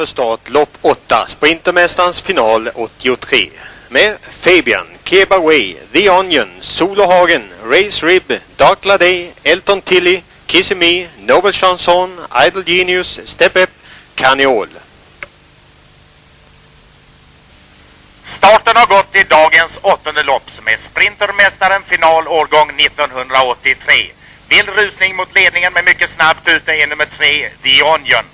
för 0.00 0.06
start 0.06 0.48
lopp 0.48 0.78
8, 0.80 1.26
Sprintermästarens 1.28 2.20
final 2.20 2.70
83. 2.74 3.50
Med 3.88 4.16
Fabian, 4.40 4.86
Kebaway, 5.04 5.76
The 5.92 6.10
Onion, 6.10 6.48
Solohagen, 6.60 7.42
Race 7.64 8.06
Rib, 8.06 8.32
Dark 8.56 8.84
Lady, 8.84 9.30
Elton 9.42 9.80
Tilly, 9.80 10.22
Kissy 10.46 10.74
Me, 10.74 11.08
Nobel 11.18 11.52
Chanson, 11.52 12.20
Idle 12.46 12.62
Genius, 12.66 13.20
Step 13.24 13.56
Up, 13.56 13.70
Carniol. 14.14 14.68
Starten 18.24 18.76
har 18.76 18.86
gått 18.86 19.16
i 19.16 19.22
dagens 19.22 19.78
åttonde 19.82 20.22
lopp 20.22 20.50
som 20.50 20.68
är 20.68 20.76
Sprintermästaren 20.76 21.82
final 21.82 22.28
årgång 22.28 22.80
1983. 22.80 23.94
Vild 24.48 24.68
rusning 24.68 25.16
mot 25.16 25.34
ledningen 25.34 25.72
med 25.72 25.84
mycket 25.84 26.10
snabbt 26.10 26.48
ute 26.48 26.72
är 26.72 26.86
nummer 26.86 27.06
tre, 27.18 27.50
The 27.62 27.82
Onion. 27.82 28.24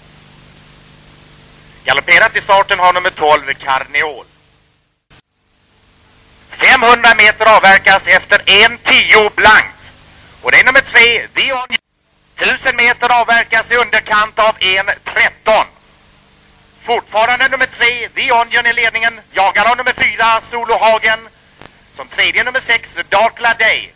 Galopperat 1.86 2.36
i 2.36 2.40
starten 2.40 2.78
har 2.78 2.92
nummer 2.92 3.10
12, 3.10 3.54
Carniol. 3.54 4.26
500 6.50 7.14
meter 7.16 7.56
avverkas 7.56 8.08
efter 8.08 8.38
1.10 8.38 9.30
blankt. 9.36 9.92
Och 10.42 10.50
det 10.50 10.60
är 10.60 10.64
nummer 10.64 10.80
3, 10.80 11.28
The 11.28 11.52
Onion. 11.52 11.78
1000 12.36 12.76
meter 12.76 13.20
avverkas 13.20 13.72
i 13.72 13.76
underkant 13.76 14.38
av 14.38 14.58
1.13. 14.58 15.64
Fortfarande 16.82 17.48
nummer 17.48 17.66
3, 17.66 18.08
The 18.08 18.32
Onion 18.32 18.66
i 18.66 18.72
ledningen. 18.72 19.20
Jagar 19.32 19.70
av 19.70 19.76
nummer 19.76 19.94
4, 19.96 20.40
Solohagen. 20.40 21.28
Som 21.94 22.08
tredje 22.08 22.44
nummer 22.44 22.60
6, 22.60 22.98
Dark 23.08 23.58
Day. 23.58 23.92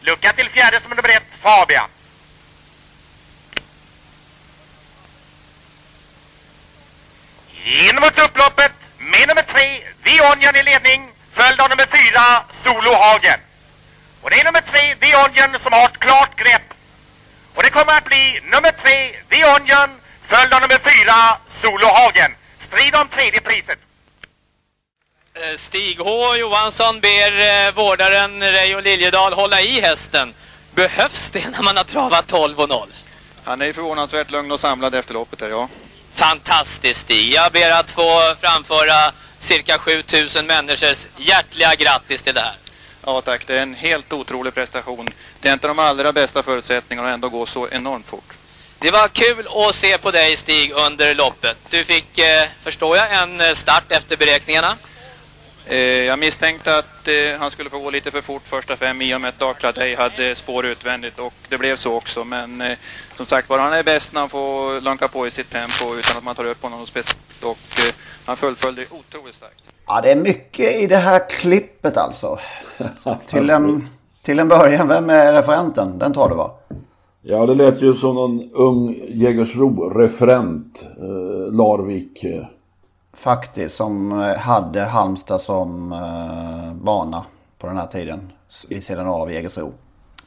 Lucka 0.00 0.32
till 0.32 0.50
fjärde 0.50 0.80
som 0.80 0.90
nummer 0.90 1.16
1, 1.16 1.22
Fabian. 1.42 1.88
In 7.64 7.96
mot 7.96 8.18
upploppet 8.18 8.72
med 8.98 9.28
nummer 9.28 9.42
tre, 9.42 9.82
The 10.04 10.20
Onion 10.30 10.56
i 10.56 10.62
ledning. 10.62 11.10
Följd 11.32 11.60
av 11.60 11.68
nummer 11.70 11.86
fyra, 11.96 12.44
Solohagen. 12.50 13.40
Och 14.22 14.30
det 14.30 14.40
är 14.40 14.44
nummer 14.44 14.60
tre, 14.60 14.94
The 15.00 15.16
Onion, 15.16 15.60
som 15.60 15.72
har 15.72 15.84
ett 15.84 15.98
klart 15.98 16.36
grepp. 16.36 16.68
Och 17.54 17.62
det 17.62 17.70
kommer 17.70 17.92
att 17.96 18.04
bli 18.04 18.40
nummer 18.52 18.70
tre, 18.82 19.12
The 19.30 19.44
Onion, 19.44 19.90
följd 20.22 20.54
av 20.54 20.60
nummer 20.60 20.80
fyra, 20.90 21.38
Solohagen. 21.48 22.30
Strid 22.58 22.94
om 22.94 23.08
tredje 23.08 23.40
priset. 23.40 23.78
Eh, 25.34 25.56
Stig 25.56 25.98
H 25.98 26.36
Johansson 26.36 27.00
ber 27.00 27.30
eh, 27.40 27.74
vårdaren 27.74 28.40
Reijo 28.40 28.80
Liljedahl 28.80 29.32
hålla 29.32 29.60
i 29.60 29.80
hästen. 29.80 30.34
Behövs 30.74 31.30
det 31.30 31.48
när 31.48 31.62
man 31.62 31.76
har 31.76 31.84
travat 31.84 32.26
12 32.26 32.60
och 32.60 32.68
0? 32.68 32.88
Han 33.44 33.62
är 33.62 33.72
förvånansvärt 33.72 34.30
lugn 34.30 34.52
och 34.52 34.60
samlad 34.60 34.94
efter 34.94 35.14
loppet 35.14 35.40
ja. 35.50 35.68
Fantastiskt 36.14 37.00
Stig. 37.00 37.34
Jag 37.34 37.52
ber 37.52 37.70
att 37.70 37.90
få 37.90 38.34
framföra 38.40 39.12
cirka 39.38 39.78
7000 39.78 40.46
människors 40.46 41.06
hjärtliga 41.16 41.74
grattis 41.74 42.22
till 42.22 42.34
det 42.34 42.40
här. 42.40 42.56
Ja 43.06 43.20
tack, 43.20 43.46
det 43.46 43.58
är 43.58 43.62
en 43.62 43.74
helt 43.74 44.12
otrolig 44.12 44.54
prestation. 44.54 45.08
Det 45.40 45.48
är 45.48 45.52
inte 45.52 45.68
de 45.68 45.78
allra 45.78 46.12
bästa 46.12 46.42
förutsättningarna 46.42 47.08
att 47.08 47.14
ändå 47.14 47.28
gå 47.28 47.46
så 47.46 47.68
enormt 47.68 48.08
fort. 48.08 48.32
Det 48.78 48.90
var 48.90 49.08
kul 49.08 49.48
att 49.68 49.74
se 49.74 49.98
på 49.98 50.10
dig 50.10 50.36
Stig 50.36 50.72
under 50.72 51.14
loppet. 51.14 51.56
Du 51.70 51.84
fick, 51.84 52.18
eh, 52.18 52.48
förstår 52.62 52.96
jag, 52.96 53.22
en 53.22 53.40
eh, 53.40 53.52
start 53.52 53.92
efter 53.92 54.16
beräkningarna. 54.16 54.76
Eh, 55.68 56.04
jag 56.04 56.18
misstänkte 56.18 56.78
att 56.78 57.08
eh, 57.08 57.40
han 57.40 57.50
skulle 57.50 57.70
få 57.70 57.78
gå 57.78 57.90
lite 57.90 58.10
för 58.10 58.20
fort 58.20 58.42
första 58.44 58.76
fem 58.76 59.02
i 59.02 59.14
och 59.14 59.20
med 59.20 59.28
att 59.28 59.38
Darkla 59.38 59.72
Day 59.72 59.94
hade 59.94 60.34
spår 60.34 60.66
utvändigt 60.66 61.18
och 61.18 61.34
det 61.48 61.58
blev 61.58 61.76
så 61.76 61.94
också. 61.94 62.24
Men 62.24 62.60
eh, 62.60 62.78
som 63.16 63.26
sagt 63.26 63.48
var, 63.48 63.58
han 63.58 63.72
är 63.72 63.82
bäst 63.82 64.12
när 64.12 64.20
han 64.20 64.28
får 64.28 64.80
lanka 64.80 65.08
på 65.08 65.26
i 65.26 65.30
sitt 65.30 65.50
tempo 65.50 65.98
utan 65.98 66.16
att 66.18 66.24
man 66.24 66.34
tar 66.34 66.44
upp 66.44 66.62
honom 66.62 66.86
speciellt 66.86 67.42
och 67.42 67.78
eh, 67.78 67.94
han 68.26 68.36
fullföljde 68.36 68.82
otroligt 68.90 69.34
starkt. 69.34 69.62
Ja, 69.86 70.00
det 70.00 70.10
är 70.10 70.16
mycket 70.16 70.76
i 70.76 70.86
det 70.86 70.96
här 70.96 71.30
klippet 71.30 71.96
alltså. 71.96 72.38
till, 73.30 73.50
en, 73.50 73.88
till 74.22 74.38
en 74.38 74.48
början, 74.48 74.88
vem 74.88 75.10
är 75.10 75.32
referenten? 75.32 75.98
Den 75.98 76.12
tar 76.12 76.28
du 76.28 76.34
va? 76.34 76.50
Ja, 77.22 77.46
det 77.46 77.54
lät 77.54 77.82
ju 77.82 77.94
som 77.94 78.14
någon 78.14 78.50
ung 78.52 79.00
Jägersro-referent, 79.08 80.86
eh, 80.98 81.52
Larvik. 81.52 82.24
Faktiskt, 83.16 83.74
som 83.76 84.12
eh, 84.22 84.36
hade 84.36 84.80
Halmstad 84.80 85.40
som 85.40 85.92
eh, 85.92 86.74
bana 86.74 87.24
på 87.58 87.66
den 87.66 87.76
här 87.76 87.86
tiden. 87.86 88.32
Vid 88.68 88.84
sidan 88.84 89.06
av 89.06 89.32
Jägersro. 89.32 89.72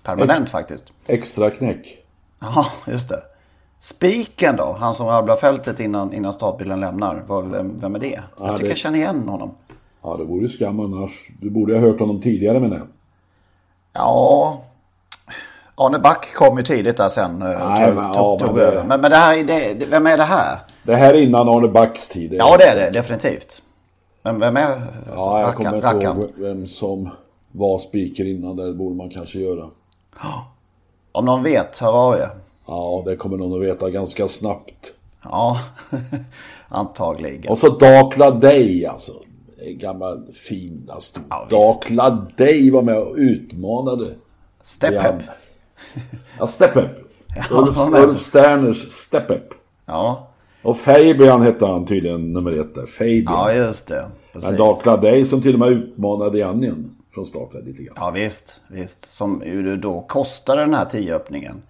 Permanent 0.04 0.50
faktiskt. 0.50 0.84
Extra 1.08 1.50
knäck. 1.50 1.98
Ja, 2.40 2.66
just 2.88 3.10
det. 3.10 3.22
Spiken 3.80 4.56
då, 4.56 4.76
han 4.80 4.94
som 4.96 5.08
rabblar 5.08 5.36
fältet 5.36 5.80
innan, 5.80 6.14
innan 6.14 6.34
startbilen 6.34 6.80
lämnar. 6.80 7.24
Vem, 7.52 7.80
vem 7.80 7.96
är 7.96 8.00
det? 8.00 8.08
Ja, 8.38 8.48
jag 8.48 8.50
tycker 8.50 8.64
det- 8.64 8.68
jag 8.70 8.78
känner 8.78 8.98
igen 8.98 9.28
honom. 9.30 9.52
Ja, 10.02 10.18
det 10.18 10.24
vore 10.24 10.48
skam 10.50 10.80
annars. 10.80 11.12
Du 11.42 11.50
borde 11.50 11.74
ha 11.74 11.80
hört 11.82 12.00
honom 12.00 12.22
tidigare 12.22 12.60
med 12.60 12.72
det. 12.72 12.82
Ja, 13.94 14.62
Arne 15.80 16.00
Back 16.00 16.34
kom 16.34 16.58
ju 16.58 16.64
tidigt 16.64 16.98
där 16.98 17.10
sen. 17.10 17.42
eh, 17.42 17.68
Nej, 17.70 17.94
men- 17.94 18.04
ja, 18.14 18.38
men 18.42 18.56
det-. 18.56 18.84
Men, 18.88 19.02
men 19.02 19.12
det 19.12 19.18
här, 19.18 19.38
är- 19.38 19.76
det, 19.76 19.86
vem 19.86 20.08
är 20.08 20.18
det 20.18 20.24
här? 20.24 20.58
Det 20.84 20.96
här 20.96 21.14
är 21.14 21.22
innan 21.22 21.50
Arne 21.50 21.68
Backs 21.68 22.08
tid. 22.08 22.34
Ja, 22.34 22.58
det 22.58 22.64
är 22.64 22.76
det 22.76 23.00
definitivt. 23.00 23.62
Men 24.24 24.40
vem 24.40 24.58
är 24.58 24.82
Ja, 25.16 25.42
jag 25.42 25.56
kommer 25.56 25.76
inte 25.76 26.06
ihåg 26.08 26.32
vem 26.36 26.68
som 26.68 27.10
var 27.52 27.78
speaker 27.80 28.26
innan. 28.26 28.56
Det 28.56 28.74
borde 28.74 28.96
man 28.96 29.10
kanske 29.10 29.40
göra. 29.40 29.66
Om 31.12 31.26
någon 31.26 31.44
vet, 31.44 31.78
hör 31.78 31.94
av 32.08 32.14
er. 32.16 32.30
Ja, 32.68 33.04
det 33.06 33.16
kommer 33.16 33.38
någon 33.38 33.54
att 33.62 33.68
veta 33.70 33.90
ganska 33.90 34.28
snabbt. 34.28 34.94
Ja, 35.24 35.60
antagligen. 36.70 37.52
Och 37.52 37.58
så 37.58 37.70
Dakla 37.70 38.32
Day 38.32 38.86
alltså. 38.86 39.12
Gammal 39.68 40.28
fin 40.34 40.90
stor. 41.00 41.24
Dakla 41.50 42.10
Day 42.38 42.72
var 42.72 42.82
med 42.82 42.98
och 42.98 43.16
utmanade. 43.18 44.08
Step 44.64 44.94
Ja. 44.94 45.10
Up. 45.10 45.16
Ja, 46.40 46.48
Step 46.48 46.76
Up. 46.78 46.90
Ja, 47.36 47.44
Ulf. 47.58 47.78
Ulf 47.80 48.20
Sterners 48.20 48.92
Step 48.92 49.32
Up. 49.32 49.54
Ja, 49.86 50.28
Och 50.62 50.78
Fabian 50.78 51.42
hette 51.42 51.66
han 51.66 51.86
tydligen 51.86 52.34
nummer 52.34 52.52
ett 52.60 52.76
där. 52.76 52.86
Fabian. 52.86 53.24
ja 53.26 53.54
just 53.54 53.88
det. 53.88 54.06
Precis. 54.34 54.50
Men 54.50 54.60
Dakla 54.60 54.98
Day 54.98 55.26
som 55.26 55.42
till 55.42 55.54
och 55.54 55.60
med 55.60 55.70
utmanade 55.70 56.38
Janjen 56.38 56.96
från 57.14 57.26
starten 57.26 57.62
lite 57.66 57.84
grann. 57.84 57.96
Ja 58.00 58.12
visst, 58.12 58.62
visst. 58.68 59.06
Som 59.06 59.42
ju 59.46 59.78
då 59.78 60.02
kostade 60.02 60.62
den 60.62 60.74
här 60.74 60.86
tioöppningen. 60.86 61.62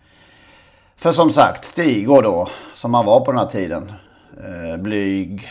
För 0.97 1.11
som 1.11 1.29
sagt, 1.29 1.65
Stig 1.65 2.11
och 2.11 2.23
då, 2.23 2.47
som 2.75 2.93
han 2.93 3.05
var 3.05 3.19
på 3.25 3.31
den 3.31 3.39
här 3.39 3.47
tiden. 3.47 3.91
Eh, 4.37 4.81
blyg. 4.81 5.47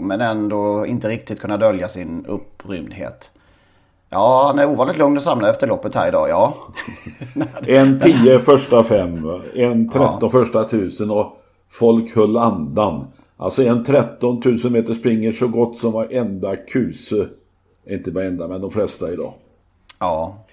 Men 0.00 0.20
ändå 0.20 0.86
inte 0.86 1.08
riktigt 1.08 1.40
kunna 1.40 1.56
dölja 1.56 1.88
sin 1.88 2.26
upprymdhet. 2.26 3.30
Ja, 4.12 4.44
han 4.46 4.58
är 4.58 4.68
ovanligt 4.70 4.98
lugn 4.98 5.16
och 5.16 5.22
samlad 5.22 5.50
efter 5.50 5.66
loppet 5.66 5.94
här 5.94 6.08
idag, 6.08 6.28
ja. 6.28 6.54
En 7.66 8.00
10 8.00 8.38
första 8.38 8.84
fem, 8.84 9.26
en 9.54 9.88
13 9.88 10.30
första 10.30 10.64
tusen 10.64 11.10
och 11.10 11.36
folk 11.70 12.16
höll 12.16 12.36
andan. 12.36 13.06
Alltså 13.36 13.62
en 13.62 13.84
13 13.84 14.42
000 14.44 14.72
meter 14.72 14.94
springer 14.94 15.32
så 15.32 15.48
gott 15.48 15.78
som 15.78 15.92
varenda 15.92 16.56
kuse. 16.56 17.28
Inte 17.90 18.10
varenda, 18.10 18.48
men 18.48 18.60
de 18.60 18.70
flesta 18.70 19.12
idag. 19.12 19.32
Ja, 20.00 20.44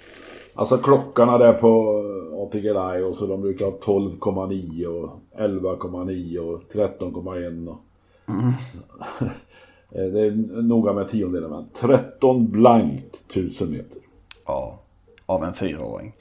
Alltså 0.60 0.78
klockarna 0.78 1.38
där 1.38 1.54
på 1.54 2.04
ATG 2.44 2.64
Live 2.64 3.02
och 3.02 3.16
så 3.16 3.26
de 3.26 3.42
brukar 3.42 3.66
ha 3.66 3.72
12,9 3.72 4.86
och 4.86 5.20
11,9 5.40 6.38
och 6.38 6.62
13,1 6.74 7.68
och... 7.68 7.78
Eh, 8.30 9.28
Det 9.92 10.22
är 10.22 10.62
noga 10.62 10.94
med 10.94 11.08
tiondelar 11.08 11.50
men 11.50 11.66
13 11.74 12.52
blankt 12.52 13.22
1000 13.30 13.72
meter. 13.72 14.02
ja. 14.48 14.80
av 15.26 15.44
en 15.44 15.54
fyraåring. 15.54 16.14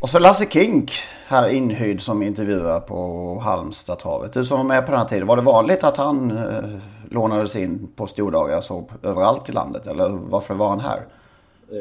Och 0.00 0.10
så 0.10 0.18
Lasse 0.18 0.46
Kink 0.50 0.92
här 1.26 1.48
inhyrd 1.48 2.02
som 2.02 2.22
intervjuar 2.22 2.80
på 2.80 3.34
Halmstadtravet. 3.42 4.32
Du 4.32 4.44
som 4.44 4.58
var 4.58 4.64
med 4.64 4.86
på 4.86 4.92
den 4.92 5.00
här 5.00 5.08
tiden, 5.08 5.26
var 5.26 5.36
det 5.36 5.42
vanligt 5.42 5.84
att 5.84 5.96
han 5.96 6.30
eh, 6.30 6.78
lånades 7.10 7.56
in 7.56 7.88
på 7.96 8.06
stordagar 8.06 8.60
så 8.60 8.88
överallt 9.02 9.48
i 9.48 9.52
landet? 9.52 9.86
Eller 9.86 10.08
varför 10.08 10.54
var 10.54 10.68
han 10.68 10.80
här? 10.80 11.06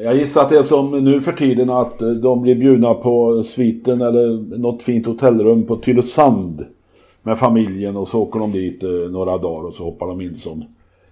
Jag 0.04 0.16
gissar 0.16 0.42
att 0.42 0.50
det 0.50 0.58
är 0.58 0.64
som 0.64 1.04
nu 1.04 1.22
för 1.22 1.32
tiden 1.32 1.70
att 1.70 2.00
de 2.00 2.42
blir 2.42 2.56
bjudna 2.56 2.94
på 2.94 3.44
sviten 3.44 4.02
eller 4.02 4.58
något 4.58 4.84
fint 4.84 5.06
hotellrum 5.06 5.66
på 5.66 5.76
Tylösand 5.76 6.66
med 7.24 7.38
familjen 7.38 7.98
och 7.98 8.08
så 8.08 8.22
åker 8.22 8.40
de 8.40 8.52
dit 8.52 8.84
eh, 8.84 8.90
några 8.90 9.38
dagar 9.38 9.68
och 9.68 9.74
så 9.74 9.84
hoppar 9.84 10.08
de 10.08 10.22
in 10.22 10.36
som 10.36 10.66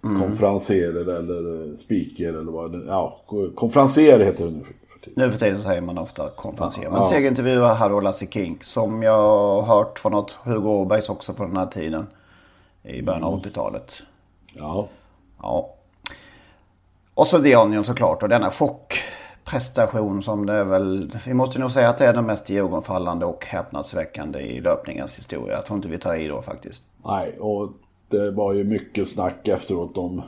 mm. 0.05 0.21
konferenser 0.21 0.89
eller 0.99 1.69
eh, 1.69 1.75
speaker 1.75 2.29
eller 2.29 2.51
vad 2.51 2.83
Ja, 2.87 3.21
konferenser 3.55 4.19
heter 4.19 4.45
det 4.45 4.51
nu 4.51 4.63
för 4.63 4.99
tiden. 4.99 5.13
Nu 5.25 5.31
för 5.31 5.39
tiden 5.39 5.61
säger 5.61 5.81
man 5.81 5.97
ofta 5.97 6.29
konferenser. 6.29 6.81
Men 6.81 6.93
ja. 6.93 7.09
segerintervjuar 7.09 7.75
här 7.75 7.89
då 7.89 7.99
Lasse 7.99 8.25
Kink 8.25 8.63
som 8.63 9.03
jag 9.03 9.21
har 9.21 9.61
hört 9.61 9.99
från 9.99 10.11
något 10.11 10.31
Hugo 10.31 10.69
Åbergs 10.69 11.09
också 11.09 11.33
på 11.33 11.43
den 11.43 11.57
här 11.57 11.65
tiden. 11.65 12.07
I 12.83 13.01
början 13.01 13.23
av 13.23 13.43
80-talet. 13.43 13.91
Mm. 14.55 14.67
Ja. 14.67 14.87
Ja. 15.41 15.75
Och 17.13 17.27
så 17.27 17.41
The 17.41 17.55
Onion 17.55 17.85
såklart 17.85 18.23
och 18.23 18.29
denna 18.29 18.51
chockprestation 18.51 20.23
som 20.23 20.45
det 20.45 20.53
är 20.53 20.63
väl. 20.63 21.11
Vi 21.25 21.33
måste 21.33 21.59
nog 21.59 21.71
säga 21.71 21.89
att 21.89 21.97
det 21.97 22.05
är 22.05 22.13
den 22.13 22.25
mest 22.25 22.49
iögonfallande 22.49 23.25
och 23.25 23.45
häpnadsväckande 23.45 24.39
i 24.39 24.61
löpningens 24.61 25.15
historia. 25.15 25.55
Jag 25.55 25.65
tror 25.65 25.77
inte 25.77 25.89
vi 25.89 25.97
tar 25.97 26.15
i 26.15 26.27
då 26.27 26.41
faktiskt. 26.41 26.81
Nej, 27.05 27.37
och 27.39 27.71
det 28.09 28.31
var 28.31 28.53
ju 28.53 28.63
mycket 28.63 29.07
snack 29.07 29.47
efteråt 29.47 29.97
om 29.97 30.21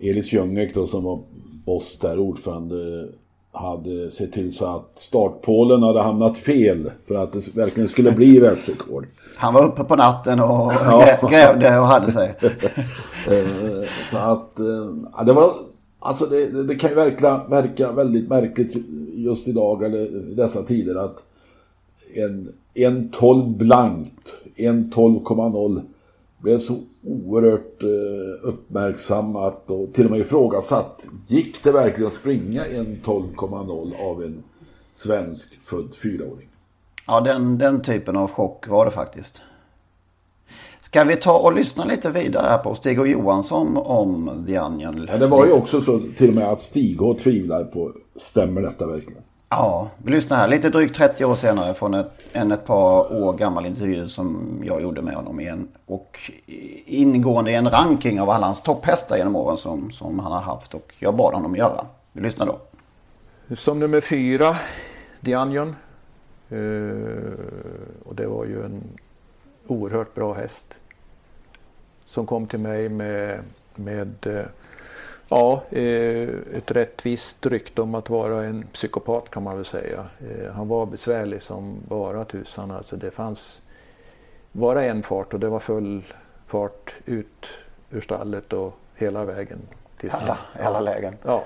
Elis 0.00 0.32
Ljungek 0.32 0.74
då 0.74 0.86
som 0.86 1.04
var 1.04 1.20
boss 1.64 1.98
där, 1.98 2.18
ordförande 2.18 3.08
hade 3.52 4.10
sett 4.10 4.32
till 4.32 4.52
så 4.52 4.66
att 4.66 4.98
startpålen 4.98 5.82
hade 5.82 6.02
hamnat 6.02 6.38
fel 6.38 6.90
för 7.08 7.14
att 7.14 7.32
det 7.32 7.56
verkligen 7.56 7.88
skulle 7.88 8.12
bli 8.12 8.38
världsrekord. 8.40 9.06
Han 9.36 9.54
var 9.54 9.66
uppe 9.66 9.84
på 9.84 9.96
natten 9.96 10.40
och 10.40 10.72
ja. 10.84 11.18
grävde 11.30 11.78
och 11.78 11.86
hade 11.86 12.12
sig. 12.12 12.34
Eh, 13.28 13.88
så 14.10 14.16
att 14.16 14.58
eh, 14.58 14.94
ja, 15.16 15.22
det 15.22 15.32
var 15.32 15.52
Alltså 15.98 16.26
det, 16.26 16.62
det, 16.62 16.74
kan 16.74 16.90
ju 16.90 16.96
verka, 16.96 17.40
verka 17.48 17.92
väldigt 17.92 18.28
märkligt 18.28 18.76
just 19.14 19.48
idag 19.48 19.82
eller 19.82 20.06
dessa 20.36 20.62
tider 20.62 20.94
att 20.94 21.22
en, 22.14 22.52
en 22.74 23.08
12 23.08 23.56
blankt, 23.56 24.34
en 24.56 24.92
12,0 24.92 25.82
blev 26.46 26.58
så 26.58 26.78
oerhört 27.04 27.82
eh, 27.82 28.48
uppmärksammat 28.48 29.70
och 29.70 29.94
till 29.94 30.04
och 30.04 30.10
med 30.10 30.20
ifrågasatt. 30.20 31.06
Gick 31.26 31.62
det 31.62 31.72
verkligen 31.72 32.08
att 32.08 32.14
springa 32.14 32.64
en 32.64 33.00
12,0 33.04 34.10
av 34.10 34.22
en 34.22 34.42
svensk 34.94 35.58
född 35.64 35.94
fyraåring? 35.94 36.48
Ja, 37.06 37.20
den, 37.20 37.58
den 37.58 37.82
typen 37.82 38.16
av 38.16 38.30
chock 38.30 38.68
var 38.68 38.84
det 38.84 38.90
faktiskt. 38.90 39.40
Ska 40.80 41.04
vi 41.04 41.16
ta 41.16 41.38
och 41.38 41.52
lyssna 41.52 41.84
lite 41.84 42.10
vidare 42.10 42.46
här 42.46 42.58
på 42.58 42.74
Stig 42.74 43.00
och 43.00 43.08
Johansson 43.08 43.76
om 43.76 44.44
The 44.46 44.60
Onion? 44.60 45.06
Ja, 45.08 45.18
det 45.18 45.26
var 45.26 45.46
ju 45.46 45.52
också 45.52 45.80
så 45.80 46.02
till 46.16 46.28
och 46.28 46.34
med 46.34 46.48
att 46.48 46.60
Stig 46.60 47.02
och 47.02 47.18
tvivlar 47.18 47.64
på, 47.64 47.92
stämmer 48.16 48.62
detta 48.62 48.86
verkligen? 48.86 49.22
Ja, 49.58 49.90
vi 49.98 50.10
lyssnar 50.10 50.36
här. 50.36 50.48
Lite 50.48 50.70
drygt 50.70 50.96
30 50.96 51.24
år 51.24 51.34
senare 51.34 51.74
från 51.74 51.94
ett, 51.94 52.10
en 52.32 52.52
ett 52.52 52.66
par 52.66 53.12
år 53.12 53.32
gammal 53.32 53.66
intervju 53.66 54.08
som 54.08 54.60
jag 54.64 54.82
gjorde 54.82 55.02
med 55.02 55.14
honom 55.14 55.40
igen. 55.40 55.68
Och 55.86 56.30
ingående 56.86 57.50
i 57.50 57.54
en 57.54 57.70
ranking 57.70 58.20
av 58.20 58.30
alla 58.30 58.46
hans 58.46 58.62
topphästar 58.62 59.16
genom 59.16 59.36
åren 59.36 59.56
som, 59.56 59.92
som 59.92 60.18
han 60.18 60.32
har 60.32 60.40
haft. 60.40 60.74
Och 60.74 60.94
jag 60.98 61.16
bad 61.16 61.34
honom 61.34 61.56
göra. 61.56 61.86
Vi 62.12 62.20
lyssnar 62.20 62.46
då. 62.46 62.58
Som 63.56 63.78
nummer 63.78 64.00
fyra, 64.00 64.56
The 65.24 65.36
Onion. 65.36 65.76
Uh, 66.52 67.32
och 68.04 68.14
det 68.14 68.26
var 68.26 68.44
ju 68.44 68.64
en 68.64 68.82
oerhört 69.66 70.14
bra 70.14 70.34
häst. 70.34 70.66
Som 72.06 72.26
kom 72.26 72.46
till 72.46 72.60
mig 72.60 72.88
med, 72.88 73.40
med 73.74 74.26
uh, 74.26 74.40
ja, 75.28 75.62
eh, 75.70 76.28
ett 76.56 76.70
rättvist 76.70 77.46
rykte 77.46 77.82
om 77.82 77.94
att 77.94 78.10
vara 78.10 78.44
en 78.44 78.66
psykopat 78.72 79.30
kan 79.30 79.42
man 79.42 79.56
väl 79.56 79.64
säga. 79.64 80.06
Eh, 80.20 80.52
han 80.52 80.68
var 80.68 80.86
besvärlig 80.86 81.42
som 81.42 81.80
bara 81.88 82.24
tusan. 82.24 82.70
Alltså 82.70 82.96
det 82.96 83.10
fanns 83.10 83.60
bara 84.52 84.84
en 84.84 85.02
fart 85.02 85.34
och 85.34 85.40
det 85.40 85.48
var 85.48 85.60
full 85.60 86.02
fart 86.46 86.94
ut 87.04 87.46
ur 87.90 88.00
stallet 88.00 88.52
och 88.52 88.74
hela 88.94 89.24
vägen. 89.24 89.58
Till 89.98 90.10
alla, 90.10 90.38
alla 90.62 90.80
lägen? 90.80 91.16
Ja. 91.22 91.44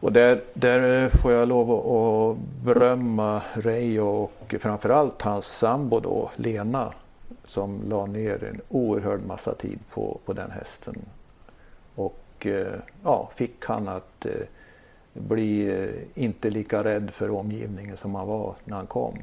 Och 0.00 0.12
där, 0.12 0.42
där 0.54 1.08
får 1.08 1.32
jag 1.32 1.48
lov 1.48 1.70
att 1.70 2.38
berömma 2.64 3.42
Ray 3.54 4.00
och 4.00 4.54
framförallt 4.60 5.22
hans 5.22 5.46
sambo 5.46 6.00
då, 6.00 6.30
Lena, 6.36 6.92
som 7.46 7.82
la 7.88 8.06
ner 8.06 8.44
en 8.44 8.60
oerhörd 8.68 9.20
massa 9.26 9.54
tid 9.54 9.78
på, 9.90 10.20
på 10.24 10.32
den 10.32 10.50
hästen. 10.50 10.96
Och 12.38 12.46
eh, 12.46 12.74
ja, 13.04 13.30
fick 13.34 13.64
han 13.64 13.88
att 13.88 14.26
eh, 14.26 14.32
bli 15.12 15.68
eh, 15.68 16.22
inte 16.24 16.50
lika 16.50 16.84
rädd 16.84 17.10
för 17.10 17.30
omgivningen 17.30 17.96
som 17.96 18.14
han 18.14 18.28
var 18.28 18.54
när 18.64 18.76
han 18.76 18.86
kom. 18.86 19.18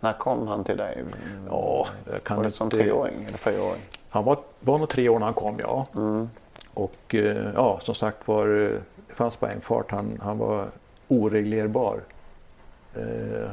När 0.00 0.12
kom 0.12 0.48
han 0.48 0.64
till 0.64 0.76
dig? 0.76 1.04
Ja, 1.48 1.86
jag 2.12 2.24
kan 2.24 2.36
var 2.36 2.44
det 2.44 2.50
som 2.50 2.70
treåring 2.70 3.24
eller 3.24 3.38
fyraåring? 3.38 3.82
Han 4.08 4.24
var, 4.24 4.38
var 4.60 4.78
nog 4.78 4.88
tre 4.88 5.08
år 5.08 5.18
när 5.18 5.26
han 5.26 5.34
kom, 5.34 5.58
ja. 5.58 5.86
Mm. 5.94 6.28
Och 6.74 7.14
ja, 7.54 7.80
som 7.82 7.94
sagt 7.94 8.28
var 8.28 8.46
det 8.48 9.14
fanns 9.14 9.40
bara 9.40 9.50
en 9.50 9.60
fart. 9.60 9.90
Han, 9.90 10.18
han 10.22 10.38
var 10.38 10.66
oreglerbar. 11.08 12.00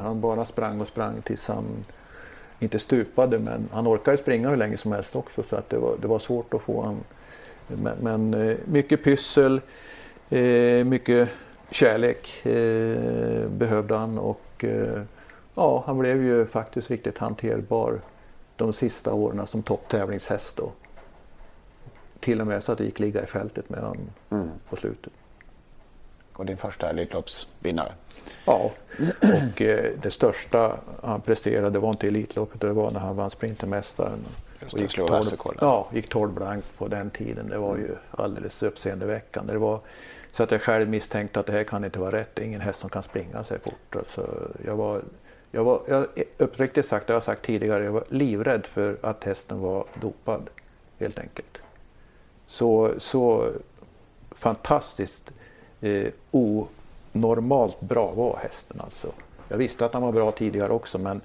Han 0.01 0.21
bara 0.21 0.45
sprang 0.45 0.81
och 0.81 0.87
sprang 0.87 1.21
tills 1.21 1.47
han 1.47 1.65
inte 2.59 2.79
stupade 2.79 3.39
men 3.39 3.69
han 3.71 3.87
orkade 3.87 4.17
springa 4.17 4.49
hur 4.49 4.57
länge 4.57 4.77
som 4.77 4.91
helst 4.91 5.15
också 5.15 5.43
så 5.43 5.55
att 5.55 5.69
det 5.69 5.77
var, 5.77 5.95
det 6.01 6.07
var 6.07 6.19
svårt 6.19 6.53
att 6.53 6.61
få 6.61 6.81
han. 6.81 7.03
Men, 7.77 7.97
men 8.01 8.49
eh, 8.49 8.57
mycket 8.65 9.03
pyssel, 9.03 9.61
eh, 10.29 10.85
mycket 10.85 11.29
kärlek 11.69 12.45
eh, 12.45 13.49
behövde 13.49 13.95
han 13.95 14.17
och 14.17 14.65
ja, 15.55 15.83
han 15.85 15.97
blev 15.97 16.23
ju 16.23 16.45
faktiskt 16.45 16.89
riktigt 16.89 17.17
hanterbar 17.17 18.01
de 18.55 18.73
sista 18.73 19.13
åren 19.13 19.47
som 19.47 19.63
topptävlingshäst. 19.63 20.55
Då. 20.55 20.71
Till 22.19 22.41
och 22.41 22.47
med 22.47 22.63
så 22.63 22.71
att 22.71 22.77
det 22.77 22.83
gick 22.83 22.99
ligga 22.99 23.23
i 23.23 23.25
fältet 23.25 23.69
med 23.69 23.79
honom 23.79 24.09
mm. 24.29 24.49
på 24.69 24.75
slutet 24.75 25.13
och 26.41 26.47
din 26.47 26.57
första 26.57 26.89
Elitloppsvinnare. 26.89 27.91
Ja, 28.45 28.71
och 29.21 29.61
eh, 29.61 29.91
det 30.01 30.11
största 30.11 30.79
han 31.03 31.21
presterade 31.21 31.79
var 31.79 31.89
inte 31.89 32.07
Elitloppet, 32.07 32.61
det 32.61 32.73
var 32.73 32.91
när 32.91 32.99
han 32.99 33.15
vann 33.15 33.29
Sprintermästaren. 33.29 34.19
Och 34.71 34.79
gick 34.79 34.95
12, 34.95 35.25
ja, 35.61 35.89
gick 35.93 36.09
12 36.09 36.33
blank 36.33 36.65
på 36.77 36.87
den 36.87 37.09
tiden. 37.09 37.49
Det 37.49 37.57
var 37.57 37.77
ju 37.77 37.95
alldeles 38.11 38.63
uppseendeväckande. 38.63 39.53
Det 39.53 39.59
var 39.59 39.79
så 40.31 40.43
att 40.43 40.51
jag 40.51 40.61
själv 40.61 40.89
misstänkte 40.89 41.39
att 41.39 41.45
det 41.45 41.51
här 41.51 41.63
kan 41.63 41.85
inte 41.85 41.99
vara 41.99 42.11
rätt. 42.11 42.29
Det 42.33 42.41
är 42.41 42.45
ingen 42.45 42.61
häst 42.61 42.79
som 42.79 42.89
kan 42.89 43.03
springa 43.03 43.43
sig 43.43 43.59
fort. 43.59 43.95
Alltså, 43.95 44.51
jag 44.65 44.75
var, 44.75 45.01
jag 45.51 45.63
var, 45.63 45.81
jag, 45.87 46.07
uppriktigt 46.37 46.87
sagt, 46.87 47.07
det 47.07 47.13
har 47.13 47.15
jag 47.15 47.23
sagt 47.23 47.45
tidigare, 47.45 47.83
jag 47.83 47.91
var 47.91 48.03
livrädd 48.09 48.65
för 48.65 48.97
att 49.01 49.23
hästen 49.23 49.59
var 49.59 49.85
dopad. 50.01 50.49
Helt 50.99 51.19
enkelt. 51.19 51.57
Så, 52.47 52.91
så 52.97 53.49
fantastiskt 54.31 55.33
eh, 55.81 56.07
onormalt 56.31 57.81
bra 57.81 58.11
var 58.11 58.37
hästen 58.43 58.81
alltså. 58.81 59.07
Jag 59.47 59.57
visste 59.57 59.85
att 59.85 59.93
han 59.93 60.01
var 60.03 60.11
bra 60.11 60.31
tidigare 60.31 60.73
också 60.73 60.97
men 60.97 61.21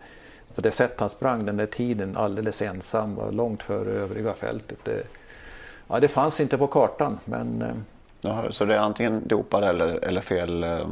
på 0.56 0.62
det 0.62 0.70
sätt 0.70 1.00
han 1.00 1.08
sprang 1.08 1.46
den 1.46 1.56
där 1.56 1.66
tiden 1.66 2.16
alldeles 2.16 2.62
ensam 2.62 3.14
var 3.14 3.32
långt 3.32 3.62
före 3.62 3.90
övriga 3.90 4.32
fältet. 4.32 4.78
Det, 4.84 5.02
ja, 5.88 6.00
det 6.00 6.08
fanns 6.08 6.40
inte 6.40 6.58
på 6.58 6.66
kartan 6.66 7.18
men... 7.25 7.62
Eh, 7.62 7.68
Jaha, 8.20 8.52
så 8.52 8.64
det 8.64 8.75
är 8.75 8.78
antingen 8.78 9.28
dopad 9.28 9.64
eller, 9.64 10.04
eller 10.04 10.20
fel? 10.20 10.64
Eh, 10.64 10.88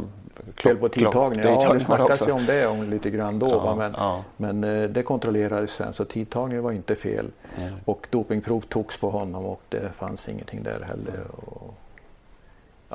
fel 0.62 0.76
på 0.76 0.88
tidtagning? 0.88 1.44
Ja, 1.44 1.74
det 1.74 1.80
snackas 1.80 2.28
ju 2.28 2.32
om 2.32 2.46
det 2.46 2.66
om 2.66 2.90
lite 2.90 3.10
grann 3.10 3.38
då. 3.38 3.48
Ja, 3.48 3.74
men 3.74 3.94
ja. 3.96 4.24
men 4.36 4.64
eh, 4.64 4.90
det 4.90 5.02
kontrollerades 5.02 5.70
sen 5.70 5.92
så 5.92 6.04
tidtagningen 6.04 6.64
var 6.64 6.72
inte 6.72 6.96
fel. 6.96 7.30
Mm. 7.56 7.74
Och 7.84 8.06
dopingprov 8.10 8.60
togs 8.60 8.98
på 8.98 9.10
honom 9.10 9.44
och 9.44 9.62
det 9.68 9.94
fanns 9.96 10.28
ingenting 10.28 10.62
där 10.62 10.80
heller. 10.80 11.24
Och, 11.36 11.74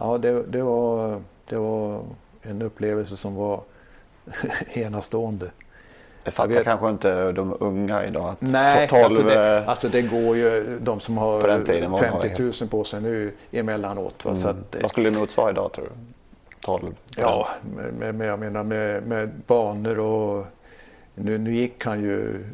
Ja, 0.02 0.18
det, 0.18 0.44
det, 0.44 0.62
var, 0.62 1.22
det 1.46 1.58
var 1.58 2.02
en 2.42 2.62
upplevelse 2.62 3.18
som 3.18 3.36
var 3.36 3.62
enastående. 4.74 5.52
Det 6.24 6.32
fattar 6.32 6.50
vet, 6.50 6.64
kanske 6.64 6.90
inte 6.90 7.32
de 7.32 7.58
unga 7.60 8.06
idag. 8.06 8.30
Att 8.30 8.42
nej, 8.42 8.88
12, 8.88 9.04
alltså, 9.04 9.24
det, 9.24 9.66
alltså 9.66 9.90
det 9.90 10.02
går 10.02 10.38
ju 10.38 10.80
de 10.82 11.00
som 11.00 11.18
har 11.18 11.66
tiden, 11.66 11.98
50 11.98 12.44
000 12.62 12.70
på 12.70 12.84
sig 12.84 13.02
nu 13.02 13.34
emellanåt. 13.52 14.26
Va? 14.26 14.32
Mm. 14.32 14.42
Så 14.42 14.50
att, 14.50 14.76
Vad 14.82 14.92
skulle 14.92 15.10
det 15.10 15.20
motsvara 15.20 15.50
idag 15.50 15.72
tror 15.72 15.86
du? 15.86 15.92
12? 16.62 16.96
Ja, 17.16 17.50
med, 18.00 18.16
med, 18.16 18.28
jag 18.28 18.40
menar 18.40 18.64
med, 18.64 19.04
med 19.04 19.30
banor 19.48 20.00
och 20.00 20.46
nu, 21.16 21.38
nu 21.38 21.56
gick 21.56 21.86
han 21.86 22.02
ju 22.02 22.46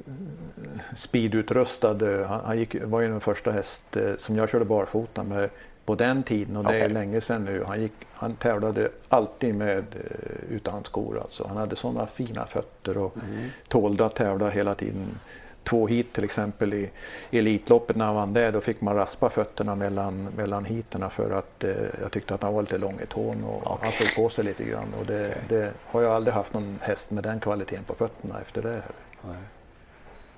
speedutrustad. 0.95 1.97
Han, 2.27 2.41
han 2.45 2.57
gick, 2.57 2.75
var 2.83 3.01
ju 3.01 3.07
den 3.07 3.21
första 3.21 3.51
häst 3.51 3.97
eh, 3.97 4.11
som 4.17 4.35
jag 4.35 4.49
körde 4.49 4.65
barfota 4.65 5.23
med 5.23 5.49
på 5.85 5.95
den 5.95 6.23
tiden 6.23 6.57
och 6.57 6.63
det 6.63 6.79
är 6.79 6.89
länge 6.89 7.21
sedan 7.21 7.45
nu. 7.45 7.63
Han, 7.67 7.81
gick, 7.81 7.93
han 8.13 8.35
tävlade 8.35 8.89
alltid 9.09 9.55
med 9.55 9.77
eh, 9.77 10.55
utan 10.55 10.83
skor 10.83 11.19
alltså. 11.21 11.47
Han 11.47 11.57
hade 11.57 11.75
sådana 11.75 12.05
fina 12.05 12.45
fötter 12.45 12.97
och 12.97 13.15
Mm. 13.17 13.49
tålde 13.67 14.05
att 14.05 14.15
tävla 14.15 14.49
hela 14.49 14.75
tiden. 14.75 15.19
Två 15.63 15.87
hit 15.87 16.13
till 16.13 16.23
exempel 16.23 16.73
i 16.73 16.91
Elitloppet 17.31 17.95
när 17.95 18.05
han 18.05 18.15
vann 18.15 18.33
det, 18.33 18.51
då 18.51 18.61
fick 18.61 18.81
man 18.81 18.95
raspa 18.95 19.29
fötterna 19.29 19.75
mellan, 19.75 20.23
mellan 20.37 20.65
heaterna 20.65 21.09
för 21.09 21.31
att 21.31 21.63
eh, 21.63 21.69
jag 22.01 22.11
tyckte 22.11 22.35
att 22.35 22.43
han 22.43 22.53
var 22.53 22.61
lite 22.61 22.77
lång 22.77 22.99
i 23.03 23.05
tån 23.05 23.43
och 23.43 23.79
han 23.81 23.91
såg 23.91 24.15
på 24.15 24.29
sig 24.29 24.43
lite 24.43 24.63
grann. 24.63 24.93
Och 24.99 25.05
det, 25.05 25.37
det 25.49 25.71
har 25.85 26.01
jag 26.01 26.11
aldrig 26.11 26.33
haft 26.33 26.53
någon 26.53 26.79
häst 26.81 27.11
med 27.11 27.23
den 27.23 27.39
kvaliteten 27.39 27.83
på 27.83 27.93
fötterna 27.93 28.41
efter 28.41 28.61
det. 28.61 28.69
Heller. 28.69 29.37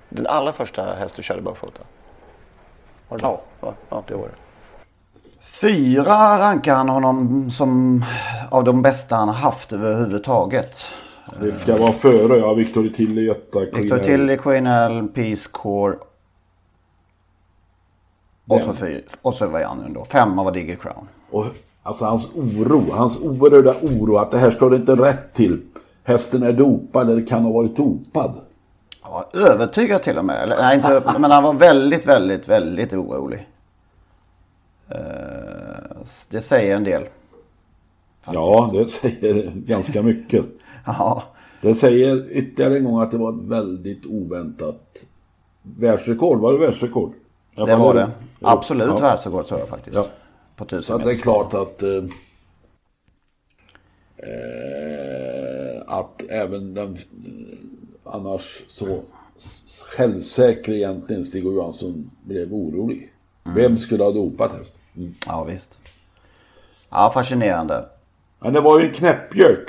Den 0.08 0.26
allra 0.26 0.52
första 0.52 0.82
häst 0.94 1.16
du 1.16 1.22
körde 1.22 1.42
barfota? 1.42 1.82
Ja, 3.08 3.74
ja. 3.90 4.04
det 4.08 4.14
var 4.14 4.28
det. 4.28 4.34
Fyra 5.60 6.38
rankar 6.38 6.74
han 6.74 6.88
honom 6.88 7.50
som 7.50 8.04
av 8.50 8.64
de 8.64 8.82
bästa 8.82 9.16
han 9.16 9.28
har 9.28 9.34
haft 9.34 9.72
överhuvudtaget. 9.72 10.70
Det 11.40 11.52
ska 11.52 11.78
vara 11.78 11.92
före, 11.92 12.38
ja. 12.38 12.54
Victor 12.54 12.88
Tilly, 12.88 13.24
Götta, 13.24 13.60
Victor 13.60 13.98
Tilly, 13.98 14.36
Queen 14.36 14.66
L, 14.66 15.08
Peace 15.14 15.48
Corps. 15.52 15.98
Och 18.48 18.60
så, 18.60 18.72
fyra, 18.72 19.00
och 19.22 19.34
så 19.34 19.46
var 19.46 19.62
han 19.62 19.92
då. 19.92 20.04
Femma 20.04 20.44
var 20.44 20.52
Digger 20.52 20.76
Crown. 20.76 21.08
Och 21.30 21.46
alltså 21.82 22.04
hans 22.04 22.26
oro, 22.34 22.84
hans 22.92 23.16
oerhörda 23.16 23.74
oro 23.82 24.16
att 24.16 24.30
det 24.30 24.38
här 24.38 24.50
står 24.50 24.74
inte 24.74 24.92
rätt 24.92 25.32
till. 25.32 25.60
Hästen 26.04 26.42
är 26.42 26.52
dopad 26.52 27.10
eller 27.10 27.26
kan 27.26 27.42
ha 27.42 27.52
varit 27.52 27.76
dopad. 27.76 28.40
Han 29.00 29.12
var 29.12 29.26
övertygad 29.32 30.02
till 30.02 30.18
och 30.18 30.24
med. 30.24 30.42
Eller, 30.42 30.56
nej, 30.56 30.76
inte, 30.76 31.02
men 31.18 31.30
han 31.30 31.42
var 31.42 31.52
väldigt, 31.52 32.06
väldigt, 32.06 32.48
väldigt 32.48 32.92
orolig. 32.92 33.48
Det 36.30 36.42
säger 36.42 36.76
en 36.76 36.84
del. 36.84 37.02
Ja, 38.32 38.70
det 38.72 38.88
säger 38.88 39.52
ganska 39.54 40.02
mycket. 40.02 40.44
Ja, 40.86 41.22
Det 41.62 41.74
säger 41.74 42.30
ytterligare 42.30 42.76
en 42.78 42.84
gång 42.84 43.00
att 43.00 43.10
det 43.10 43.18
var 43.18 43.32
ett 43.32 43.42
väldigt 43.42 44.06
oväntat 44.06 45.04
världsrekord. 45.62 46.40
Var 46.40 46.52
det 46.52 46.58
världsrekord? 46.58 47.12
Alla 47.56 47.66
det 47.66 47.76
var 47.76 47.84
var 47.84 47.94
det. 47.94 48.10
Absolut 48.40 48.86
Ja. 48.88 48.96
världsrekord 48.98 49.46
tror 49.46 49.60
jag 49.60 49.68
faktiskt. 49.68 49.96
Ja. 49.96 50.06
På 50.56 50.64
tusen 50.64 50.82
Så 50.82 50.94
att 50.94 51.04
det 51.04 51.10
är 51.10 51.16
klart 51.16 51.54
att 51.54 51.82
eh, 51.82 52.02
att 55.86 56.22
även 56.30 56.74
den 56.74 56.96
annars 58.04 58.62
så 58.66 59.00
s- 59.36 59.84
självsäkre 59.88 60.74
egentligen 60.76 61.24
Stig 61.24 61.44
Johansson 61.44 62.10
blev 62.24 62.52
orolig. 62.54 63.12
Vem 63.56 63.76
skulle 63.76 64.04
ha 64.04 64.10
dopat 64.12 64.52
hästen? 64.52 64.80
Mm. 64.96 65.14
Ja, 65.26 65.44
visst. 65.44 65.78
Ja, 66.90 67.10
fascinerande. 67.14 67.84
Men 68.38 68.52
det 68.52 68.60
var 68.60 68.78
ju 68.78 68.86
en 68.86 68.92
knäppjök. 68.92 69.68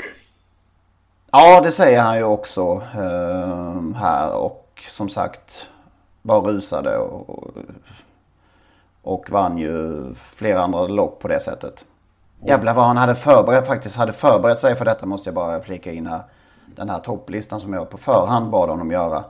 Ja, 1.32 1.62
det 1.62 1.72
säger 1.72 2.02
han 2.02 2.18
ju 2.18 2.24
också 2.24 2.82
eh, 2.96 3.96
här. 3.96 4.34
Och 4.34 4.84
som 4.90 5.10
sagt, 5.10 5.66
bara 6.22 6.40
rusade 6.40 6.98
och, 6.98 7.54
och 9.02 9.30
vann 9.30 9.58
ju 9.58 10.06
flera 10.16 10.62
andra 10.62 10.88
lopp 10.88 11.20
på 11.20 11.28
det 11.28 11.40
sättet. 11.40 11.86
Jävlar 12.46 12.74
vad 12.74 12.86
han 12.86 12.98
hade 12.98 13.16
förberett, 13.16 13.68
faktiskt 13.68 13.96
hade 13.96 14.14
förberett 14.14 14.60
sig 14.60 14.76
för 14.76 14.86
detta 14.86 15.06
måste 15.06 15.28
jag 15.28 15.36
bara 15.36 15.62
flika 15.62 15.92
in 15.92 16.08
här. 16.08 16.22
Den 16.76 16.90
här 16.90 17.00
topplistan 17.00 17.62
som 17.62 17.74
jag 17.74 17.90
på 17.90 17.98
förhand 17.98 18.50
bad 18.50 18.70
honom 18.70 18.92
göra. 18.92 19.24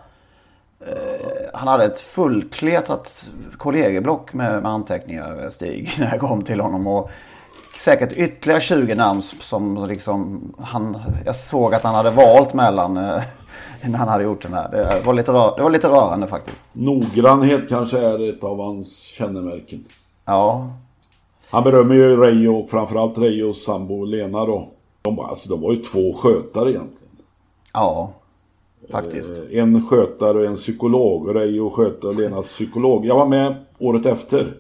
Eh, 0.80 1.50
han 1.54 1.68
hade 1.68 1.84
ett 1.86 2.00
fullkletat 2.00 3.26
kollegieblock 3.58 4.34
med, 4.34 4.64
med 4.64 4.72
anteckningar, 4.72 5.50
Stig, 5.50 5.92
när 6.00 6.12
jag 6.12 6.20
kom 6.20 6.44
till 6.44 6.60
honom. 6.60 6.88
Och 6.88 7.10
säkert 7.80 8.12
ytterligare 8.18 8.62
20 8.62 8.96
namn 8.96 9.22
som 9.24 9.88
liksom 9.88 10.42
han, 10.60 10.98
jag 11.26 11.36
såg 11.36 11.74
att 11.74 11.84
han 11.84 11.96
hade 11.96 12.10
valt 12.12 12.54
mellan 12.54 12.98
eh, 12.98 13.22
när 13.84 13.98
han 13.98 14.08
hade 14.08 14.24
gjort 14.24 14.42
den 14.42 14.54
här. 14.54 14.72
Det 14.72 15.02
var 15.06 15.14
lite, 15.14 15.32
rör, 15.32 15.56
det 15.58 15.64
var 15.64 15.70
lite 15.70 15.88
rörande 15.88 16.28
faktiskt. 16.28 16.64
Noggrannhet 16.74 17.70
kanske 17.70 18.00
är 18.00 18.30
ett 18.30 18.44
av 18.44 18.62
hans 18.64 19.02
kännemärken. 19.02 19.86
Ja, 20.26 20.74
Han 21.50 21.64
berömmer 21.64 21.96
ju 21.96 22.18
Reijo 22.18 22.56
och 22.56 22.70
framförallt 22.70 23.18
Reijos 23.18 23.64
sambo 23.66 24.06
Lena 24.06 24.46
då. 24.46 24.68
De, 25.02 25.20
alltså, 25.20 25.50
de 25.50 25.62
var 25.62 25.74
ju 25.74 25.84
två 25.84 26.14
skötare 26.14 26.70
egentligen. 26.70 27.14
ja, 27.74 28.12
faktiskt. 28.92 29.30
Eh, 29.30 29.60
En 29.60 29.88
skötare 29.88 30.38
och 30.38 30.46
en 30.46 30.56
psykolog. 30.56 31.36
Reijo 31.36 31.70
skötare 31.70 32.10
och 32.12 32.16
Lenas 32.20 32.48
psykolog. 32.48 33.06
Jag 33.06 33.16
var 33.16 33.26
med 33.26 33.56
året 33.78 34.06
efter. 34.06 34.54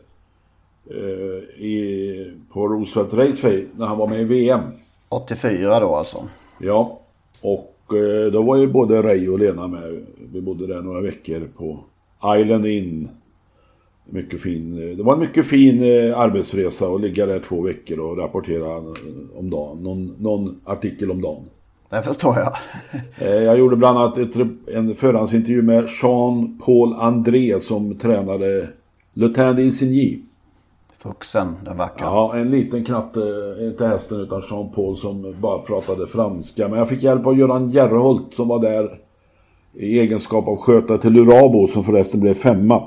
eh, 0.89 1.63
I, 1.65 2.08
på 2.53 2.67
Roosevelt 2.67 3.13
Raceway 3.13 3.65
när 3.77 3.85
han 3.85 3.97
var 3.97 4.07
med 4.07 4.21
i 4.21 4.23
VM. 4.23 4.61
84 5.09 5.79
då 5.79 5.95
alltså. 5.95 6.23
Ja. 6.59 6.99
Och 7.41 7.75
eh, 7.95 8.31
då 8.31 8.41
var 8.41 8.55
ju 8.57 8.67
både 8.67 9.01
Reijo 9.01 9.31
och 9.33 9.39
Lena 9.39 9.67
med. 9.67 10.05
Vi 10.33 10.41
bodde 10.41 10.67
där 10.67 10.81
några 10.81 11.01
veckor 11.01 11.47
på 11.57 11.79
Island 12.37 12.65
Inn. 12.65 13.09
Mycket 14.05 14.41
fin. 14.41 14.89
eh, 14.89 14.97
Det 14.97 15.03
var 15.03 15.13
en 15.13 15.19
mycket 15.19 15.45
fin 15.45 15.83
eh, 15.83 16.19
arbetsresa 16.19 16.87
att 16.87 17.01
ligga 17.01 17.25
där 17.25 17.39
två 17.39 17.61
veckor 17.61 17.99
och 17.99 18.17
rapportera 18.17 18.77
om 19.35 19.49
dagen. 19.49 19.83
Någon, 19.83 20.15
någon 20.19 20.61
artikel 20.65 21.11
om 21.11 21.21
dagen. 21.21 21.43
Det 21.89 22.01
förstår 22.03 22.35
jag. 22.37 22.55
Jag 23.45 23.59
gjorde 23.59 23.75
bland 23.75 23.97
annat 23.97 24.17
ett, 24.17 24.35
en 24.73 24.95
förhandsintervju 24.95 25.61
med 25.61 25.87
Jean-Paul 26.01 26.93
André 26.93 27.59
som 27.59 27.95
tränade 27.97 28.67
Lieutenant 29.13 29.59
d'Insigny. 29.59 30.19
Fuxen, 30.99 31.55
den 31.65 31.77
vackra. 31.77 32.05
Ja, 32.05 32.35
en 32.35 32.51
liten 32.51 32.85
knatte, 32.85 33.55
inte 33.59 33.87
hästen 33.87 34.19
utan 34.19 34.41
Jean-Paul 34.49 34.97
som 34.97 35.35
bara 35.41 35.59
pratade 35.59 36.07
franska. 36.07 36.67
Men 36.67 36.79
jag 36.79 36.89
fick 36.89 37.03
hjälp 37.03 37.25
av 37.25 37.37
Göran 37.37 37.69
Järholt 37.69 38.33
som 38.33 38.47
var 38.47 38.59
där 38.59 39.01
i 39.73 39.99
egenskap 39.99 40.47
av 40.47 40.57
skötare 40.57 40.97
till 40.97 41.13
Lurabo 41.13 41.67
som 41.67 41.83
förresten 41.83 42.19
blev 42.19 42.33
femma. 42.33 42.83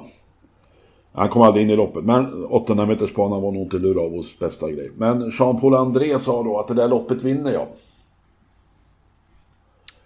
Han 1.13 1.29
kom 1.29 1.43
aldrig 1.43 1.65
in 1.65 1.71
i 1.71 1.77
loppet, 1.77 2.05
men 2.05 2.45
800 2.45 2.87
meters 2.87 3.15
banan 3.15 3.43
var 3.43 3.53
nog 3.53 3.63
inte 3.63 3.79
Lurabos 3.79 4.39
bästa 4.39 4.71
grej. 4.71 4.91
Men 4.97 5.31
Jean-Paul 5.39 5.75
André 5.75 6.19
sa 6.19 6.43
då 6.43 6.59
att 6.59 6.69
det 6.69 6.75
där 6.75 6.89
loppet 6.89 7.23
vinner 7.23 7.53
jag. 7.53 7.67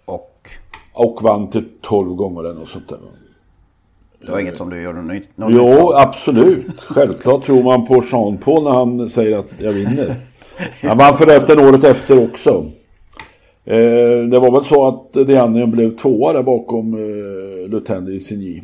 Och 0.05 0.49
Och 0.93 1.23
vann 1.23 1.49
till 1.49 1.69
12 1.81 2.15
gånger 2.15 2.43
eller 2.43 2.59
något 2.59 2.69
sånt 2.69 2.89
där. 2.89 2.99
Det 4.25 4.31
var 4.31 4.39
inget 4.39 4.57
som 4.57 4.69
du 4.69 4.81
gjorde 4.81 5.01
nytt? 5.01 5.29
Jo, 5.35 5.69
nytt 5.69 5.95
absolut. 5.95 6.81
Självklart 6.81 7.43
tror 7.43 7.63
man 7.63 7.85
på 7.85 8.03
Jean-Paul 8.11 8.63
när 8.63 8.71
han 8.71 9.09
säger 9.09 9.37
att 9.37 9.53
jag 9.59 9.71
vinner. 9.73 10.15
Han 10.81 10.97
vann 10.97 11.17
förresten 11.17 11.59
året 11.59 11.83
efter 11.83 12.23
också. 12.23 12.65
Eh, 13.65 14.23
det 14.31 14.39
var 14.39 14.51
väl 14.51 14.63
så 14.63 14.87
att 14.87 15.13
Dianion 15.27 15.71
blev 15.71 15.89
tvåa 15.89 16.33
där 16.33 16.43
bakom 16.43 16.93
eh, 16.93 17.69
Lieutenant 17.69 18.09
Isigny. 18.09 18.63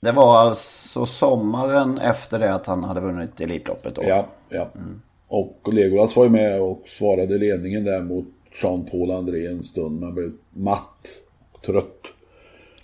Det 0.00 0.12
var 0.12 0.36
alltså 0.36 1.06
sommaren 1.06 1.98
efter 1.98 2.38
det 2.38 2.54
att 2.54 2.66
han 2.66 2.84
hade 2.84 3.00
vunnit 3.00 3.40
Elitloppet 3.40 3.94
då? 3.94 4.02
Ja, 4.04 4.26
ja. 4.48 4.68
Och 5.28 5.68
Legolas 5.72 6.16
var 6.16 6.24
ju 6.24 6.30
med 6.30 6.60
och 6.60 6.82
svarade 6.98 7.34
i 7.34 7.38
ledningen 7.38 7.84
där 7.84 8.02
mot 8.02 8.26
Jean-Paul 8.62 9.10
André 9.10 9.46
en 9.46 9.62
stund. 9.62 10.00
Man 10.00 10.14
blev 10.14 10.32
matt 10.50 11.08
trött. 11.66 12.15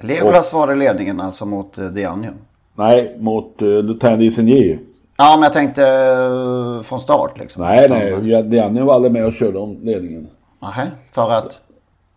Legolas 0.02 0.52
var 0.52 0.66
det 0.66 0.74
ledningen 0.74 1.20
alltså 1.20 1.46
mot 1.46 1.78
uh, 1.78 1.86
Dianion? 1.86 2.34
Nej, 2.74 3.16
mot 3.18 3.62
uh, 3.62 3.82
Lieutenant 3.82 4.22
Isigny. 4.22 4.78
Ja, 5.16 5.36
men 5.36 5.42
jag 5.42 5.52
tänkte 5.52 5.86
eh, 5.86 6.82
från 6.82 7.00
start 7.00 7.38
liksom. 7.38 7.62
Nej, 7.62 7.88
nej. 7.88 8.42
Dianion 8.42 8.86
var 8.86 8.94
aldrig 8.94 9.12
med 9.12 9.26
och 9.26 9.32
körde 9.32 9.58
om 9.58 9.78
ledningen. 9.82 10.28
Nähä, 10.62 10.90
för 11.12 11.30
att? 11.30 11.50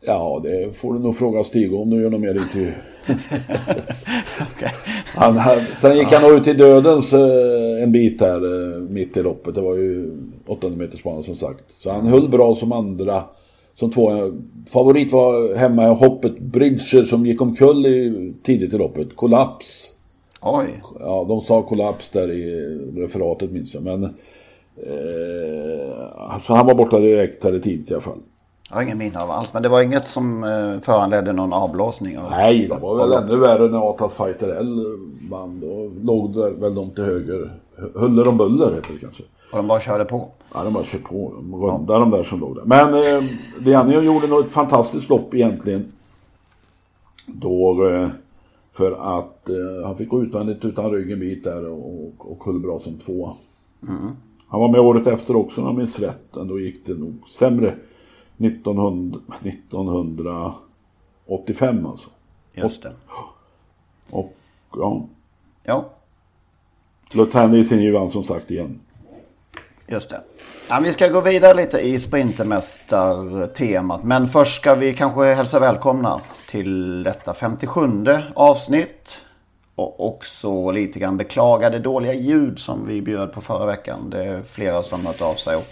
Ja, 0.01 0.39
det 0.43 0.77
får 0.77 0.93
du 0.93 0.99
nog 0.99 1.17
fråga 1.17 1.43
Stig 1.43 1.73
om 1.73 1.89
du 1.89 2.01
gör 2.01 2.09
något 2.09 2.21
mer 2.21 2.35
intervju. 2.35 2.71
han, 5.15 5.37
han, 5.37 5.59
sen 5.73 5.97
gick 5.97 6.11
han 6.11 6.21
nog 6.21 6.31
ut 6.31 6.47
i 6.47 6.53
dödens 6.53 7.13
eh, 7.13 7.83
en 7.83 7.91
bit 7.91 8.21
här 8.21 8.75
eh, 8.75 8.79
mitt 8.81 9.17
i 9.17 9.23
loppet. 9.23 9.55
Det 9.55 9.61
var 9.61 9.75
ju 9.75 10.17
800 10.47 10.77
meters 10.77 11.03
bana 11.03 11.21
som 11.21 11.35
sagt. 11.35 11.63
Så 11.71 11.91
han 11.91 12.07
höll 12.07 12.29
bra 12.29 12.55
som 12.55 12.71
andra. 12.71 13.23
Som 13.75 13.91
två. 13.91 14.11
Favorit 14.69 15.11
var 15.11 15.55
hemma 15.55 15.83
i 15.87 15.95
hoppet 15.95 16.39
Bridger 16.39 17.03
som 17.03 17.25
gick 17.25 17.41
omkull 17.41 17.85
i, 17.85 18.33
tidigt 18.43 18.73
i 18.73 18.77
loppet. 18.77 19.15
Kollaps. 19.15 19.91
Oj. 20.41 20.81
Ja, 20.99 21.25
de 21.27 21.41
sa 21.41 21.61
kollaps 21.61 22.09
där 22.09 22.31
i 22.31 22.65
referatet 22.95 23.51
minns 23.51 23.73
jag. 23.73 23.83
Men 23.83 24.03
eh, 24.03 24.09
alltså 26.17 26.53
han 26.53 26.65
var 26.65 26.75
borta 26.75 26.99
direkt 26.99 27.43
här 27.43 27.59
tidigt 27.59 27.91
i 27.91 27.93
alla 27.93 28.01
fall. 28.01 28.19
Jag 28.69 28.75
har 28.75 28.83
ingen 28.83 28.97
minne 28.97 29.21
av 29.21 29.31
alls. 29.31 29.53
Men 29.53 29.63
det 29.63 29.69
var 29.69 29.81
inget 29.81 30.07
som 30.07 30.43
eh, 30.43 30.79
föranledde 30.79 31.33
någon 31.33 31.53
avblåsning? 31.53 32.17
Av, 32.17 32.31
Nej, 32.31 32.67
det 32.67 32.77
var 32.77 32.97
väl 32.97 33.23
ännu 33.23 33.35
värre 33.37 33.67
när 33.67 33.89
Atlas 33.89 34.15
Fighter 34.15 34.49
L 34.49 34.85
vann. 35.31 35.59
Då 35.59 35.91
låg 36.03 36.33
det 36.33 36.49
väl 36.49 36.75
de 36.75 36.91
till 36.91 37.03
höger. 37.03 37.51
Huller 37.93 38.27
om 38.27 38.37
buller 38.37 38.75
heter 38.75 38.93
det 38.93 38.99
kanske. 38.99 39.23
Och 39.55 39.61
de 39.63 39.67
bara 39.67 39.81
körde 39.81 40.05
på? 40.05 40.29
Ja, 40.53 40.63
de 40.63 40.73
bara 40.73 40.83
kör 40.83 40.99
på. 40.99 41.33
De 41.35 41.55
rundade 41.55 41.99
de 41.99 42.11
där 42.11 42.23
som 42.23 42.39
låg 42.39 42.55
där. 42.55 42.63
Men 42.65 42.93
eh, 42.93 43.23
Dianio 43.59 44.01
gjorde 44.01 44.27
nog 44.27 44.45
ett 44.45 44.53
fantastiskt 44.53 45.09
lopp 45.09 45.33
egentligen. 45.33 45.91
Då, 47.27 47.87
eh, 47.89 48.09
för 48.71 48.91
att 48.91 49.49
eh, 49.49 49.55
han 49.85 49.97
fick 49.97 50.09
gå 50.09 50.21
utvändigt 50.21 50.65
utan 50.65 50.91
ryggen 50.91 51.19
bit 51.19 51.43
där 51.43 51.69
och, 51.69 52.31
och 52.31 52.45
höll 52.45 52.59
bra 52.59 52.79
som 52.79 52.97
tvåa. 52.97 53.33
Han 54.47 54.59
var 54.59 54.71
med 54.71 54.81
året 54.81 55.07
efter 55.07 55.35
också 55.35 55.61
om 55.61 55.67
jag 55.67 55.75
minns 55.75 55.99
rätt. 55.99 56.35
Men 56.35 56.47
då 56.47 56.59
gick 56.59 56.85
det 56.85 56.93
nog 56.93 57.29
sämre 57.29 57.73
1900, 58.37 59.19
1985 59.41 61.85
alltså. 61.85 62.09
Just 62.53 62.83
det. 62.83 62.93
Och 64.09 64.33
ja, 64.75 65.05
Ja, 65.63 65.89
Lutani 67.11 67.63
sin 67.63 67.83
Johan 67.83 68.09
som 68.09 68.23
sagt 68.23 68.51
igen. 68.51 68.79
Just 69.87 70.09
det. 70.09 70.21
Ja, 70.69 70.79
vi 70.83 70.93
ska 70.93 71.07
gå 71.07 71.21
vidare 71.21 71.53
lite 71.53 71.79
i 71.79 71.99
Sprintermästartemat. 71.99 74.03
Men 74.03 74.27
först 74.27 74.55
ska 74.61 74.75
vi 74.75 74.93
kanske 74.93 75.33
hälsa 75.33 75.59
välkomna 75.59 76.21
till 76.49 77.03
detta 77.03 77.33
57 77.33 77.81
avsnitt. 78.35 79.17
Och 79.75 80.07
också 80.09 80.71
lite 80.71 80.99
grann 80.99 81.17
beklaga 81.17 81.69
det 81.69 81.79
dåliga 81.79 82.13
ljud 82.13 82.59
som 82.59 82.87
vi 82.87 83.01
bjöd 83.01 83.33
på 83.33 83.41
förra 83.41 83.65
veckan. 83.65 84.09
Det 84.09 84.23
är 84.23 84.41
flera 84.49 84.83
som 84.83 85.05
hört 85.05 85.21
av 85.21 85.33
sig. 85.33 85.55
Och 85.55 85.67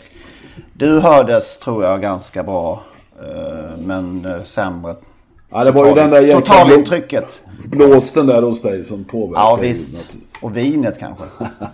du 0.74 1.00
hördes 1.00 1.58
tror 1.58 1.84
jag 1.84 2.02
ganska 2.02 2.44
bra. 2.44 2.84
eh, 3.22 3.78
Men 3.78 4.26
eh, 4.26 4.44
sämre. 4.44 4.96
Ja, 5.50 5.64
det 5.64 5.72
var 5.72 5.88
ju 5.88 5.94
den 5.94 6.10
där 6.10 6.22
jäkla 6.22 6.42
blåsten 7.66 8.28
där 8.28 8.42
hos 8.42 8.62
dig 8.62 8.84
som 8.84 9.04
påverkade. 9.04 9.46
Ja 9.48 9.60
ljudet, 9.64 9.80
visst. 9.80 9.94
naturligtvis. 9.94 10.33
Och 10.44 10.58
vinet 10.58 11.00
kanske. 11.00 11.24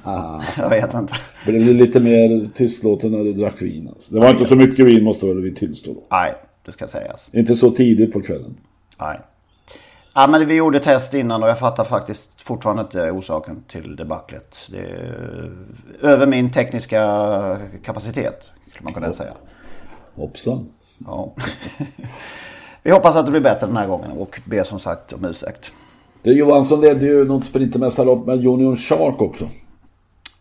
jag 0.57 0.69
vet 0.69 0.93
inte. 0.93 1.13
Blev 1.45 1.65
det 1.65 1.73
lite 1.73 1.99
mer 1.99 2.49
tystlåten 2.55 3.11
när 3.11 3.23
du 3.23 3.33
drack 3.33 3.61
vin? 3.61 3.89
Alltså. 3.89 4.13
Det 4.13 4.19
var 4.19 4.29
inte 4.29 4.45
så 4.45 4.55
mycket 4.55 4.85
vin 4.85 5.03
måste 5.03 5.25
väl 5.25 5.41
vi 5.41 5.55
tillstå. 5.55 5.93
Då. 5.93 6.03
Nej, 6.11 6.35
det 6.65 6.71
ska 6.71 6.87
sägas. 6.87 7.29
Inte 7.33 7.55
så 7.55 7.71
tidigt 7.71 8.13
på 8.13 8.21
kvällen. 8.21 8.57
Nej. 8.99 9.19
Ja, 10.15 10.27
men 10.27 10.47
vi 10.47 10.55
gjorde 10.55 10.79
test 10.79 11.13
innan 11.13 11.43
och 11.43 11.49
jag 11.49 11.59
fattar 11.59 11.83
faktiskt 11.83 12.41
fortfarande 12.41 12.81
inte 12.81 13.11
orsaken 13.11 13.63
till 13.67 13.95
debaclet. 13.95 14.57
Det 14.71 14.79
är 14.79 15.51
över 16.01 16.27
min 16.27 16.51
tekniska 16.51 17.59
kapacitet, 17.83 18.51
skulle 18.71 18.83
man 18.83 18.93
kunna 18.93 19.13
säga. 19.13 19.33
Hoppsan. 20.15 20.69
Ja. 20.97 21.33
vi 22.83 22.91
hoppas 22.91 23.15
att 23.15 23.25
det 23.25 23.31
blir 23.31 23.41
bättre 23.41 23.67
den 23.67 23.77
här 23.77 23.87
gången 23.87 24.11
och 24.11 24.39
ber 24.45 24.63
som 24.63 24.79
sagt 24.79 25.13
om 25.13 25.25
ursäkt. 25.25 25.71
Det 26.23 26.33
Johansson 26.33 26.81
ledde 26.81 27.05
ju 27.05 27.25
något 27.25 27.45
sprintermästarlopp 27.45 28.25
med 28.25 28.35
Union 28.47 28.77
Shark 28.77 29.21
också. 29.21 29.49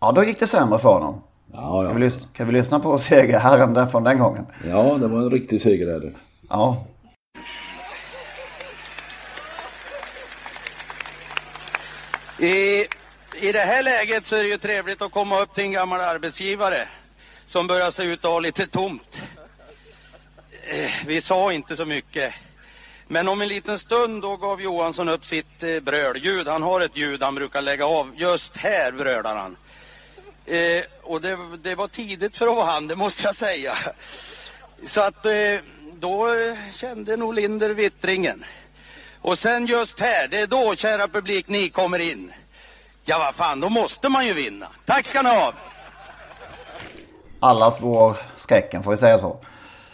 Ja, 0.00 0.12
då 0.12 0.25
gick 0.25 0.40
det 0.40 0.47
sämre 0.47 0.78
för 0.78 0.88
honom. 0.92 1.20
Ja, 1.52 1.85
Kan 1.88 2.00
vi, 2.00 2.06
ja. 2.06 2.12
kan 2.32 2.47
vi 2.47 2.52
lyssna 2.52 2.80
på 2.80 2.99
segerherren 3.08 3.75
där 3.75 3.87
från 3.87 4.04
den 4.04 4.18
gången? 4.18 4.47
ja 4.70 4.82
det 5.00 5.08
var 5.08 5.18
en 5.18 5.30
riktig 5.30 5.61
segerherre. 5.61 6.12
Ja. 6.49 6.85
I, 12.38 12.87
I 13.40 13.52
det 13.52 13.61
här 13.64 13.82
läget 13.82 14.25
så 14.25 14.37
är 14.37 14.42
det 14.42 14.49
ju 14.49 14.58
trevligt 14.58 15.02
att 15.02 15.12
komma 15.12 15.40
upp 15.40 15.54
till 15.54 15.64
en 15.64 15.73
gammal 15.73 16.00
arbetsgivare 16.00 16.88
som 17.47 17.66
börjar 17.66 17.90
se 17.90 18.02
ut 18.02 18.25
att 18.25 18.30
ha 18.30 18.40
lite 18.40 18.66
tomt. 18.66 19.23
Eh, 20.70 20.90
Vi 21.06 21.20
sa 21.20 21.52
inte 21.52 21.76
så 21.76 21.85
mycket. 21.85 22.35
Men 23.11 23.29
om 23.29 23.41
en 23.41 23.49
liten 23.49 23.79
stund 23.79 24.23
då 24.23 24.37
gav 24.37 24.62
Johansson 24.62 25.09
upp 25.09 25.25
sitt 25.25 25.62
eh, 25.62 25.81
brölljud. 25.81 26.49
Han 26.49 26.62
har 26.62 26.81
ett 26.81 26.97
ljud 26.97 27.23
han 27.23 27.35
brukar 27.35 27.62
lägga 27.62 27.87
av. 27.87 28.12
Just 28.17 28.57
här 28.57 28.93
brölar 28.93 29.37
han. 29.37 29.57
Eh, 30.47 30.83
och 31.03 31.21
det, 31.21 31.38
det 31.62 31.75
var 31.75 31.88
tidigt 31.88 32.37
för 32.37 32.47
att 32.47 32.57
vara 32.57 32.67
han, 32.67 32.87
det 32.87 32.97
måste 32.97 33.25
jag 33.25 33.35
säga. 33.35 33.79
Så 34.87 35.00
att 35.00 35.27
eh, 35.27 35.33
då 35.95 36.27
kände 36.75 37.17
nog 37.17 37.35
Linder 37.35 37.71
vittringen. 37.71 38.45
Och 39.21 39.38
sen 39.38 39.67
just 39.67 40.00
här, 40.00 40.29
det 40.29 40.41
är 40.41 40.47
då, 40.47 40.75
kära 40.77 41.09
publik, 41.09 41.49
ni 41.49 41.69
kommer 41.69 41.99
in. 41.99 42.33
Ja, 43.05 43.19
vad 43.19 43.35
fan, 43.35 43.61
då 43.61 43.69
måste 43.69 44.09
man 44.09 44.27
ju 44.27 44.33
vinna. 44.33 44.69
Tack 44.85 45.07
ska 45.07 45.23
ni 45.23 45.31
ha! 45.31 45.53
Alla 47.41 47.71
slår 47.71 48.17
skräcken, 48.38 48.83
får 48.83 48.91
vi 48.91 48.99
säga 48.99 49.19
så. 49.19 49.41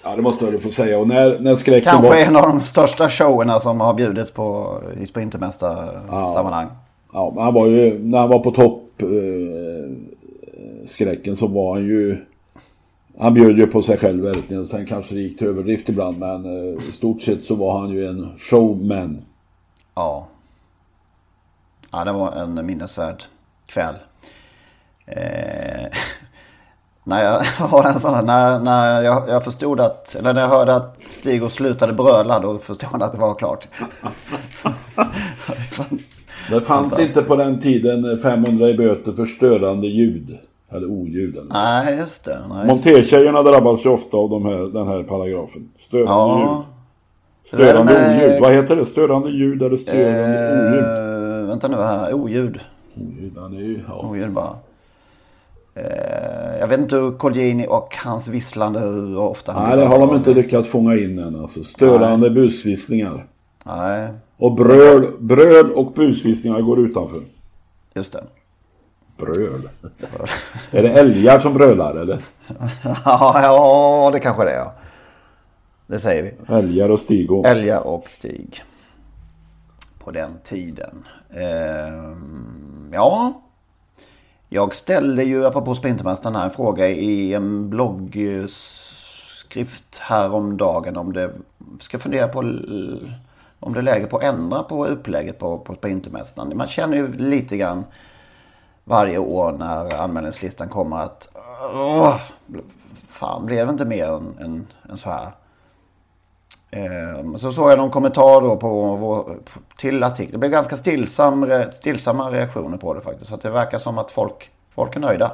Ja, 0.05 0.17
det 0.17 0.23
måste 0.23 0.51
du 0.51 0.59
få 0.59 0.71
säga. 0.71 0.99
Och 0.99 1.09
när, 1.09 1.39
när 1.39 1.55
skräcken 1.55 1.91
Kanske 1.91 2.09
var... 2.09 2.17
en 2.17 2.37
av 2.37 2.43
de 2.43 2.61
största 2.61 3.11
showerna 3.11 3.61
som 3.61 3.81
har 3.81 3.95
bjudits 3.95 4.31
på 4.31 4.81
i 5.01 5.07
Sprintermästarsammanhang. 5.07 6.69
Ja, 7.13 7.33
men 7.35 7.45
han 7.45 7.55
var 7.55 7.67
ju, 7.67 7.99
när 7.99 8.19
han 8.19 8.29
var 8.29 8.39
på 8.39 8.51
topp, 8.51 9.03
eh, 9.03 9.09
skräcken, 10.89 11.37
så 11.37 11.47
var 11.47 11.75
han 11.75 11.85
ju... 11.85 12.17
Han 13.19 13.35
bjöd 13.35 13.59
ju 13.59 13.67
på 13.67 13.83
sig 13.83 13.99
själv 13.99 14.23
verkligen. 14.25 14.67
Sen 14.67 14.87
kanske 14.87 15.15
det 15.15 15.21
gick 15.21 15.39
till 15.39 15.47
överdrift 15.47 15.89
ibland. 15.89 16.19
Men 16.19 16.45
eh, 16.45 16.89
i 16.89 16.93
stort 16.93 17.23
sett 17.23 17.45
så 17.45 17.55
var 17.55 17.79
han 17.79 17.91
ju 17.91 18.07
en 18.07 18.29
showman. 18.39 19.23
Ja. 19.95 20.29
Ja, 21.93 22.05
det 22.05 22.13
var 22.13 22.33
en 22.33 22.67
minnesvärd 22.67 23.25
kväll. 23.67 23.95
Eh, 25.07 25.87
när 27.05 27.25
jag 27.25 27.41
har 27.69 27.85
en 27.85 28.01
sån, 28.01 28.27
när, 28.27 28.59
när 28.61 29.03
jag, 29.03 29.29
jag 29.29 29.45
förstod 29.45 29.81
att, 29.81 30.15
eller 30.15 30.35
när 30.35 30.41
jag 30.41 30.49
hörde 30.49 30.75
att 30.75 31.03
Stig 31.03 31.45
och 31.45 31.53
slutade 31.53 31.93
bröla 31.93 32.41
då 32.41 32.59
förstod 32.59 32.89
jag 32.93 33.03
att 33.03 33.13
det 33.13 33.21
var 33.21 33.35
klart. 33.35 33.69
Det 36.51 36.61
fanns 36.61 36.99
inte 36.99 37.23
på 37.23 37.37
den 37.37 37.59
tiden 37.61 38.19
500 38.19 38.69
i 38.69 38.75
böter 38.75 39.13
för 39.13 39.25
störande 39.25 39.87
ljud. 39.87 40.39
Eller 40.71 40.87
oljud. 40.91 41.37
Eller. 41.37 41.53
Nej, 41.53 41.97
just 41.99 42.25
det. 42.25 42.39
Nej. 42.49 42.67
Montertjejerna 42.67 43.43
drabbas 43.43 43.85
ju 43.87 43.91
ofta 43.91 44.17
av 44.17 44.31
de 44.31 44.45
här, 44.47 44.73
den 44.73 44.89
här 44.89 45.03
paragrafen. 45.03 45.69
Störande 45.87 46.13
Ja. 46.13 46.65
ljud. 47.53 47.61
Störande 47.61 47.93
med- 47.93 48.25
oljud. 48.27 48.41
Vad 48.43 48.53
heter 48.53 48.77
det? 48.77 48.87
Störande 48.87 49.31
ljud 49.31 49.63
eller 49.63 49.77
störande 49.77 50.69
oljud? 50.71 50.85
Eh, 51.41 51.47
vänta 51.49 51.69
nu 51.69 51.77
här, 51.77 52.15
oljud. 52.15 52.61
Oljud, 52.97 53.33
ja, 53.37 53.43
det 53.43 53.57
är 53.57 53.61
ju... 53.61 53.81
Ja. 53.89 53.95
Oljud 54.09 54.33
bara. 54.33 54.57
Eh, 55.75 56.59
jag 56.61 56.69
vet 56.69 56.81
inte 56.81 56.97
hur 56.97 57.13
Colgjini 57.13 57.67
och 57.69 57.97
hans 57.97 58.29
visslande 58.29 58.81
hur 58.81 59.19
ofta 59.19 59.53
han 59.53 59.69
Nej, 59.69 59.77
det 59.79 59.87
har 59.87 59.99
de 59.99 60.17
inte 60.17 60.35
lyckats 60.35 60.69
fånga 60.69 60.95
in 60.95 61.19
än. 61.19 61.41
Alltså, 61.41 61.65
störande 61.65 62.31
busvisslingar. 62.31 63.27
Nej, 63.65 64.09
Och 64.37 64.55
bröl, 64.55 65.13
bröl 65.19 65.71
och 65.73 65.93
busvisslingar 65.93 66.61
går 66.61 66.81
utanför. 66.81 67.21
just 67.95 68.13
det. 68.13 68.25
Bröl. 69.17 69.69
är 70.71 70.83
det 70.83 70.91
älgar 70.91 71.39
som 71.39 71.55
brölar 71.55 71.95
eller? 71.95 72.19
ja, 73.05 73.41
ja, 73.43 74.11
det 74.13 74.21
kanske 74.21 74.45
det 74.45 74.51
är. 74.51 74.59
ja. 74.59 74.73
Det 75.87 75.99
säger 75.99 76.23
vi. 76.23 76.55
Älgar 76.55 76.89
och 76.89 77.01
stigå. 77.01 77.45
Älgar 77.45 77.87
och 77.87 78.05
Stig. 78.09 78.63
På 79.99 80.11
den 80.11 80.31
tiden. 80.45 81.05
Ehm, 81.31 82.91
ja. 82.93 83.41
Jag 84.55 84.75
ställde 84.75 85.25
ju, 85.25 85.47
apropå 85.47 85.75
Sprintermästaren 85.75 86.37
här, 86.37 86.45
en 86.45 86.51
fråga 86.51 86.89
i 86.89 87.35
en 87.35 87.71
bloggskrift 87.71 88.39
häromdagen 89.99 90.97
om 90.97 91.13
det 91.13 91.31
ska 91.81 91.99
fundera 91.99 92.29
på 92.29 92.39
om 93.61 93.73
det 93.73 93.81
är 93.81 93.83
läge 93.83 94.07
på 94.07 94.17
att 94.17 94.23
ändra 94.23 94.63
på 94.63 94.87
upplägget 94.87 95.39
på, 95.39 95.59
på 95.59 95.75
Sprintermästaren. 95.75 96.57
Man 96.57 96.67
känner 96.67 96.97
ju 96.97 97.13
lite 97.13 97.57
grann 97.57 97.85
varje 98.85 99.19
år 99.19 99.53
när 99.53 100.01
anmälningslistan 100.03 100.69
kommer 100.69 100.97
att 100.97 101.29
åh, 101.75 102.21
fan 103.09 103.47
blev 103.47 103.67
det 103.67 103.71
inte 103.73 103.85
mer 103.85 104.07
än, 104.07 104.39
än, 104.41 104.67
än 104.91 104.97
så 104.97 105.11
här. 105.11 105.29
Eh, 106.77 107.37
Så 107.37 107.53
såg 107.53 107.71
jag 107.71 107.79
någon 107.79 107.91
kommentar 107.91 108.41
då 108.41 108.57
på 108.57 108.97
vår, 108.97 109.37
till 109.79 110.03
artikeln. 110.03 110.33
Det 110.33 110.39
blev 110.39 110.51
ganska 110.51 110.77
stillsam, 110.77 111.47
stillsamma 111.73 112.31
reaktioner 112.31 112.77
på 112.77 112.95
det 112.95 113.01
faktiskt. 113.01 113.31
Så 113.31 113.37
det 113.37 113.51
verkar 113.51 113.79
som 113.79 113.99
att 113.99 114.11
folk, 114.11 114.51
folk 114.75 114.97
är 114.97 115.01
nöjda. 115.01 115.33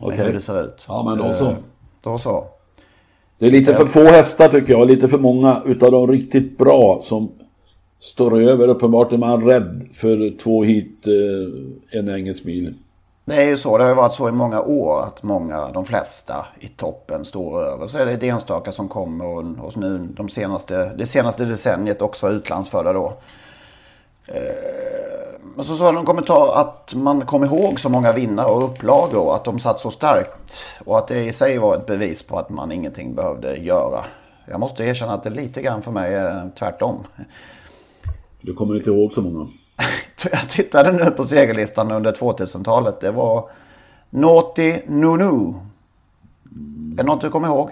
Med 0.00 0.08
Okej. 0.08 0.24
hur 0.26 0.32
det 0.32 0.40
ser 0.40 0.64
ut. 0.64 0.84
Ja, 0.88 1.02
men 1.08 1.18
då 1.18 1.32
så. 1.32 1.46
Eh, 1.46 1.54
Då 2.00 2.18
så. 2.18 2.44
Det 3.38 3.46
är 3.46 3.50
lite 3.50 3.74
för 3.74 3.84
få 3.84 4.02
hästar 4.04 4.48
tycker 4.48 4.72
jag. 4.72 4.86
Lite 4.86 5.08
för 5.08 5.18
många 5.18 5.62
utav 5.66 5.90
de 5.90 6.06
riktigt 6.06 6.58
bra 6.58 7.00
som 7.02 7.32
står 8.00 8.40
över. 8.40 8.68
Uppenbart 8.68 9.12
är 9.12 9.18
man 9.18 9.46
rädd 9.46 9.88
för 9.92 10.38
två 10.38 10.62
hit, 10.62 11.06
eh, 11.06 11.98
en 11.98 12.08
engelsk 12.08 12.44
mil. 12.44 12.74
Det 13.28 13.34
är 13.34 13.46
ju 13.46 13.56
så. 13.56 13.78
Det 13.78 13.84
har 13.84 13.88
ju 13.90 13.96
varit 13.96 14.12
så 14.12 14.28
i 14.28 14.32
många 14.32 14.60
år 14.62 15.02
att 15.02 15.22
många, 15.22 15.68
de 15.72 15.84
flesta 15.84 16.46
i 16.60 16.68
toppen 16.68 17.24
står 17.24 17.62
över. 17.62 17.86
Så 17.86 17.98
är 17.98 18.06
det 18.06 18.12
ett 18.12 18.22
enstaka 18.22 18.72
som 18.72 18.88
kommer 18.88 19.24
och, 19.24 19.66
och 19.66 19.76
nu 19.76 19.98
de 19.98 20.28
senaste, 20.28 20.92
det 20.94 21.06
senaste 21.06 21.44
decenniet 21.44 22.02
också 22.02 22.28
utlandsfödda 22.28 22.92
då. 22.92 23.12
Eh, 24.26 24.42
Men 25.56 25.64
så 25.64 25.76
sa 25.76 25.86
de 25.86 25.94
någon 25.94 26.04
kommentar 26.04 26.60
att 26.60 26.94
man 26.94 27.26
kom 27.26 27.44
ihåg 27.44 27.80
så 27.80 27.88
många 27.88 28.12
vinnare 28.12 28.46
och 28.46 28.64
upplagor 28.64 29.20
och 29.20 29.34
att 29.36 29.44
de 29.44 29.58
satt 29.58 29.80
så 29.80 29.90
starkt. 29.90 30.62
Och 30.84 30.98
att 30.98 31.08
det 31.08 31.24
i 31.24 31.32
sig 31.32 31.58
var 31.58 31.76
ett 31.76 31.86
bevis 31.86 32.22
på 32.22 32.38
att 32.38 32.50
man 32.50 32.72
ingenting 32.72 33.14
behövde 33.14 33.56
göra. 33.56 34.04
Jag 34.46 34.60
måste 34.60 34.84
erkänna 34.84 35.12
att 35.12 35.22
det 35.22 35.30
lite 35.30 35.62
grann 35.62 35.82
för 35.82 35.90
mig 35.90 36.14
är 36.14 36.50
tvärtom. 36.58 36.96
Du 38.40 38.54
kommer 38.54 38.76
inte 38.76 38.90
ihåg 38.90 39.12
så 39.12 39.22
många. 39.22 39.46
Jag 40.32 40.50
tittade 40.50 40.92
nu 40.92 41.10
på 41.10 41.24
segerlistan 41.24 41.90
under 41.90 42.12
2000-talet. 42.12 43.00
Det 43.00 43.10
var 43.10 43.50
Naughty 44.10 44.74
Nunu. 44.86 45.54
Är 46.92 46.96
det 46.96 47.02
något 47.02 47.20
du 47.20 47.30
kommer 47.30 47.48
ihåg? 47.48 47.70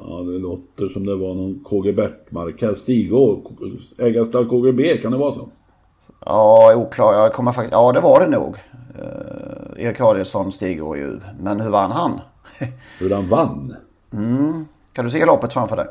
Ja, 0.00 0.16
det 0.16 0.38
låter 0.38 0.88
som 0.88 1.06
det 1.06 1.16
var 1.16 1.34
någon 1.34 1.64
KG 1.64 1.92
Bertmark 1.92 2.62
här. 2.62 2.74
Stigå, 2.74 3.42
ägarstall 3.98 4.46
KGB, 4.46 4.96
kan 4.96 5.12
det 5.12 5.18
vara 5.18 5.32
så? 5.32 5.48
Ja, 6.26 6.74
oklar. 6.76 7.14
Jag 7.14 7.32
kommer 7.32 7.52
faktiskt... 7.52 7.72
Ja, 7.72 7.92
det 7.92 8.00
var 8.00 8.20
det 8.20 8.26
nog. 8.26 8.56
Eh, 8.98 9.84
Erik 9.86 10.00
Adielsson 10.00 10.52
stiger 10.52 10.94
ju. 10.94 11.20
Men 11.40 11.60
hur 11.60 11.70
vann 11.70 11.90
han? 11.90 12.20
Hur 12.98 13.10
han 13.10 13.28
vann? 13.28 13.76
Mm. 14.12 14.64
Kan 14.92 15.04
du 15.04 15.10
se 15.10 15.26
loppet 15.26 15.52
framför 15.52 15.76
dig? 15.76 15.86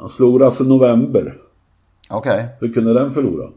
Han 0.00 0.08
slog 0.08 0.42
alltså 0.42 0.64
november. 0.64 1.36
Okej. 2.10 2.48
Hur 2.60 2.72
kunde 2.72 2.94
den 2.94 3.10
förlora? 3.10 3.48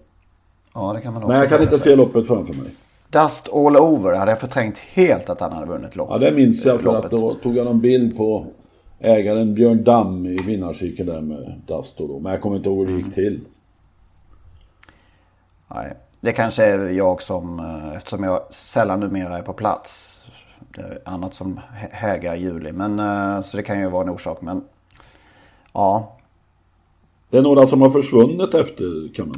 Ja, 0.74 0.94
det 0.94 1.02
kan 1.02 1.14
man 1.14 1.24
också 1.24 1.32
Men 1.32 1.40
jag 1.40 1.50
kan 1.50 1.62
inte 1.62 1.80
se 1.80 1.96
loppet 1.96 2.28
framför 2.28 2.54
mig. 2.54 2.72
Dust 3.10 3.50
all 3.54 3.78
over 3.78 4.14
hade 4.14 4.32
jag 4.32 4.40
förträngt 4.40 4.78
helt 4.78 5.30
att 5.30 5.42
han 5.42 5.52
hade 5.52 5.66
vunnit 5.66 5.96
loppet. 5.96 6.22
Ja, 6.22 6.30
det 6.30 6.36
minns 6.36 6.66
jag 6.66 6.82
för 6.82 6.96
att 7.06 7.12
då 7.12 7.34
tog 7.36 7.58
jag 7.58 7.68
en 7.68 7.80
bild 7.82 8.18
på 8.18 8.46
ägaren 9.00 9.54
Björn 9.56 9.84
Damm 9.84 10.26
i 10.26 10.38
vinnarcirkeln 10.38 11.10
där 11.10 11.22
med 11.22 11.62
Dasto 11.68 12.08
då. 12.08 12.20
Men 12.20 12.32
jag 12.32 12.42
kommer 12.42 12.56
inte 12.56 12.70
ihåg 12.70 12.88
hur 12.88 12.94
det 12.98 13.04
gick 13.04 13.14
till. 13.14 13.46
Nej, 15.68 15.94
det 16.20 16.32
kanske 16.32 16.64
är 16.66 16.90
jag 16.90 17.22
som, 17.22 17.60
eh, 17.60 17.96
eftersom 17.98 18.24
jag 18.24 18.42
sällan 18.54 19.00
numera 19.00 19.38
är 19.38 19.42
på 19.42 19.54
plats. 19.54 20.22
Det 20.76 20.82
är 20.82 21.00
annat 21.06 21.34
som 21.36 21.60
hä- 21.74 21.90
hägar 21.92 22.36
i 22.36 22.40
juli. 22.42 22.72
Men, 22.72 23.00
eh, 23.00 23.42
så 23.44 23.58
det 23.58 23.64
kan 23.64 23.80
ju 23.80 23.90
vara 23.90 24.04
en 24.04 24.10
orsak. 24.10 24.42
Men 24.42 24.64
ja, 25.74 26.16
Det 27.30 27.38
är 27.38 27.42
några 27.42 27.68
som 27.68 27.82
har 27.82 27.90
försvunnit 27.90 28.54
efter 28.54 29.14
kan 29.16 29.32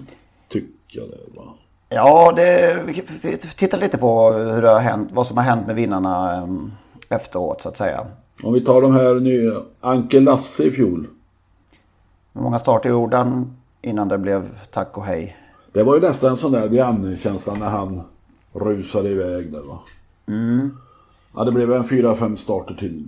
tycka. 0.93 1.05
Det, 1.05 1.37
va? 1.37 1.53
ja 1.89 2.31
det, 2.31 2.83
vi 2.85 3.03
vi 3.21 3.37
tittar 3.37 3.77
lite 3.77 3.97
på 3.97 4.31
hur 4.31 4.61
det 4.61 4.69
har 4.69 4.79
hänt, 4.79 5.09
vad 5.11 5.27
som 5.27 5.37
har 5.37 5.43
hänt 5.43 5.67
med 5.67 5.75
vinnarna 5.75 6.37
eh, 6.37 6.47
efteråt 7.09 7.61
så 7.61 7.69
att 7.69 7.77
säga. 7.77 8.07
Om 8.43 8.53
vi 8.53 8.61
tar 8.61 8.81
de 8.81 8.93
här 8.93 9.15
nya. 9.15 9.61
Anke 9.81 10.19
Lasse 10.19 10.63
i 10.63 10.71
fjol. 10.71 11.07
Hur 12.33 12.41
många 12.41 12.59
starter 12.59 12.89
gjorde 12.89 13.17
han 13.17 13.57
innan 13.81 14.07
det 14.07 14.17
blev 14.17 14.59
tack 14.71 14.97
och 14.97 15.05
hej? 15.05 15.37
Det 15.71 15.83
var 15.83 15.95
ju 15.95 16.01
nästan 16.01 16.29
en 16.29 16.37
sån 16.37 16.51
där 16.51 16.69
Diane-känsla 16.69 17.53
när 17.53 17.69
han 17.69 18.01
rusade 18.53 19.09
iväg 19.09 19.51
där 19.51 19.61
va. 19.61 19.79
Mm. 20.27 20.77
Ja, 21.35 21.43
det 21.43 21.51
blev 21.51 21.73
en 21.73 21.83
fyra, 21.83 22.15
fem 22.15 22.37
starter 22.37 22.73
till. 22.75 23.07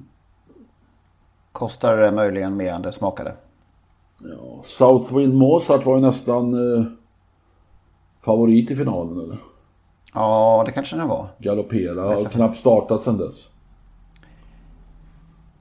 Kostade 1.51 2.01
det 2.01 2.11
möjligen 2.11 2.57
mer 2.57 2.73
än 2.73 2.81
det 2.81 2.93
smakade? 2.93 3.33
Ja, 4.19 4.61
Southwind 4.63 5.33
Mozart 5.33 5.85
var 5.85 5.95
ju 5.95 6.01
nästan 6.01 6.53
eh, 6.53 6.85
favorit 8.25 8.71
i 8.71 8.75
finalen 8.75 9.19
eller? 9.19 9.37
Ja, 10.13 10.63
det 10.65 10.71
kanske 10.71 10.95
det 10.95 11.05
var. 11.05 11.27
Galoppera 11.37 12.17
och 12.17 12.31
knappt 12.31 12.57
startat 12.57 13.03
sedan 13.03 13.17
dess. 13.17 13.47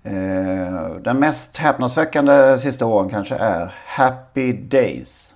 Eh, 0.03 0.95
den 1.05 1.19
mest 1.19 1.57
häpnadsväckande 1.57 2.59
sista 2.59 2.87
åren 2.87 3.11
kanske 3.11 3.35
är 3.35 3.75
Happy 3.87 4.53
Days. 4.53 5.35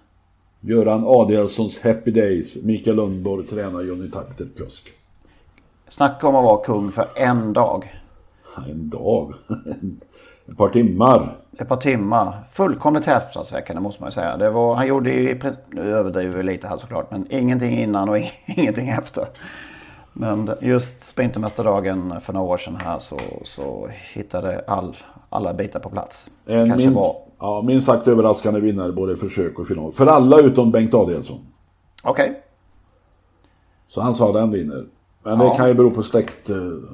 Göran 0.61 1.05
Adielssons 1.07 1.81
Happy 1.81 2.11
Days. 2.11 2.55
Mikael 2.62 2.97
Lundborg 2.97 3.47
tränar 3.47 3.83
Johnny 3.83 4.11
Takter 4.11 4.49
kusk. 4.57 4.93
Snacka 5.88 6.29
om 6.29 6.37
att 6.37 6.45
vara 6.45 6.64
kung 6.64 6.93
för 6.93 7.07
en 7.14 7.53
dag. 7.53 8.01
En 8.71 8.91
dag? 8.91 9.35
Ett 10.49 10.57
par 10.57 10.69
timmar. 10.69 11.37
Ett 11.59 11.68
par 11.68 11.77
timmar. 11.77 12.33
Fullkomligt 12.51 13.07
häpnadsväckande 13.07 13.83
måste 13.83 14.03
man 14.03 14.09
ju 14.09 14.12
säga. 14.12 14.37
Det 14.37 14.51
var, 14.51 14.75
han 14.75 14.87
gjorde 14.87 15.11
ju, 15.11 15.40
nu 15.71 15.94
överdriver 15.97 16.37
vi 16.37 16.42
lite 16.42 16.68
här 16.68 16.77
såklart, 16.77 17.11
men 17.11 17.27
ingenting 17.33 17.79
innan 17.79 18.09
och 18.09 18.16
ing- 18.18 18.31
ingenting 18.47 18.88
efter. 18.88 19.25
Men 20.12 20.51
just 20.61 21.01
Sprintermästardagen 21.01 22.21
för 22.21 22.33
några 22.33 22.47
år 22.53 22.57
sedan 22.57 22.77
här 22.77 22.99
så, 22.99 23.18
så 23.44 23.88
hittade 24.12 24.64
all, 24.66 24.97
alla 25.31 25.55
bitar 25.55 25.81
på 25.81 25.90
plats. 25.90 26.27
En 26.47 26.68
Kanske 26.68 26.77
minst, 26.88 26.97
var. 27.01 27.16
ja, 27.38 27.62
minst 27.62 27.87
sagt 27.87 28.09
överraskande 28.09 28.61
vinnare 28.61 28.92
både 28.92 29.12
i 29.12 29.16
försök 29.16 29.59
och 29.59 29.68
final. 29.68 29.92
För 29.92 30.07
alla 30.07 30.38
utom 30.40 30.71
Bengt 30.71 30.94
Adielsson. 30.94 31.40
Okej. 32.03 32.42
Så 33.88 34.01
han 34.01 34.14
sa 34.14 34.33
den 34.33 34.51
vinner. 34.51 34.85
Men 35.23 35.40
Ja. 35.40 35.49
det 35.51 35.57
kan 35.57 35.68
ju 35.68 35.75
bero 35.75 35.90
på 35.90 36.03
släkt, 36.03 36.51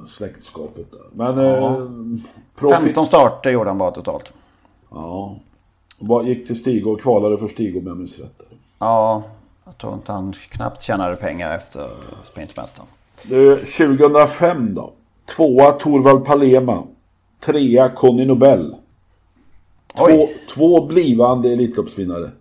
släktskapet. 0.09 0.87
Men 1.13 1.37
Ja. 1.37 1.51
eh, 1.51 1.77
profi- 2.59 2.73
15 2.83 3.05
starter 3.05 3.49
gjorde 3.49 3.69
han 3.69 3.77
bara 3.77 3.91
totalt. 3.91 4.33
Ja. 4.89 5.35
Vad 5.99 6.27
gick 6.27 6.47
till 6.47 6.59
Stig 6.59 6.87
och 6.87 7.01
kvalade 7.01 7.37
för 7.37 7.47
Stig 7.47 7.77
om 7.77 7.87
jag 7.87 7.97
minns 7.97 8.19
rätt. 8.19 8.41
Ja, 8.79 9.23
jag 9.65 9.77
tror 9.77 9.93
inte 9.93 10.11
han 10.11 10.33
knappt 10.33 10.83
tjänade 10.83 11.15
pengar 11.15 11.55
efter 11.55 11.89
Sprintmästaren. 12.23 12.87
Du, 13.23 13.55
2005 13.57 14.73
då. 14.75 14.93
Tvåa 15.35 15.71
Torvald 15.71 16.25
Palema. 16.25 16.83
Trea 17.39 17.89
Conny 17.89 18.25
Nobel. 18.25 18.75
Två, 19.95 20.03
Oj. 20.05 20.37
två 20.55 20.85
blivande 20.85 21.49
Elitloppsvinnare. 21.51 22.31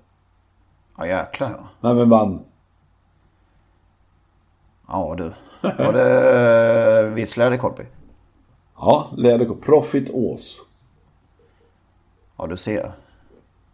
Ja 0.98 1.06
jäklar 1.06 1.50
ja. 1.50 1.68
Men 1.80 1.96
vem 1.96 2.08
vann? 2.10 2.44
Ja 4.88 5.14
du. 5.18 5.32
Var 5.60 5.92
det 5.92 7.00
eh, 7.00 7.12
Wissler 7.12 7.46
eller? 7.46 7.86
Ja, 8.76 9.08
Läderko. 9.16 9.54
Profit 9.54 10.10
Ås. 10.12 10.58
Ja 12.38 12.46
du 12.46 12.56
ser. 12.56 12.92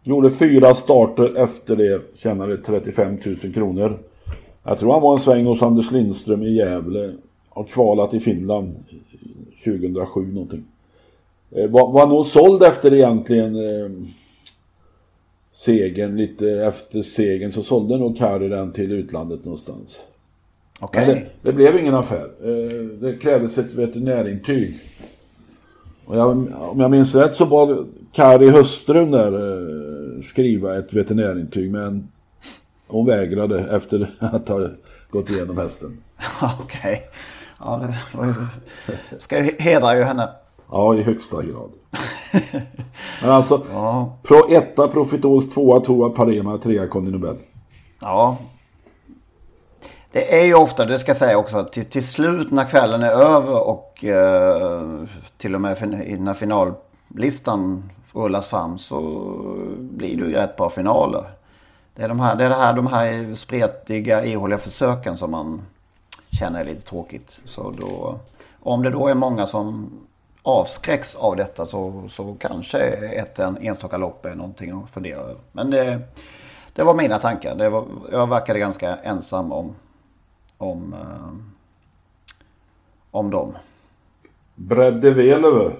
Gjorde 0.03 0.31
fyra 0.31 0.73
starter 0.73 1.35
efter 1.35 1.75
det. 1.75 2.01
Tjänade 2.15 2.57
35 2.65 3.17
000 3.25 3.53
kronor. 3.53 3.99
Jag 4.63 4.77
tror 4.77 4.93
han 4.93 5.01
var 5.01 5.13
en 5.13 5.19
sväng 5.19 5.45
hos 5.45 5.61
Anders 5.61 5.91
Lindström 5.91 6.43
i 6.43 6.53
Gävle. 6.55 7.13
Har 7.49 7.63
kvalat 7.63 8.13
i 8.13 8.19
Finland 8.19 8.75
2007 9.63 10.33
någonting. 10.33 10.63
Eh, 11.51 11.69
Var, 11.69 11.91
var 11.91 12.07
nog 12.07 12.25
såld 12.25 12.63
efter 12.63 12.93
egentligen 12.93 13.55
eh, 13.55 13.91
segern. 15.51 16.17
Lite 16.17 16.49
efter 16.51 17.01
segern 17.01 17.51
så 17.51 17.63
sålde 17.63 17.97
nog 17.97 18.17
Kari 18.17 18.47
den 18.47 18.71
till 18.71 18.91
utlandet 18.91 19.45
någonstans. 19.45 20.01
Okej. 20.79 21.05
Men 21.07 21.15
det, 21.15 21.25
det 21.41 21.53
blev 21.53 21.79
ingen 21.79 21.95
affär. 21.95 22.29
Eh, 22.43 22.79
Det 23.01 23.17
krävdes 23.17 23.57
ett 23.57 23.73
veterinärintyg. 23.73 24.79
Och 26.11 26.17
jag, 26.17 26.29
om 26.71 26.79
jag 26.79 26.91
minns 26.91 27.15
rätt 27.15 27.33
så 27.33 27.45
bad 27.45 27.87
Kari 28.11 28.49
hustrun 28.49 29.11
där 29.11 29.33
eh, 29.33 30.21
skriva 30.21 30.77
ett 30.77 30.93
veterinärintyg 30.93 31.71
men 31.71 32.07
hon 32.87 33.05
vägrade 33.05 33.75
efter 33.75 34.09
att 34.19 34.49
ha 34.49 34.67
gått 35.09 35.29
igenom 35.29 35.57
hästen. 35.57 35.97
Okej. 36.61 37.03
Ja 37.59 37.77
det 37.81 38.17
var 38.17 38.25
ju... 38.25 38.33
Ska 39.19 39.43
ju 39.45 39.55
hedra 39.59 39.95
ju 39.97 40.03
henne. 40.03 40.29
Ja, 40.71 40.95
i 40.95 41.01
högsta 41.01 41.41
grad. 41.41 41.69
Men 43.21 43.29
alltså, 43.29 43.61
Ja. 43.71 44.17
pro, 44.23 44.53
etta 44.53 44.87
Profitos, 44.87 45.49
tvåa 45.49 45.79
Toa 45.79 46.09
Parema, 46.09 46.57
trea 46.57 46.87
Conny 46.87 47.11
Nobel. 47.11 47.35
Ja. 48.01 48.37
Det 50.11 50.41
är 50.41 50.45
ju 50.45 50.55
ofta, 50.55 50.85
det 50.85 50.99
ska 50.99 51.09
jag 51.09 51.17
säga 51.17 51.37
också, 51.37 51.57
att 51.57 51.73
till, 51.73 51.85
till 51.85 52.07
slut 52.07 52.51
när 52.51 52.63
kvällen 52.63 53.03
är 53.03 53.11
över 53.11 53.67
och 53.67 54.05
eh, 54.05 54.81
till 55.37 55.55
och 55.55 55.61
med 55.61 55.77
fin- 55.77 56.25
när 56.25 56.33
finallistan 56.33 57.89
rullas 58.13 58.47
fram 58.47 58.77
så 58.77 59.01
blir 59.77 60.17
det 60.17 60.27
ju 60.27 60.33
rätt 60.33 60.55
bra 60.55 60.69
finaler. 60.69 61.23
Det 61.95 62.03
är 62.03 62.07
de 62.07 62.19
här, 62.19 62.35
det 62.35 62.43
är 62.43 62.49
det 62.49 62.55
här, 62.55 62.73
de 62.73 62.87
här 62.87 63.35
spretiga, 63.35 64.25
ihåliga 64.25 64.59
försöken 64.59 65.17
som 65.17 65.31
man 65.31 65.61
känner 66.39 66.59
är 66.61 66.65
lite 66.65 66.81
tråkigt. 66.81 67.39
Så 67.45 67.71
då, 67.77 68.19
om 68.59 68.83
det 68.83 68.89
då 68.89 69.07
är 69.07 69.15
många 69.15 69.45
som 69.47 69.89
avskräcks 70.43 71.15
av 71.15 71.35
detta 71.35 71.65
så, 71.65 72.03
så 72.09 72.35
kanske 72.39 72.79
ett 72.79 73.39
en, 73.39 73.57
enstaka 73.61 73.97
lopp 73.97 74.25
är 74.25 74.35
någonting 74.35 74.71
att 74.71 74.89
fundera 74.89 75.19
över. 75.19 75.35
Men 75.51 75.69
det, 75.71 75.99
det 76.73 76.83
var 76.83 76.93
mina 76.93 77.17
tankar. 77.17 77.55
Det 77.55 77.69
var, 77.69 77.85
jag 78.11 78.27
verkade 78.29 78.59
ganska 78.59 78.95
ensam 78.95 79.51
om, 79.51 79.75
om, 80.61 80.93
eh, 80.93 81.33
om 83.11 83.29
dem. 83.29 83.53
Bredde 84.55 85.11
Velöver. 85.11 85.79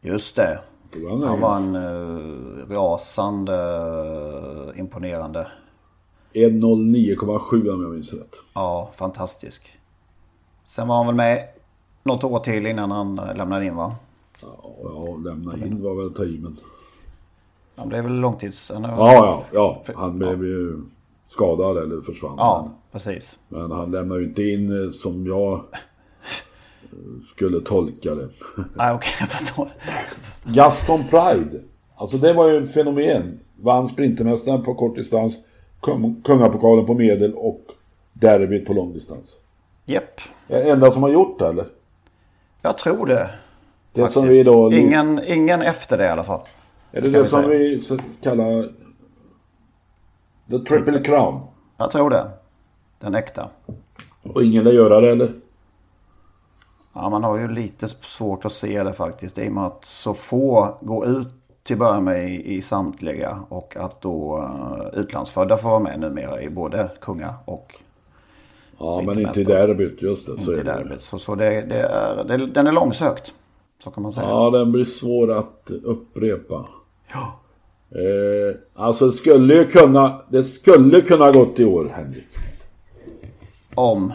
Just 0.00 0.36
det. 0.36 0.60
Han 1.08 1.40
var 1.40 1.56
en 1.56 1.76
uh, 1.76 2.68
rasande 2.68 3.54
eh, 4.74 4.80
imponerande. 4.80 5.46
1.09,7 6.32 7.74
om 7.74 7.82
jag 7.82 7.90
minns 7.90 8.12
rätt. 8.12 8.36
Ja, 8.54 8.90
fantastisk. 8.96 9.78
Sen 10.64 10.88
var 10.88 10.96
han 10.96 11.06
väl 11.06 11.14
med 11.14 11.48
något 12.02 12.24
år 12.24 12.40
till 12.40 12.66
innan 12.66 12.90
han 12.90 13.16
lämnade 13.16 13.64
in 13.66 13.76
va? 13.76 13.96
Ja, 14.82 15.16
lämna 15.24 15.56
in 15.56 15.82
var 15.82 15.94
väl 15.94 16.06
att 16.06 16.16
ta 16.16 16.24
i 16.24 16.38
men... 16.38 16.56
Han 17.76 17.88
blev 17.88 18.04
väl 18.04 18.14
långtids... 18.14 18.70
Ja, 18.74 19.12
ja, 19.12 19.44
ja. 19.52 19.82
Han 19.96 20.18
blev 20.18 20.44
ju 20.44 20.80
skadad 21.32 21.76
eller 21.78 22.00
försvann. 22.00 22.34
Ja, 22.38 22.70
precis. 22.92 23.38
Men 23.48 23.70
han 23.70 23.90
lämnar 23.90 24.16
ju 24.16 24.24
inte 24.24 24.42
in 24.42 24.84
eh, 24.86 24.92
som 24.92 25.26
jag 25.26 25.52
eh, 25.52 25.60
skulle 27.34 27.60
tolka 27.60 28.14
det. 28.14 28.28
Nej, 28.74 28.94
okej, 28.94 29.12
jag 29.20 29.28
förstår. 29.28 29.72
Gaston 30.44 31.04
Pride. 31.10 31.60
Alltså 31.96 32.16
det 32.16 32.32
var 32.32 32.48
ju 32.50 32.56
en 32.56 32.66
fenomen. 32.66 33.40
Vann 33.60 33.88
Sprintermästaren 33.88 34.62
på 34.62 34.74
kortdistans, 34.74 35.36
kung- 35.80 36.22
Kungapokalen 36.24 36.86
på 36.86 36.94
medel 36.94 37.34
och 37.34 37.60
derbyt 38.12 38.66
på 38.66 38.72
långdistans. 38.72 39.36
Japp, 39.84 40.20
Det 40.48 40.70
enda 40.70 40.90
som 40.90 41.02
har 41.02 41.10
gjort 41.10 41.38
det 41.38 41.46
eller? 41.48 41.66
jag 42.62 42.78
tror 42.78 43.06
det. 43.06 43.30
Det 43.92 44.00
faktiskt. 44.00 44.12
som 44.12 44.28
vi 44.28 44.42
då... 44.42 44.72
Ingen, 44.72 45.20
ingen 45.26 45.62
efter 45.62 45.98
det 45.98 46.04
i 46.04 46.08
alla 46.08 46.24
fall. 46.24 46.40
är 46.92 47.00
det 47.00 47.10
det 47.10 47.22
vi 47.22 47.28
som 47.28 47.42
säga. 47.42 47.58
vi 47.58 47.98
kallar... 48.22 48.72
The 50.52 50.58
Triple 50.58 50.98
Crown. 50.98 51.40
Jag 51.76 51.90
tror 51.90 52.10
det. 52.10 52.30
Den 52.98 53.14
äkta. 53.14 53.48
Och 54.22 54.42
ingen 54.42 54.64
lär 54.64 54.72
göra 54.72 55.00
det 55.00 55.10
eller? 55.10 55.32
Ja, 56.92 57.10
man 57.10 57.24
har 57.24 57.38
ju 57.38 57.48
lite 57.48 57.88
svårt 57.88 58.44
att 58.44 58.52
se 58.52 58.82
det 58.82 58.92
faktiskt. 58.92 59.38
I 59.38 59.48
och 59.48 59.52
med 59.52 59.64
att 59.64 59.84
så 59.84 60.14
få 60.14 60.78
går 60.80 61.06
ut 61.06 61.28
till 61.62 61.74
att 61.74 61.78
börja 61.78 62.00
med 62.00 62.28
i, 62.28 62.54
i 62.54 62.62
samtliga. 62.62 63.38
Och 63.48 63.76
att 63.76 64.00
då 64.00 64.38
uh, 64.38 65.00
utlandsfödda 65.00 65.58
får 65.58 65.68
vara 65.68 65.80
med 65.80 66.00
numera 66.00 66.42
i 66.42 66.50
både 66.50 66.90
kunga 67.00 67.34
och 67.44 67.74
Ja, 68.78 69.02
men 69.06 69.18
inte 69.18 69.40
i 69.40 69.44
derbyt. 69.44 70.02
Just 70.02 70.26
det. 70.26 70.32
Inte 70.32 70.60
i 70.60 70.62
derbyt. 70.62 71.02
Så, 71.02 71.18
så 71.18 71.34
det, 71.34 71.60
det 71.60 71.78
är, 71.78 72.24
det, 72.24 72.46
den 72.46 72.66
är 72.66 72.72
långsökt. 72.72 73.32
Så 73.84 73.90
kan 73.90 74.02
man 74.02 74.12
säga. 74.12 74.28
Ja, 74.28 74.50
den 74.50 74.72
blir 74.72 74.84
svår 74.84 75.38
att 75.38 75.70
upprepa. 75.84 76.66
Ja. 77.12 77.38
Eh, 77.94 78.56
alltså 78.74 79.06
det 79.06 79.12
skulle 79.12 79.54
ju 79.54 79.64
kunna, 79.64 80.20
det 80.28 80.42
skulle 80.42 81.00
kunna 81.00 81.30
gått 81.30 81.60
i 81.60 81.64
år, 81.64 81.92
Henrik. 81.94 82.28
Om? 83.74 84.12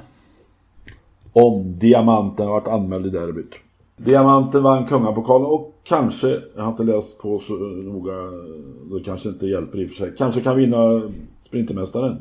Om 1.34 1.80
Diamanten 1.80 2.48
varit 2.48 2.68
anmäld 2.68 3.06
i 3.06 3.10
derbyt. 3.10 3.52
Diamanten 3.98 4.64
vann 4.64 4.86
kungapokalen 4.86 5.46
och 5.48 5.74
kanske, 5.84 6.42
jag 6.56 6.64
har 6.64 6.72
inte 6.72 6.84
läst 6.84 7.18
på 7.18 7.40
så 7.40 7.54
noga, 7.54 8.14
det 8.92 9.04
kanske 9.06 9.30
inte 9.30 9.48
hjälper 9.48 9.80
i 9.80 9.86
och 9.86 9.90
för 9.90 9.96
sig, 9.96 10.14
kanske 10.18 10.42
kan 10.42 10.58
vinna 10.58 11.02
Sprintermästaren. 11.46 12.18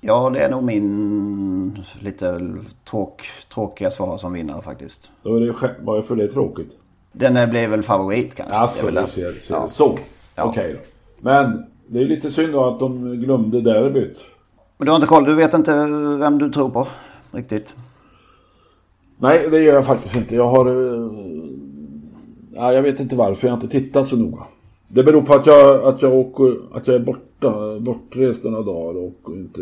Ja, 0.00 0.30
det 0.30 0.40
är 0.40 0.50
nog 0.50 0.62
min 0.62 1.78
lite 2.00 2.54
tråk, 2.90 3.22
tråkiga 3.54 3.90
svar 3.90 4.18
som 4.18 4.32
vinnare 4.32 4.62
faktiskt. 4.62 5.10
Då 5.22 5.36
är 5.36 5.40
det, 5.40 5.54
varför 5.82 6.14
är 6.16 6.22
det 6.22 6.28
tråkigt? 6.28 6.78
Den 7.12 7.50
blir 7.50 7.68
väl 7.68 7.82
favorit 7.82 8.34
kanske. 8.34 8.54
Alltså, 8.54 8.86
Det 8.86 8.90
är 8.90 8.94
väl 8.94 9.04
du 9.04 9.10
ser, 9.10 9.38
ser, 9.38 9.54
Ja. 9.54 9.68
så. 9.68 9.98
Okej 10.44 10.72
då. 10.72 10.78
Men 11.20 11.66
det 11.86 12.00
är 12.00 12.04
lite 12.04 12.30
synd 12.30 12.52
då 12.52 12.64
att 12.64 12.80
de 12.80 13.16
glömde 13.16 13.60
derbyt. 13.60 14.18
Men 14.78 14.86
du 14.86 14.90
har 14.90 14.96
inte 14.96 15.08
koll, 15.08 15.24
du 15.24 15.34
vet 15.34 15.54
inte 15.54 15.72
vem 16.20 16.38
du 16.38 16.50
tror 16.50 16.70
på 16.70 16.88
riktigt? 17.30 17.74
Nej, 19.18 19.48
det 19.50 19.62
gör 19.62 19.74
jag 19.74 19.86
faktiskt 19.86 20.16
inte. 20.16 20.36
Jag 20.36 20.48
har... 20.48 20.66
eh, 20.66 21.10
Ja, 22.54 22.72
jag 22.72 22.82
vet 22.82 23.00
inte 23.00 23.16
varför. 23.16 23.46
Jag 23.48 23.54
har 23.56 23.62
inte 23.62 23.78
tittat 23.80 24.08
så 24.08 24.16
noga. 24.16 24.42
Det 24.88 25.02
beror 25.04 25.22
på 25.22 25.34
att 25.34 25.46
jag, 25.46 25.84
att 25.84 26.02
jag, 26.02 26.14
åker, 26.14 26.56
att 26.76 26.86
jag 26.86 26.96
är 26.96 27.00
borta, 27.00 27.80
bortrest 27.80 28.44
några 28.44 28.62
dagar 28.62 29.00
och 29.00 29.32
inte... 29.36 29.60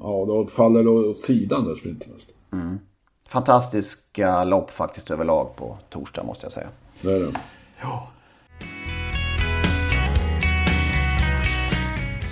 Ja, 0.00 0.24
då 0.26 0.46
faller 0.46 0.82
det 0.84 0.90
åt 0.90 1.20
sidan 1.20 1.64
där 1.64 1.74
Sprintermästaren. 1.74 2.38
Mm. 2.52 2.78
Fantastiska 3.28 4.44
lopp 4.44 4.70
faktiskt 4.70 5.10
överlag 5.10 5.56
på 5.56 5.76
torsdag 5.90 6.22
måste 6.22 6.46
jag 6.46 6.52
säga. 6.52 6.68
Det 7.02 7.12
är 7.12 7.20
det. 7.20 7.32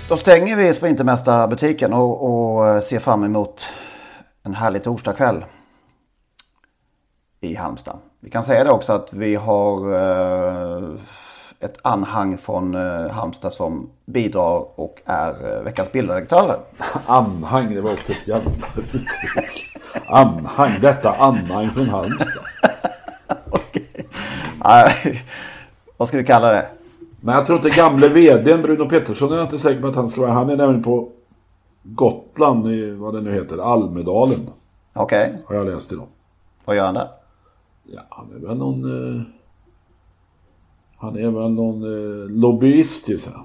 Då 0.08 0.16
stänger 0.16 0.56
vi 0.56 0.74
Sprintermästarbutiken 0.74 1.92
och, 1.92 2.24
och 2.24 2.82
ser 2.84 2.98
fram 2.98 3.24
emot 3.24 3.68
en 4.42 4.54
härlig 4.54 4.84
torsdagkväll 4.84 5.44
i 7.40 7.54
Halmstad. 7.54 7.98
Vi 8.20 8.30
kan 8.30 8.42
säga 8.42 8.64
det 8.64 8.70
också 8.70 8.92
att 8.92 9.12
vi 9.12 9.34
har 9.34 9.94
eh, 9.94 10.82
ett 11.60 11.78
anhang 11.82 12.38
från 12.38 12.74
eh, 12.74 13.10
Halmstad 13.10 13.52
som 13.52 13.90
bidrar 14.04 14.80
och 14.80 15.02
är 15.04 15.56
eh, 15.56 15.62
veckans 15.62 15.92
bildredaktörer. 15.92 16.58
Anhang, 17.06 17.74
det 17.74 17.80
var 17.80 17.92
också 17.92 18.12
ett 18.12 18.28
jävla 18.28 18.50
uttryck. 18.76 19.76
Anhang, 20.06 20.80
detta 20.80 21.12
anhang 21.12 21.70
från 21.70 21.88
Halmstad. 21.88 22.28
Nej, 24.64 25.24
Vad 25.96 26.08
ska 26.08 26.16
vi 26.16 26.24
kalla 26.24 26.52
det? 26.52 26.66
Men 27.26 27.34
jag 27.34 27.46
tror 27.46 27.56
inte 27.56 27.76
gamle 27.76 28.08
vdn 28.08 28.62
Bruno 28.62 28.88
Pettersson 28.88 29.32
är 29.32 29.36
jag 29.36 29.44
inte 29.44 29.58
säker 29.58 29.80
på 29.80 29.86
att 29.86 29.94
han 29.96 30.08
ska 30.08 30.20
vara. 30.20 30.32
Han 30.32 30.50
är 30.50 30.56
nämligen 30.56 30.82
på 30.82 31.08
Gotland 31.82 32.66
i 32.72 32.90
vad 32.90 33.14
det 33.14 33.20
nu 33.20 33.32
heter, 33.32 33.58
Almedalen. 33.72 34.50
Okej, 34.94 35.42
Har 35.46 35.54
jag 35.54 35.66
läst 35.66 35.92
idag. 35.92 36.06
vad 36.64 36.76
gör 36.76 36.84
han 36.84 36.94
där? 36.94 37.08
Ja, 37.84 38.00
han 38.08 38.26
är 38.36 38.46
väl 38.48 38.56
någon... 38.56 38.84
Eh, 39.16 39.22
han 40.96 41.16
är 41.18 41.30
väl 41.30 41.50
någon 41.50 41.82
eh, 41.82 42.30
lobbyist 42.30 43.08
gissar 43.08 43.32
jag. 43.32 43.44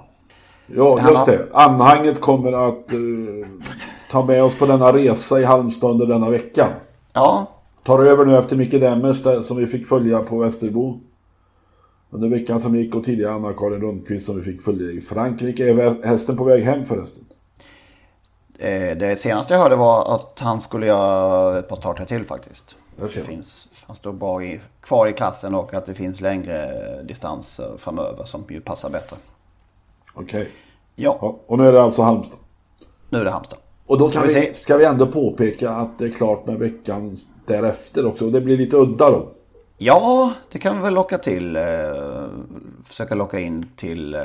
Ja, 0.77 0.99
Han 0.99 1.09
just 1.09 1.19
har- 1.27 1.27
det. 1.33 1.47
Anhanget 1.53 2.21
kommer 2.21 2.67
att 2.67 2.91
eh, 2.93 2.99
ta 4.11 4.25
med 4.25 4.43
oss 4.43 4.55
på 4.55 4.65
denna 4.65 4.93
resa 4.93 5.39
i 5.39 5.43
Halmstad 5.43 5.91
under 5.91 6.05
denna 6.05 6.29
vecka. 6.29 6.67
Ja, 7.13 7.47
Tar 7.83 7.99
över 7.99 8.25
nu 8.25 8.37
efter 8.37 8.55
Micke 8.55 8.71
Demmers 8.71 9.23
där, 9.23 9.41
som 9.41 9.57
vi 9.57 9.67
fick 9.67 9.87
följa 9.87 10.19
på 10.19 10.37
Västerbo. 10.37 10.99
Under 12.13 12.27
veckan 12.27 12.59
som 12.59 12.75
gick 12.75 12.95
och 12.95 13.03
tidigare 13.03 13.33
Anna-Karin 13.33 13.81
Rundqvist 13.81 14.25
som 14.25 14.35
vi 14.35 14.41
fick 14.43 14.61
följa 14.61 14.91
i 14.91 15.01
Frankrike. 15.01 15.69
Är 15.69 16.05
hästen 16.05 16.37
på 16.37 16.43
väg 16.43 16.63
hem 16.63 16.85
förresten? 16.85 17.23
eh, 18.59 18.97
det 18.97 19.19
senaste 19.19 19.53
jag 19.53 19.61
hörde 19.61 19.75
var 19.75 20.15
att 20.15 20.39
han 20.39 20.61
skulle 20.61 20.85
göra 20.85 21.59
ett 21.59 21.67
par 21.67 21.75
starter 21.75 22.05
till 22.05 22.23
faktiskt. 22.25 22.75
Det 22.95 23.07
finns, 23.07 23.67
han 23.87 23.95
står 23.95 24.13
bra 24.13 24.43
i, 24.43 24.59
kvar 24.81 25.07
i 25.07 25.13
klassen 25.13 25.55
och 25.55 25.73
att 25.73 25.85
det 25.85 25.93
finns 25.93 26.21
längre 26.21 27.03
distanser 27.03 27.71
framöver 27.77 28.23
som 28.23 28.43
ju 28.49 28.61
passar 28.61 28.89
bättre. 28.89 29.15
Okej. 30.13 30.49
Ja, 30.95 31.17
Ja, 31.21 31.39
och 31.47 31.57
nu 31.57 31.67
är 31.67 31.71
det 31.71 31.81
alltså 31.81 32.01
Halmstad. 32.01 32.39
nu 33.09 33.17
är 33.19 33.25
det 33.25 33.31
Halmstad. 33.31 33.59
Och 33.85 33.97
då 33.97 34.09
kan 34.11 34.27
Ska 34.27 34.39
vi 34.39 34.47
vi, 34.47 34.53
ska 34.53 34.77
vi 34.77 34.85
ändå 34.85 35.07
påpeka 35.07 35.71
att 35.71 35.99
det 35.99 36.05
är 36.05 36.11
klart 36.11 36.45
med 36.45 36.59
veckan 36.59 37.17
därefter 37.45 38.05
också. 38.05 38.25
Och 38.25 38.31
det 38.31 38.41
blir 38.41 38.57
lite 38.57 38.77
udda 38.77 39.09
då. 39.09 39.29
Ja, 39.83 40.33
det 40.51 40.59
kan 40.59 40.75
vi 40.75 40.83
väl 40.83 40.93
locka 40.93 41.17
till. 41.17 41.55
Eh, 41.55 41.63
försöka 42.85 43.15
locka 43.15 43.39
in 43.39 43.69
till 43.75 44.15
eh, 44.15 44.21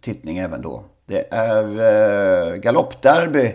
tittning 0.00 0.38
även 0.38 0.62
då. 0.62 0.84
Det 1.06 1.28
är 1.30 1.64
eh, 1.64 2.54
galoppderby 2.54 3.54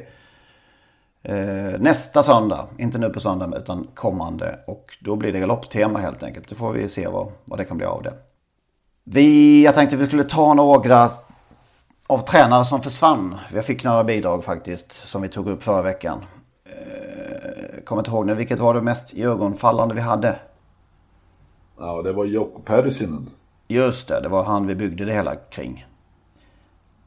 eh, 1.24 1.80
nästa 1.80 2.24
söndag. 2.24 2.68
Inte 2.78 2.98
nu 2.98 3.10
på 3.10 3.20
söndag 3.20 3.58
utan 3.58 3.88
kommande. 3.94 4.60
Och 4.68 4.98
då 5.02 5.16
blir 5.16 5.34
det 5.34 5.40
galopptema 5.40 6.00
helt 6.00 6.24
enkelt. 6.24 6.50
Då 6.50 6.56
får 6.56 6.72
vi 6.72 6.90
se 6.90 7.08
vad, 7.08 7.32
vad 7.46 7.60
det 7.60 7.66
kan 7.66 7.78
bli 7.78 7.86
av 7.86 8.04
det. 8.04 8.14
Vi, 9.04 9.64
jag 9.66 9.76
tänkte 9.76 9.96
vi 9.96 10.08
skulle 10.08 10.24
ta 10.24 10.54
några 10.54 11.10
av 12.08 12.20
tränare 12.20 12.66
som 12.66 12.82
försvann. 12.82 13.36
Vi 13.54 13.62
fick 13.62 13.84
några 13.84 14.04
bidrag 14.04 14.44
faktiskt 14.44 14.92
som 14.92 15.22
vi 15.22 15.30
tog 15.30 15.48
upp 15.50 15.64
förra 15.64 15.82
veckan. 15.82 16.26
Eh, 16.66 17.84
kommer 17.84 18.02
inte 18.02 18.12
ihåg 18.12 18.26
nu, 18.26 18.36
vilket 18.36 18.60
var 18.60 18.74
det 18.74 18.82
mest 18.82 19.14
ögonfallande 19.14 19.96
vi 19.96 20.02
hade? 20.02 20.40
Ja, 21.80 22.02
det 22.02 22.14
var 22.14 22.26
Jokko 22.26 22.62
Pärssinen. 22.62 23.30
Just 23.68 24.08
det, 24.08 24.22
det 24.22 24.28
var 24.28 24.44
han 24.44 24.68
vi 24.68 24.76
byggde 24.76 25.06
det 25.06 25.14
hela 25.14 25.36
kring. 25.36 25.86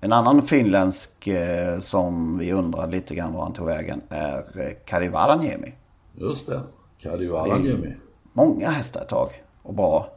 En 0.00 0.12
annan 0.12 0.42
finländsk 0.46 1.26
eh, 1.26 1.80
som 1.80 2.38
vi 2.38 2.52
undrade 2.52 2.92
lite 2.92 3.14
grann 3.14 3.32
var 3.32 3.42
han 3.42 3.52
tog 3.52 3.66
vägen 3.66 4.00
är 4.08 4.60
eh, 4.60 4.74
Kari 4.84 5.08
Varaniemi. 5.08 5.72
Just 6.14 6.46
det. 6.48 6.60
Kari 6.98 7.26
Varaniemi. 7.26 7.94
Många 8.32 8.70
hästar 8.70 9.00
ett 9.00 9.08
tag 9.08 9.42
och 9.62 9.74
bra. 9.74 10.08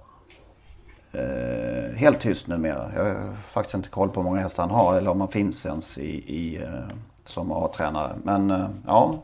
Eh, 1.12 1.96
helt 1.96 2.20
tyst 2.20 2.48
numera. 2.48 2.92
Jag 2.96 3.04
har 3.04 3.36
faktiskt 3.50 3.76
inte 3.76 3.90
koll 3.90 4.10
på 4.10 4.20
hur 4.20 4.30
många 4.30 4.42
hästar 4.42 4.64
han 4.64 4.76
har 4.76 4.98
eller 4.98 5.12
om 5.12 5.20
han 5.20 5.30
finns 5.30 5.66
ens 5.66 5.98
i, 5.98 6.10
i 6.10 6.56
eh, 6.64 6.96
som 7.26 7.52
A-tränare. 7.52 8.12
Men 8.24 8.54
ja. 8.88 9.16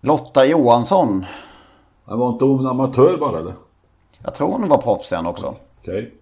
Lotta 0.00 0.46
Johansson. 0.46 1.24
Han 2.10 2.18
var 2.18 2.28
inte 2.28 2.44
hon 2.44 2.66
amatör 2.66 3.16
bara 3.16 3.38
eller? 3.38 3.54
Jag 4.18 4.34
tror 4.34 4.52
hon 4.52 4.68
var 4.68 4.78
proffs 4.78 5.08
sen 5.08 5.26
också. 5.26 5.54
Okej. 5.80 6.12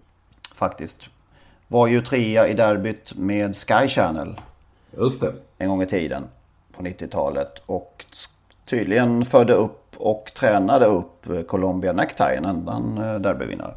Faktiskt. 0.55 0.97
Var 1.67 1.87
ju 1.87 2.01
trea 2.01 2.47
i 2.47 2.53
derbyt 2.53 3.15
med 3.15 3.55
Sky 3.55 3.87
Channel. 3.87 4.41
Just 4.97 5.21
det. 5.21 5.33
en 5.57 5.69
gång 5.69 5.81
i 5.81 5.85
tiden 5.85 6.23
på 6.71 6.83
90-talet. 6.83 7.61
Och 7.65 8.05
tydligen 8.69 9.25
födde 9.25 9.53
upp 9.53 9.95
och 9.97 10.31
tränade 10.39 10.85
upp 10.85 11.47
Colombia 11.47 11.93
Necktie, 11.93 12.37
en 12.37 12.45
annan 12.45 12.97
eh, 12.97 13.21
derbyvinnare. 13.21 13.73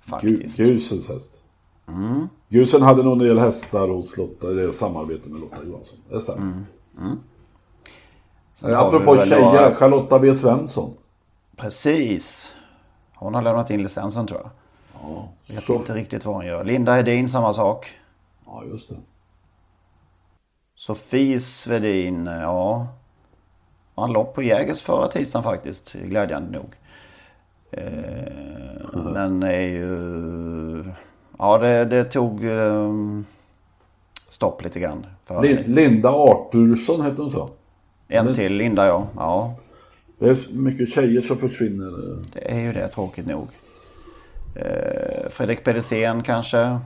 Faktiskt. 0.00 0.56
Gusens 0.56 1.08
häst. 1.08 1.40
Mm. 1.88 2.28
Gusen 2.48 2.82
hade 2.82 3.02
nog 3.02 3.12
en 3.12 3.18
del 3.18 3.38
hästar 3.38 3.88
hos 3.88 4.16
Lotta 4.16 4.50
i 4.50 4.72
samarbete 4.72 5.28
med 5.28 5.40
Lotta 5.40 5.64
Johansson. 5.66 5.98
Det 6.10 6.20
stämmer. 6.20 6.40
Mm. 7.00 7.18
Vi 8.62 8.74
Apropå 8.74 9.16
tjejer, 9.16 9.74
Charlotta 9.74 10.18
B 10.18 10.34
Svensson. 10.34 10.94
Precis. 11.56 12.52
Hon 13.14 13.34
har 13.34 13.42
lämnat 13.42 13.70
in 13.70 13.82
licensen 13.82 14.26
tror 14.26 14.40
jag. 14.40 14.50
Ja, 15.02 15.28
Vet 15.54 15.64
så, 15.64 15.74
inte 15.74 15.94
riktigt 15.94 16.24
vad 16.24 16.34
hon 16.34 16.46
gör. 16.46 16.64
Linda 16.64 16.94
Hedin, 16.94 17.28
samma 17.28 17.54
sak. 17.54 17.90
ja 18.46 18.62
just 18.64 18.88
det. 18.88 18.96
Sofie 20.74 21.40
Svedin, 21.40 22.26
ja. 22.26 22.86
Han 23.94 24.12
lopp 24.12 24.34
på 24.34 24.42
Jägers 24.42 24.82
förra 24.82 25.08
tisdagen 25.08 25.42
faktiskt, 25.44 25.92
glädjande 25.92 26.58
nog. 26.58 26.74
Eh, 27.70 29.12
Men 29.12 29.42
är 29.42 29.60
ju... 29.60 30.84
Ja, 31.38 31.58
det, 31.58 31.84
det 31.84 32.04
tog 32.04 32.44
eh, 32.44 32.90
stopp 34.28 34.62
lite 34.64 34.80
grann. 34.80 35.06
Linda 35.64 36.10
Artursson 36.10 37.00
hette 37.00 37.22
hon 37.22 37.30
så. 37.30 37.50
en 38.08 38.34
till 38.34 38.54
Linda, 38.54 38.86
ja. 38.86 39.06
Ja, 39.16 39.54
Det 40.22 40.30
är 40.30 40.52
mycket 40.52 40.88
tjejer 40.88 41.22
som 41.22 41.38
försvinner. 41.38 42.18
det 42.32 42.50
är 42.52 42.60
ju 42.60 42.72
det, 42.72 42.88
tråkigt 42.88 43.26
nog. 43.26 43.48
Eh, 44.56 45.28
Fredrik 45.30 45.64
Pedersen 45.64 46.22
kanske. 46.22 46.56
Ja, 46.56 46.78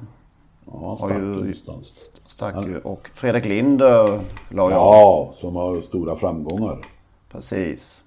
han 0.87 0.97
stack 0.97 1.13
ju 1.13 1.19
någonstans. 1.19 2.11
Stack 2.27 2.67
ju. 2.67 2.79
Och 2.79 3.11
Fredrik 3.15 3.45
Lind 3.45 3.81
la 3.81 4.21
jag. 4.49 4.73
Ja, 4.73 5.33
som 5.35 5.57
har 5.57 5.81
stora 5.81 6.17
framgångar. 6.17 6.87
Precis. 7.33 8.03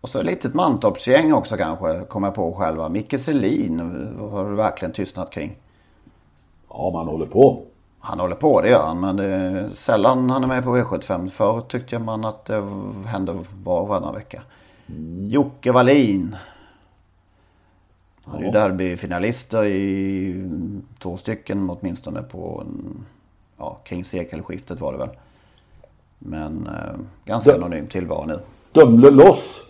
Och 0.00 0.08
så 0.08 0.18
ett 0.18 0.26
litet 0.26 0.54
Mantorpsgäng 0.54 1.32
också 1.32 1.56
kanske, 1.56 2.00
kommer 2.04 2.26
jag 2.26 2.34
på 2.34 2.52
själva. 2.52 2.88
Micke 2.88 3.20
Selin 3.20 3.80
har 4.30 4.50
du 4.50 4.56
verkligen 4.56 4.92
tystnat 4.92 5.30
kring. 5.30 5.56
Ja, 6.68 6.90
man 6.92 7.06
håller 7.06 7.26
på. 7.26 7.62
Han 8.00 8.20
håller 8.20 8.34
på, 8.34 8.60
det 8.60 8.68
gör 8.68 8.86
han. 8.86 9.00
Men 9.00 9.16
det 9.16 9.26
är 9.26 9.70
sällan 9.70 10.30
han 10.30 10.44
är 10.44 10.48
med 10.48 10.64
på 10.64 10.76
V75. 10.76 11.28
Förr 11.28 11.60
tyckte 11.60 11.98
man 11.98 12.24
att 12.24 12.44
det 12.44 12.62
hände 13.06 13.44
var 13.64 13.80
och 13.80 13.88
varannan 13.88 14.14
vecka. 14.14 14.42
Jocke 15.20 15.72
Wallin. 15.72 16.36
Han 18.24 18.40
är 18.40 18.44
ju 18.44 18.50
derbyfinalister 18.50 19.64
i 19.64 20.50
två 20.98 21.16
stycken 21.16 21.70
åtminstone 21.70 22.22
på 22.22 22.62
en, 22.66 23.04
ja, 23.56 23.78
kring 23.84 24.04
sekelskiftet 24.04 24.80
var 24.80 24.92
det 24.92 24.98
väl. 24.98 25.10
Men 26.18 26.66
eh, 26.66 27.00
ganska 27.24 27.54
anonym 27.54 27.86
tillvaro 27.86 28.26
nu. 28.26 28.40
Dömle 28.72 29.10
loss. 29.10 29.62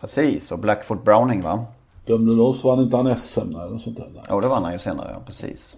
Precis, 0.00 0.52
och 0.52 0.58
Blackfoot 0.58 1.04
Browning 1.04 1.42
va? 1.42 1.64
Dömle 2.06 2.34
loss 2.34 2.64
vann 2.64 2.80
inte 2.80 2.96
han 2.96 3.16
SM 3.16 3.40
eller 3.40 3.78
sånt 3.78 3.96
där? 3.96 4.22
Ja, 4.28 4.40
det 4.40 4.48
vann 4.48 4.64
han 4.64 4.72
ju 4.72 4.78
senare, 4.78 5.10
ja 5.12 5.20
precis. 5.26 5.76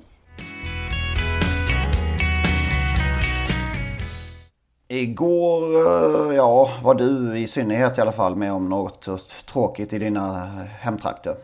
Igår, 4.93 5.63
eh, 5.75 6.37
ja, 6.37 6.71
var 6.83 6.95
du 6.95 7.39
i 7.39 7.47
synnerhet 7.47 7.99
i 7.99 8.01
alla 8.01 8.13
fall 8.13 8.37
med 8.37 8.53
om 8.53 8.69
något 8.69 9.09
tråkigt 9.53 9.93
i 9.93 9.99
dina 9.99 10.47
hemtrakter. 10.81 11.35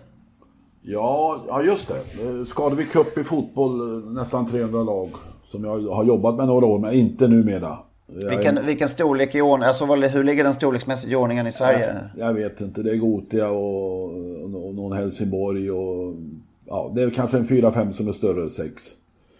Ja, 0.82 1.44
ja 1.48 1.62
just 1.62 1.88
det. 1.88 2.46
Skadevik 2.46 2.92
Cup 2.92 3.18
i 3.18 3.24
fotboll, 3.24 4.04
nästan 4.14 4.46
300 4.46 4.82
lag. 4.82 5.08
Som 5.46 5.64
jag 5.64 5.94
har 5.94 6.04
jobbat 6.04 6.34
med 6.34 6.46
några 6.46 6.66
år, 6.66 6.78
men 6.78 6.94
inte 6.94 7.28
numera. 7.28 7.78
Vilken, 8.06 8.66
vilken 8.66 8.88
storlek 8.88 9.34
i 9.34 9.40
ordningen, 9.40 9.68
alltså 9.68 9.84
hur 9.84 10.24
ligger 10.24 10.44
den 10.44 10.54
storleksmässigt 10.54 11.12
i 11.12 11.16
ordningen 11.16 11.46
i 11.46 11.52
Sverige? 11.52 11.96
Jag, 12.16 12.28
jag 12.28 12.34
vet 12.34 12.60
inte, 12.60 12.82
det 12.82 12.90
är 12.90 12.96
Gotia 12.96 13.48
och, 13.48 14.04
och 14.44 14.74
någon 14.74 14.92
Helsingborg 14.92 15.70
och 15.70 16.14
ja, 16.66 16.92
det 16.94 17.02
är 17.02 17.10
kanske 17.10 17.36
en 17.36 17.44
4-5 17.44 17.92
som 17.92 18.08
är 18.08 18.12
större, 18.12 18.50
6. 18.50 18.82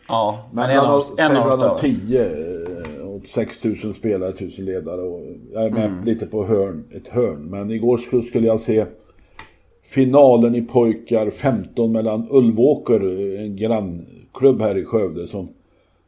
Ja, 0.09 0.49
men, 0.53 0.66
men 0.66 0.79
en 0.79 0.85
av, 0.85 1.03
en 1.18 1.37
av 1.37 1.59
de 1.59 1.79
10 1.81 2.58
och 2.58 2.58
6000 3.27 3.95
spelare, 3.95 4.29
1000 4.29 4.65
ledare 4.65 5.01
och 5.01 5.23
jag 5.53 5.65
är 5.65 5.71
med 5.71 5.85
mm. 5.85 6.05
lite 6.05 6.27
på 6.27 6.45
hörn, 6.45 6.85
ett 6.97 7.09
hörn. 7.09 7.43
Men 7.51 7.71
igår 7.71 8.21
skulle 8.21 8.47
jag 8.47 8.61
se 8.61 8.87
finalen 9.83 10.55
i 10.55 10.63
pojkar 10.63 11.31
15 11.31 11.93
mellan 11.93 12.27
Ulvåker, 12.31 13.01
en 13.39 13.57
grannklubb 13.57 14.61
här 14.61 14.79
i 14.79 14.85
Skövde 14.85 15.27
som 15.27 15.49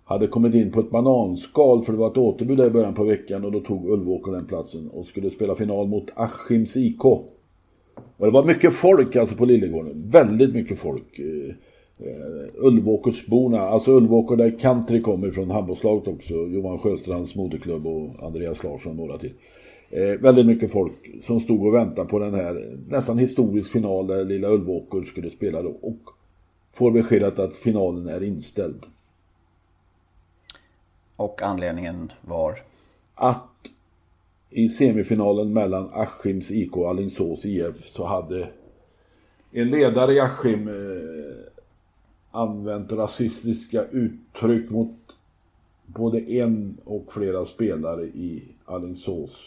hade 0.04 0.26
kommit 0.26 0.54
in 0.54 0.72
på 0.72 0.80
ett 0.80 0.90
bananskal 0.90 1.82
för 1.82 1.92
det 1.92 1.98
var 1.98 2.10
ett 2.10 2.16
återbud 2.16 2.58
där 2.58 2.66
i 2.66 2.70
början 2.70 2.94
på 2.94 3.04
veckan 3.04 3.44
och 3.44 3.52
då 3.52 3.60
tog 3.60 3.90
Ulvåker 3.90 4.32
den 4.32 4.46
platsen 4.46 4.88
och 4.88 5.06
skulle 5.06 5.30
spela 5.30 5.54
final 5.54 5.88
mot 5.88 6.10
Askims 6.14 6.76
IK. 6.76 7.04
Och 7.04 8.26
det 8.26 8.30
var 8.30 8.44
mycket 8.44 8.72
folk 8.72 9.16
alltså 9.16 9.36
på 9.36 9.44
Lillegården, 9.44 10.10
väldigt 10.10 10.54
mycket 10.54 10.78
folk. 10.78 11.20
Uh, 12.02 12.66
Ulvåkersborna, 12.66 13.60
alltså 13.60 13.92
Ulvåker 13.92 14.36
där 14.36 14.58
country 14.58 15.00
kommer 15.02 15.28
ifrån 15.28 15.50
handbollslaget 15.50 16.08
också, 16.08 16.34
Johan 16.34 16.78
Sjöstrands 16.78 17.34
moderklubb 17.34 17.86
och 17.86 18.22
Andreas 18.22 18.64
Larsson 18.64 18.92
och 18.92 18.96
några 18.96 19.18
till. 19.18 19.32
Eh, 19.90 20.20
väldigt 20.20 20.46
mycket 20.46 20.72
folk 20.72 21.22
som 21.22 21.40
stod 21.40 21.66
och 21.66 21.74
väntade 21.74 22.08
på 22.08 22.18
den 22.18 22.34
här 22.34 22.78
nästan 22.88 23.18
historisk 23.18 23.72
final 23.72 24.06
där 24.06 24.24
lilla 24.24 24.48
Ulvåker 24.48 25.02
skulle 25.02 25.30
spela 25.30 25.62
då 25.62 25.68
och 25.68 25.98
får 26.72 26.90
beskedet 26.90 27.38
att 27.38 27.56
finalen 27.56 28.08
är 28.08 28.22
inställd. 28.22 28.86
Och 31.16 31.42
anledningen 31.42 32.12
var? 32.20 32.62
Att 33.14 33.46
i 34.50 34.68
semifinalen 34.68 35.52
mellan 35.52 35.90
Askims 35.92 36.50
IK 36.50 36.76
och 36.76 36.88
Alingsås 36.88 37.44
IF 37.44 37.88
så 37.88 38.04
hade 38.04 38.48
en 39.52 39.70
ledare 39.70 40.12
i 40.12 40.20
Askim 40.20 40.68
eh, 40.68 40.74
använt 42.30 42.92
rasistiska 42.92 43.84
uttryck 43.84 44.70
mot 44.70 44.96
både 45.86 46.20
en 46.20 46.76
och 46.84 47.12
flera 47.12 47.44
spelare 47.44 48.04
i 48.04 48.44
Alingsås. 48.64 49.46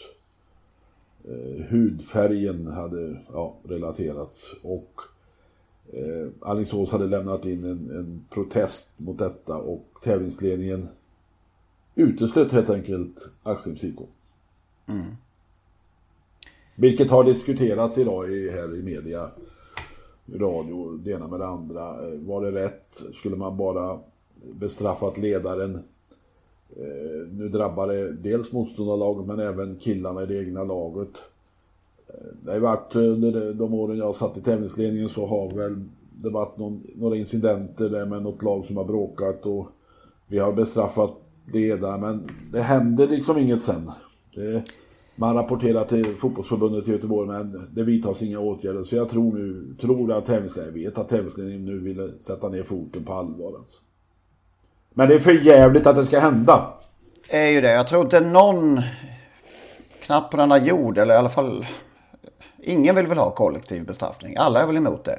Eh, 1.24 1.64
hudfärgen 1.64 2.66
hade 2.66 3.16
ja, 3.32 3.56
relaterats 3.64 4.54
och 4.62 5.00
eh, 5.92 6.28
Alingsås 6.40 6.90
hade 6.90 7.06
lämnat 7.06 7.46
in 7.46 7.64
en, 7.64 7.90
en 7.90 8.24
protest 8.30 8.88
mot 8.96 9.18
detta 9.18 9.56
och 9.56 9.86
tävlingsledningen 10.02 10.88
uteslöt 11.94 12.52
helt 12.52 12.70
enkelt 12.70 13.28
Askims 13.42 13.84
IK. 13.84 13.98
Mm. 14.86 15.16
Vilket 16.74 17.10
har 17.10 17.24
diskuterats 17.24 17.98
idag 17.98 18.32
i, 18.32 18.50
här 18.50 18.76
i 18.76 18.82
media, 18.82 19.30
radio, 20.32 20.96
det 20.96 21.10
ena 21.10 21.28
med 21.28 21.40
det 21.40 21.46
andra. 21.46 22.08
Eh, 22.08 22.18
var 22.18 22.40
det 22.40 22.52
rätt? 22.52 23.02
Skulle 23.14 23.36
man 23.36 23.56
bara 23.56 23.98
bestraffat 24.52 25.18
ledaren? 25.18 25.74
Eh, 26.76 27.28
nu 27.32 27.48
drabbar 27.48 27.88
det 27.88 28.12
dels 28.12 28.52
motståndarlaget 28.52 29.26
men 29.26 29.40
även 29.40 29.76
killarna 29.76 30.22
i 30.22 30.26
det 30.26 30.38
egna 30.38 30.64
laget. 30.64 31.10
Eh, 32.08 32.14
det 32.44 32.52
har 32.52 32.58
varit 32.58 32.96
under 32.96 33.54
de 33.54 33.74
åren 33.74 33.98
jag 33.98 34.16
satt 34.16 34.36
i 34.36 34.40
tävlingsledningen 34.40 35.08
så 35.08 35.26
har 35.26 35.50
väl 35.50 35.84
det 36.22 36.30
varit 36.30 36.58
någon, 36.58 36.82
några 36.94 37.16
incidenter 37.16 37.88
där 37.88 38.06
med 38.06 38.22
något 38.22 38.42
lag 38.42 38.64
som 38.66 38.76
har 38.76 38.84
bråkat 38.84 39.46
och 39.46 39.66
vi 40.26 40.38
har 40.38 40.52
bestraffat 40.52 41.10
ledaren 41.52 42.00
men 42.00 42.30
det 42.52 42.60
händer 42.60 43.08
liksom 43.08 43.38
inget 43.38 43.62
sen. 43.62 43.90
Det, 44.34 44.64
man 45.16 45.34
rapporterar 45.34 45.84
till 45.84 46.16
fotbollsförbundet 46.16 46.88
i 46.88 46.90
Göteborg 46.90 47.28
men 47.28 47.68
det 47.72 47.82
vidtas 47.82 48.22
inga 48.22 48.38
åtgärder. 48.38 48.82
Så 48.82 48.96
jag 48.96 49.08
tror 49.08 49.34
nu, 49.34 49.74
tror 49.80 50.12
att 50.12 50.24
tävlingsledningen 50.24 50.84
vet 50.84 50.98
att 50.98 51.08
tävlingsledningen 51.08 51.64
nu 51.64 51.78
vill 51.78 52.12
sätta 52.20 52.48
ner 52.48 52.62
foten 52.62 53.04
på 53.04 53.12
allvar. 53.12 53.46
Alltså. 53.46 53.80
Men 54.94 55.08
det 55.08 55.14
är 55.14 55.18
för 55.18 55.32
jävligt 55.32 55.86
att 55.86 55.96
det 55.96 56.06
ska 56.06 56.20
hända. 56.20 56.74
Det 57.30 57.38
är 57.38 57.50
ju 57.50 57.60
det. 57.60 57.72
Jag 57.72 57.88
tror 57.88 58.02
inte 58.02 58.20
någon, 58.20 58.80
knappt 60.00 60.30
på 60.30 60.36
denna 60.36 60.58
jord 60.58 60.98
eller 60.98 61.14
i 61.14 61.16
alla 61.16 61.28
fall 61.28 61.66
ingen 62.62 62.94
vill 62.94 63.06
väl 63.06 63.18
ha 63.18 63.30
kollektiv 63.30 63.86
bestraffning. 63.86 64.36
Alla 64.36 64.62
är 64.62 64.66
väl 64.66 64.76
emot 64.76 65.04
det. 65.04 65.18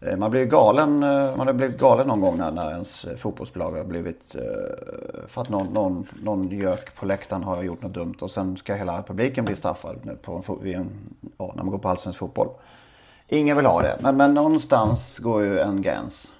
Eh, 0.00 0.16
man 0.16 0.30
blir 0.30 0.44
galen, 0.44 1.02
eh, 1.02 1.36
man 1.36 1.46
har 1.46 1.52
blivit 1.52 1.78
galen 1.78 2.06
någon 2.06 2.20
gång 2.20 2.38
när, 2.38 2.50
när 2.50 2.70
ens 2.70 3.04
eh, 3.04 3.16
fotbollsbolag 3.16 3.72
har 3.72 3.84
blivit 3.84 4.36
för 5.26 5.42
att 5.42 5.48
någon, 5.48 5.66
någon, 5.66 6.06
någon 6.22 6.48
gök 6.48 6.94
på 6.94 7.06
läktaren 7.06 7.42
har 7.42 7.62
gjort 7.62 7.82
något 7.82 7.94
dumt 7.94 8.14
och 8.20 8.30
sen 8.30 8.56
ska 8.56 8.74
hela 8.74 9.02
publiken 9.02 9.44
bli 9.44 9.56
straffad 9.56 10.22
på 10.22 10.58
en, 10.64 10.90
ja, 11.38 11.52
när 11.56 11.62
man 11.62 11.70
går 11.70 11.78
på 11.78 11.88
allsvensk 11.88 12.18
fotboll. 12.18 12.48
Ingen 13.28 13.56
vill 13.56 13.66
ha 13.66 13.82
det, 13.82 13.98
men, 14.00 14.16
men 14.16 14.34
någonstans 14.34 15.18
går 15.18 15.42
ju 15.42 15.58
en 15.58 15.82
gräns. 15.82 16.32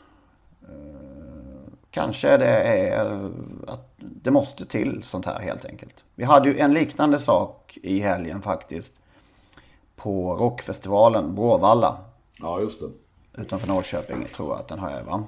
Kanske 1.90 2.36
det 2.36 2.62
är 2.62 3.30
att 3.66 3.94
det 3.98 4.30
måste 4.30 4.66
till 4.66 5.02
sånt 5.02 5.26
här 5.26 5.40
helt 5.40 5.64
enkelt. 5.64 5.94
Vi 6.14 6.24
hade 6.24 6.48
ju 6.48 6.58
en 6.58 6.74
liknande 6.74 7.18
sak 7.18 7.78
i 7.82 7.98
helgen 7.98 8.42
faktiskt. 8.42 8.92
På 9.96 10.36
rockfestivalen 10.36 11.34
Bråvalla. 11.34 11.96
Ja, 12.40 12.60
just 12.60 12.80
det 12.80 12.88
utanför 13.38 13.68
Norrköping 13.68 14.26
tror 14.36 14.48
jag 14.48 14.58
att 14.58 14.68
den 14.68 14.78
här 14.78 15.00
är 15.00 15.04
va? 15.04 15.24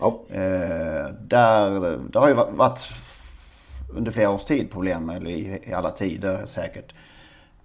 Ja. 0.00 0.20
Eh, 0.28 1.14
där, 1.20 1.98
det 2.12 2.18
har 2.18 2.28
ju 2.28 2.34
varit 2.34 2.90
under 3.94 4.12
flera 4.12 4.30
års 4.30 4.44
tid 4.44 4.70
problem, 4.70 5.10
eller 5.10 5.30
i, 5.30 5.62
i 5.66 5.72
alla 5.72 5.90
tider 5.90 6.46
säkert. 6.46 6.92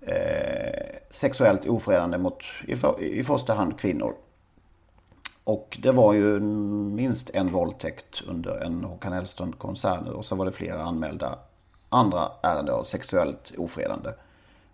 Eh, 0.01 0.97
sexuellt 1.09 1.65
ofredande 1.65 2.17
mot 2.17 2.43
i, 2.67 2.75
för, 2.75 3.03
i 3.03 3.23
första 3.23 3.53
hand 3.53 3.79
kvinnor. 3.79 4.15
Och 5.43 5.77
det 5.81 5.91
var 5.91 6.13
ju 6.13 6.39
minst 6.39 7.29
en 7.29 7.51
våldtäkt 7.51 8.21
under 8.27 8.57
en 8.57 8.83
Håkan 8.83 9.13
Hellström-konsert 9.13 9.99
nu. 10.05 10.11
Och 10.11 10.25
så 10.25 10.35
var 10.35 10.45
det 10.45 10.51
flera 10.51 10.83
anmälda 10.83 11.39
andra 11.89 12.31
ärenden 12.41 12.75
av 12.75 12.83
sexuellt 12.83 13.53
ofredande. 13.57 14.09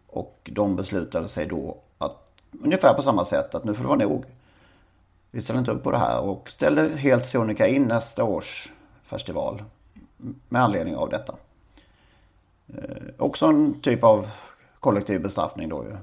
Och 0.08 0.50
de 0.54 0.76
beslutade 0.76 1.30
sig 1.30 1.46
då 1.46 1.78
att 1.98 2.18
ungefär 2.64 2.94
på 2.94 3.02
samma 3.02 3.26
sätt 3.26 3.56
att 3.56 3.64
nu 3.64 3.74
får 3.74 3.84
det 3.84 3.88
vara 3.88 4.00
nog. 4.00 4.26
Vi 5.34 5.42
ställer 5.42 5.60
inte 5.60 5.72
upp 5.72 5.84
på 5.84 5.92
det 5.92 5.98
här 5.98 6.22
och 6.22 6.50
ställer 6.50 6.90
helt 6.90 7.26
sonika 7.26 7.68
in 7.68 7.84
nästa 7.84 8.24
års 8.24 8.72
festival 9.04 9.64
med 10.50 10.62
anledning 10.62 10.96
av 10.96 11.10
detta. 11.10 11.36
Eh, 12.68 13.08
också 13.18 13.46
en 13.46 13.82
typ 13.82 14.04
av 14.04 14.30
kollektiv 14.80 15.22
bestraffning 15.22 15.70
då 15.70 15.84
ju. 15.84 15.98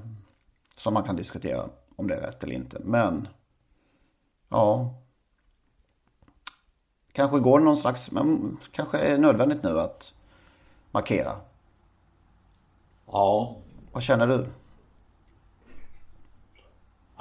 Som 0.77 0.93
man 0.93 1.03
kan 1.03 1.15
diskutera 1.15 1.63
om 1.95 2.07
det 2.07 2.15
är 2.15 2.21
rätt 2.21 2.43
eller 2.43 2.55
inte. 2.55 2.79
Men 2.83 3.27
ja. 4.49 4.93
Kanske 7.11 7.39
går 7.39 7.59
det 7.59 7.65
någon 7.65 7.77
slags, 7.77 8.11
men 8.11 8.57
kanske 8.71 8.97
är 8.97 9.17
nödvändigt 9.17 9.63
nu 9.63 9.79
att 9.79 10.13
markera. 10.91 11.35
Ja. 13.05 13.55
Vad 13.91 14.03
känner 14.03 14.27
du? 14.27 14.47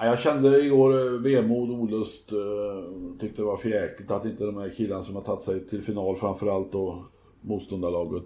Ja, 0.01 0.07
jag 0.07 0.19
kände 0.19 0.61
igår 0.65 0.99
eh, 1.07 1.13
vemod 1.21 1.71
och 1.71 1.77
olust. 1.77 2.33
eh, 2.33 3.19
Tyckte 3.21 3.43
det 3.43 3.47
var 3.47 3.57
för 3.57 3.69
jäkligt 3.69 4.11
att 4.11 4.25
inte 4.25 4.45
de 4.45 4.57
här 4.57 4.71
killarna 4.77 5.05
som 5.05 5.15
har 5.15 5.23
tagit 5.23 5.45
sig 5.45 5.67
till 5.67 5.83
final, 5.83 6.17
framförallt 6.17 6.73
då 6.73 7.05
motståndarlaget, 7.41 8.25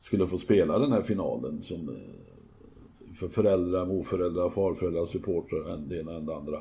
skulle 0.00 0.26
få 0.26 0.38
spela 0.38 0.78
den 0.78 0.92
här 0.92 1.02
finalen. 1.02 1.62
Som, 1.62 1.88
eh, 1.88 3.14
för 3.14 3.28
föräldrar, 3.28 3.86
morföräldrar, 3.86 4.50
farföräldrar, 4.50 5.04
supportrar, 5.04 5.74
en 5.74 5.88
det 5.88 6.00
ena 6.00 6.12
än 6.14 6.26
det 6.26 6.36
andra. 6.36 6.58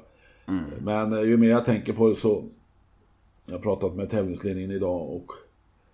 Men 0.82 1.13
eh, 1.13 1.22
ju 1.22 1.38
mer 1.38 1.49
jag 1.49 1.65
tänker 1.65 1.93
på 1.93 2.09
det 2.09 2.15
så... 2.15 2.43
Jag 3.45 3.53
har 3.55 3.61
pratat 3.61 3.95
med 3.95 4.09
tävlingsledningen 4.09 4.72
idag 4.72 5.01
och 5.09 5.32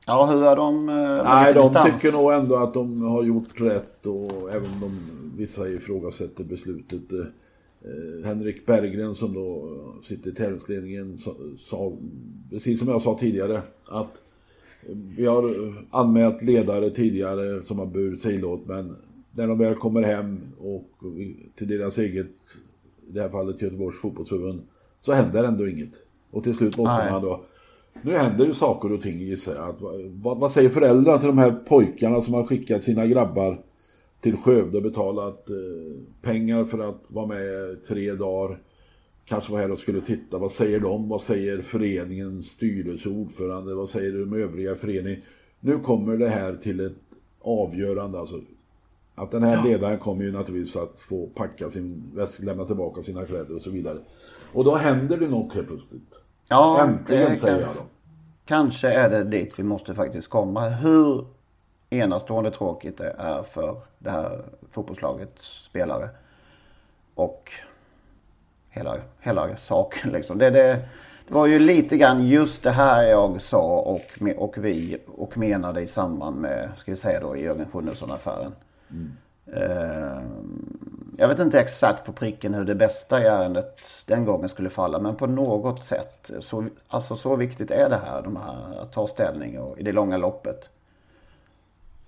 Ja, 0.06 0.26
hur 0.26 0.44
är 0.44 0.56
de? 0.56 0.90
eh, 0.90 0.96
Nej, 1.24 1.54
de 1.54 1.62
distans? 1.62 2.02
tycker 2.02 2.18
nog 2.18 2.34
ändå 2.34 2.56
att 2.56 2.74
de 2.74 3.02
har 3.02 3.24
gjort 3.24 3.62
rätt 3.62 4.06
och 4.06 4.52
även 4.52 4.74
om 4.74 4.80
de, 4.82 5.00
vissa 5.38 5.70
ifrågasätter 5.70 6.44
beslutet. 6.44 7.12
Eh, 7.12 7.26
Henrik 8.26 8.66
Berggren 8.66 9.16
som 9.16 9.34
då 9.34 9.70
sitter 10.04 10.32
i 10.32 10.34
tävlingsledningen 10.34 11.18
sa, 11.60 11.94
precis 12.50 12.80
som 12.80 12.88
jag 12.88 13.02
sa 13.02 13.18
tidigare, 13.18 13.62
att 13.86 14.22
eh, 14.88 14.96
vi 15.18 15.26
har 15.26 15.74
anmält 15.92 16.42
ledare 16.42 16.90
tidigare 16.90 17.62
som 17.62 17.80
har 17.80 17.86
burit 17.86 18.22
sig 18.22 18.44
åt 18.44 18.66
men 18.66 18.96
när 19.32 19.48
de 19.48 19.58
väl 19.58 19.76
kommer 19.76 20.02
hem 20.02 20.40
och 20.60 20.90
till 21.56 21.68
deras 21.68 21.98
eget, 21.98 22.32
i 23.10 23.12
det 23.12 23.22
här 23.22 23.30
fallet 23.30 23.62
Göteborgs 23.62 24.02
fotbollsförbund, 24.02 24.62
så 25.02 25.14
händer 25.14 25.44
ändå 25.44 25.68
inget. 25.68 25.94
Och 26.32 26.44
till 26.44 26.54
slut 26.54 26.78
måste 26.78 27.04
Nej. 27.04 27.12
man 27.12 27.22
då 27.22 27.44
nu 28.02 28.18
händer 28.18 28.46
det 28.46 28.54
saker 28.54 28.92
och 28.92 29.02
ting 29.02 29.20
gissar 29.20 29.56
jag. 29.56 29.70
Att, 29.70 29.82
vad, 30.10 30.40
vad 30.40 30.52
säger 30.52 30.70
föräldrarna 30.70 31.18
till 31.18 31.28
de 31.28 31.38
här 31.38 31.52
pojkarna 31.52 32.22
som 32.22 32.34
har 32.34 32.44
skickat 32.44 32.84
sina 32.84 33.06
grabbar 33.06 33.62
till 34.22 34.38
Skövde 34.38 34.78
och 34.78 34.84
betalat 34.84 35.50
eh, 35.50 35.56
pengar 36.22 36.66
för 36.66 36.90
att 36.90 37.04
vara 37.08 37.26
med 37.26 37.86
tre 37.88 38.14
dagar? 38.14 38.60
Kanske 39.26 39.52
var 39.52 39.60
här 39.60 39.72
och 39.72 39.78
skulle 39.78 40.02
titta. 40.02 40.38
Vad 40.38 40.52
säger 40.52 40.80
de? 40.80 41.10
Vad 41.10 41.22
säger 41.22 41.62
föreningens 41.62 42.46
styrelseordförande? 42.46 43.76
Vad 43.76 43.90
säger 43.90 44.12
de 44.14 44.34
övriga 44.34 44.76
föreningen? 44.76 45.22
Nu 45.60 45.80
kommer 45.80 46.18
det 46.18 46.30
här 46.30 46.54
till 46.54 46.80
ett 46.80 46.94
avgörande. 47.42 48.20
Alltså, 48.20 48.40
att 49.16 49.32
den 49.32 49.44
här 49.44 49.64
ledaren 49.64 50.00
kommer 50.00 50.24
ju 50.24 50.32
naturligtvis 50.32 50.76
att 50.76 51.00
få 51.00 51.28
packa 51.28 51.70
sin 51.70 52.12
väska, 52.16 52.44
lämna 52.44 52.66
tillbaka 52.66 53.02
sina 53.02 53.26
kläder 53.26 53.56
och 53.56 53.62
så 53.62 53.70
vidare. 53.70 53.98
Och 54.54 54.64
då 54.64 54.76
händer 54.76 55.18
det 55.18 55.28
något 55.28 55.54
helt 55.54 55.68
plötsligt. 55.68 56.20
Ja, 56.50 56.84
Äntligen 56.84 57.36
säger 57.36 57.62
jag 57.62 57.76
då. 57.76 57.82
Kanske 58.46 58.88
är 58.88 59.10
det 59.10 59.24
dit 59.24 59.60
vi 59.60 59.64
måste 59.64 59.94
faktiskt 59.94 60.28
komma. 60.28 60.70
Hur 60.70 61.26
enastående 61.90 62.52
tråkigt 62.52 62.98
det 62.98 63.16
är 63.18 63.44
för 63.44 63.82
det 64.00 64.10
här 64.10 64.42
fotbollslagets 64.72 65.64
spelare. 65.66 66.10
Och 67.16 67.52
hela, 68.70 68.98
hela 69.20 69.58
saken 69.58 70.12
liksom. 70.12 70.38
Det, 70.38 70.50
det, 70.50 70.80
det 71.28 71.34
var 71.34 71.48
ju 71.48 71.60
lite 71.60 71.98
grann 71.98 72.28
just 72.28 72.64
det 72.64 72.72
här 72.72 73.04
jag 73.04 73.42
sa 73.42 73.80
och, 73.80 74.02
och 74.38 74.58
vi 74.58 74.98
och 75.08 75.38
menade 75.38 75.82
i 75.82 75.88
samband 75.88 76.38
med, 76.38 76.70
ska 76.78 76.92
vi 76.92 76.98
säga 76.98 77.20
då, 77.20 77.38
Jörgen 77.38 77.68
Sjunnesson-affären. 77.72 78.52
Eh, 79.54 80.22
jag 81.18 81.28
vet 81.28 81.40
inte 81.40 81.60
exakt 81.60 82.06
på 82.06 82.14
pricken 82.14 82.54
hur 82.54 82.66
det 82.66 82.76
bästa 82.76 83.24
i 83.24 83.26
ärendet 83.26 83.82
den 84.06 84.26
gången 84.26 84.50
skulle 84.50 84.70
falla. 84.70 85.00
Men 85.00 85.16
på 85.16 85.28
något 85.28 85.86
sätt. 85.86 86.32
Så, 86.40 86.66
alltså 86.88 87.16
så 87.16 87.36
viktigt 87.36 87.72
är 87.72 87.90
det 87.90 88.00
här. 88.06 88.22
De 88.22 88.36
här 88.36 88.82
att 88.82 88.94
ta 88.94 89.08
ställning 89.08 89.60
och, 89.60 89.80
i 89.80 89.84
det 89.84 89.92
långa 89.92 90.18
loppet. 90.18 90.70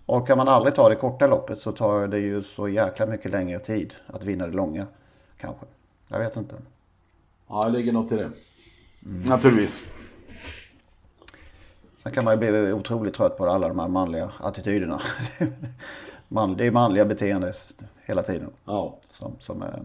Och 0.10 0.28
kan 0.28 0.38
man 0.38 0.48
aldrig 0.48 0.76
ta 0.76 0.90
det 0.90 0.96
korta 0.96 1.28
loppet 1.28 1.62
så 1.62 1.72
tar 1.72 2.08
det 2.08 2.20
ju 2.20 2.44
så 2.44 2.70
jäkla 2.70 3.06
mycket 3.06 3.32
längre 3.32 3.60
tid 3.60 3.94
att 4.08 4.24
vinna 4.24 4.48
det 4.48 4.54
långa. 4.54 4.88
Kanske. 5.38 5.66
Jag 6.08 6.20
vet 6.20 6.38
inte. 6.38 6.56
Ja, 7.48 7.66
det 7.66 7.72
ligger 7.72 7.92
något 7.92 8.12
i 8.12 8.16
det. 8.16 8.32
Naturligtvis. 9.30 9.92
Sen 12.04 12.12
kan 12.12 12.24
man 12.24 12.34
ju 12.34 12.38
bli 12.38 12.72
otroligt 12.72 13.16
trött 13.16 13.38
på 13.38 13.46
alla 13.46 13.68
de 13.68 13.80
här 13.80 13.88
manliga 13.88 14.32
attityderna. 14.40 15.02
Man, 16.28 16.58
det 16.58 16.66
är 16.66 16.72
manliga 16.72 17.06
beteenden 17.06 17.54
hela 18.06 18.24
tiden. 18.24 18.50
Ja. 18.66 18.96
Som, 19.14 19.36
som 19.40 19.62
är... 19.62 19.82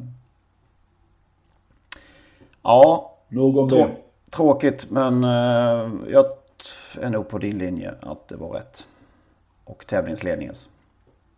Ja. 2.62 3.16
Nog 3.28 3.56
om 3.56 3.68
det. 3.68 3.96
Tråkigt 4.30 4.90
men 4.90 5.24
eh, 5.24 5.92
jag 6.08 6.26
är 7.00 7.10
nog 7.10 7.28
på 7.28 7.38
din 7.38 7.58
linje 7.58 7.94
att 8.00 8.28
det 8.28 8.36
var 8.36 8.48
rätt. 8.48 8.86
Och 9.64 9.86
tävlingsledningens. 9.86 10.68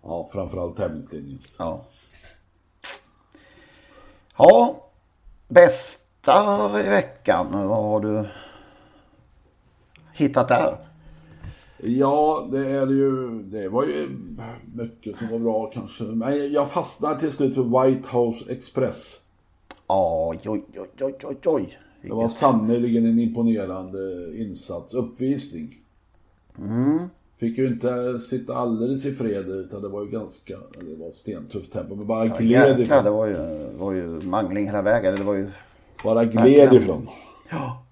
Ja, 0.02 0.28
framförallt 0.32 0.76
tävlingsledningens. 0.76 1.56
Ja. 1.58 1.84
Ja. 4.38 4.82
Bästa 5.48 6.80
i 6.80 6.88
veckan. 6.88 7.68
Vad 7.68 7.84
har 7.84 8.00
du 8.00 8.28
hittat 10.12 10.48
där? 10.48 10.76
Ja, 11.78 12.48
det 12.52 12.70
är 12.70 12.86
ju. 12.86 13.42
Det 13.42 13.68
var 13.68 13.84
ju 13.84 14.08
mycket 14.74 15.16
som 15.16 15.28
var 15.28 15.38
bra 15.38 15.70
kanske. 15.70 16.04
Men 16.04 16.52
jag 16.52 16.70
fastnade 16.70 17.20
till 17.20 17.32
slut 17.32 17.54
för 17.54 17.84
White 17.84 18.08
House 18.16 18.52
Express. 18.52 19.20
Oj, 19.86 20.40
oj, 20.44 20.64
oj, 21.00 21.14
oj, 21.24 21.36
oj. 21.44 21.78
Det 22.02 22.12
var 22.12 22.28
sannerligen 22.28 23.06
en 23.06 23.18
imponerande 23.18 23.98
insats. 24.36 24.94
Uppvisning. 24.94 25.78
Mm. 26.58 27.08
Fick 27.36 27.58
ju 27.58 27.66
inte 27.66 28.20
sitta 28.20 28.56
alldeles 28.56 29.04
i 29.04 29.14
fred 29.14 29.48
utan 29.48 29.82
det 29.82 29.88
var 29.88 30.04
ju 30.04 30.10
ganska, 30.10 30.56
det 30.56 30.96
var 30.96 31.12
stentufft 31.12 31.72
tempo. 31.72 31.94
Men 31.94 32.06
bara 32.06 32.26
Ja, 32.26 32.34
gled 32.38 32.50
jäklar, 32.50 32.84
ifrån. 32.84 33.04
det 33.04 33.10
var 33.10 33.26
ju, 33.26 33.36
var 33.76 33.92
ju 33.92 34.06
mangling 34.06 34.66
hela 34.66 34.82
vägen. 34.82 35.16
Det 35.16 35.22
var 35.22 35.34
ju 35.34 35.50
Bara 36.04 36.24
gled 36.24 36.72
ifrån. 36.72 37.08
Ja. 37.50 37.82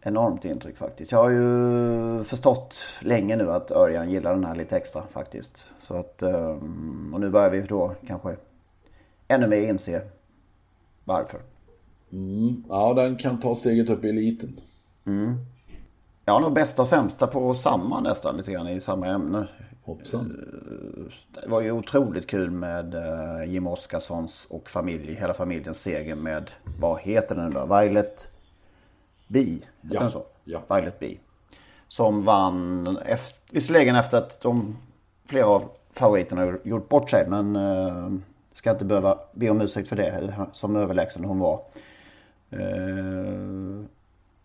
Enormt 0.00 0.44
intryck 0.44 0.76
faktiskt. 0.76 1.12
Jag 1.12 1.18
har 1.18 1.30
ju 1.30 2.24
förstått 2.24 2.76
länge 3.02 3.36
nu 3.36 3.50
att 3.50 3.70
Örjan 3.70 4.10
gillar 4.10 4.34
den 4.34 4.44
här 4.44 4.54
lite 4.54 4.76
extra 4.76 5.02
faktiskt. 5.10 5.64
Så 5.80 5.94
att, 5.94 6.22
ehm, 6.22 7.10
och 7.14 7.20
nu 7.20 7.30
börjar 7.30 7.50
vi 7.50 7.60
då 7.60 7.94
kanske 8.06 8.36
ännu 9.28 9.46
mer 9.46 9.56
inse 9.68 10.02
varför. 11.04 11.40
Mm. 12.12 12.64
Ja, 12.68 12.94
den 12.94 13.16
kan 13.16 13.40
ta 13.40 13.54
steget 13.54 13.90
upp 13.90 14.04
i 14.04 14.08
eliten. 14.08 14.60
Mm. 15.06 15.34
Jag 16.28 16.32
har 16.34 16.40
nog 16.40 16.52
bästa 16.52 16.82
och 16.82 16.88
sämsta 16.88 17.26
på 17.26 17.54
samma 17.54 18.00
nästan 18.00 18.36
lite 18.36 18.52
grann 18.52 18.68
i 18.68 18.80
samma 18.80 19.06
ämne. 19.06 19.48
Hoppsan. 19.84 20.46
Det 21.42 21.48
var 21.48 21.60
ju 21.60 21.72
otroligt 21.72 22.26
kul 22.26 22.50
med 22.50 22.94
eh, 22.94 23.44
Jim 23.52 23.66
Oskarssons 23.66 24.46
och 24.48 24.70
familj, 24.70 25.14
hela 25.14 25.34
familjens 25.34 25.78
seger 25.80 26.14
med, 26.14 26.50
vad 26.80 27.00
heter 27.00 27.34
den 27.36 27.52
då? 27.54 27.78
Violet 27.80 28.30
Bee? 29.28 29.42
Heter 29.52 29.64
Ja. 29.94 30.00
den 30.00 30.10
så? 30.10 30.24
Ja. 30.44 30.60
Violet 30.68 30.98
Bee. 30.98 31.16
Som 31.88 32.24
vann, 32.24 32.98
efter, 33.06 33.54
visserligen 33.54 33.96
efter 33.96 34.18
att 34.18 34.40
de, 34.40 34.76
flera 35.26 35.46
av 35.46 35.62
favoriterna 35.92 36.40
har 36.42 36.58
gjort 36.64 36.88
bort 36.88 37.10
sig. 37.10 37.28
Men 37.28 37.56
eh, 37.56 38.10
ska 38.52 38.70
inte 38.70 38.84
behöva 38.84 39.18
be 39.32 39.50
om 39.50 39.60
ursäkt 39.60 39.88
för 39.88 39.96
det, 39.96 40.34
som 40.52 40.76
överlägsen 40.76 41.24
hon 41.24 41.38
var. 41.38 41.60
Eh, 42.50 42.60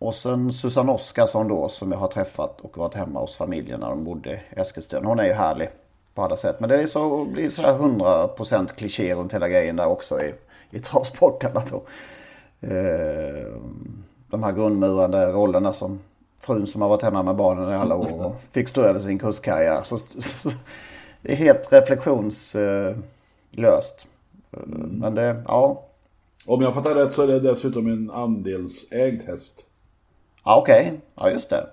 och 0.02 0.16
sen 0.16 0.54
Susanne 0.54 0.92
Oskarsson 0.92 1.48
då 1.48 1.70
som 1.70 1.92
jag 1.92 2.00
har 2.00 2.08
träffat 2.08 2.62
och 2.62 2.78
varit 2.78 2.94
hemma 2.94 3.20
hos 3.20 3.36
familjen 3.36 3.80
när 3.80 3.90
de 3.90 4.04
bodde 4.04 4.34
i 4.34 4.40
Eskilstuna. 4.60 5.08
Hon 5.08 5.20
är 5.20 5.26
ju 5.26 5.34
härlig 5.34 5.70
på 6.14 6.22
alla 6.22 6.38
sätt. 6.38 6.60
Men 6.60 6.70
det 6.70 6.82
är 6.82 6.88
så, 6.88 7.26
blir 7.26 7.50
så 7.50 7.62
här 7.62 7.74
100% 7.74 8.68
kliché 8.76 9.16
runt 9.16 9.34
hela 9.34 9.50
grejen 9.50 9.76
där 9.76 9.86
också 9.86 10.22
i, 10.22 10.34
i 10.70 10.80
travsportarna 10.80 11.64
då. 11.72 11.84
Eh, 12.68 13.54
de 14.28 14.44
här 14.44 14.52
grundmurande 14.52 15.32
rollerna 15.32 15.74
som 15.74 16.00
frun 16.40 16.68
som 16.68 16.82
har 16.82 16.90
varit 16.90 17.04
hemma 17.04 17.24
med 17.24 17.36
barnen 17.36 17.72
i 17.72 17.76
alla 17.76 17.96
år 17.96 18.26
och 18.26 18.36
fick 18.52 18.68
stå 18.68 18.82
över 18.82 19.00
sin 19.00 19.20
kurskarriär. 19.20 19.82
Så, 19.84 19.98
så, 19.98 20.52
det 21.22 21.32
är 21.32 21.36
helt 21.36 21.74
reflektionslöst. 21.74 22.66
Eh, 24.52 24.60
men 24.76 25.16
det, 25.16 25.44
ja. 25.48 25.84
Om 26.46 26.62
jag 26.62 26.74
fattar 26.74 26.96
rätt 26.96 27.12
så 27.12 27.22
är 27.22 27.28
det 27.28 27.40
dessutom 27.40 27.88
en 27.88 28.12
andelsägd 28.12 29.22
häst. 29.28 29.68
Ja 30.44 30.58
okej, 30.58 31.00
ja 31.16 31.30
just 31.32 31.50
det. 31.50 31.68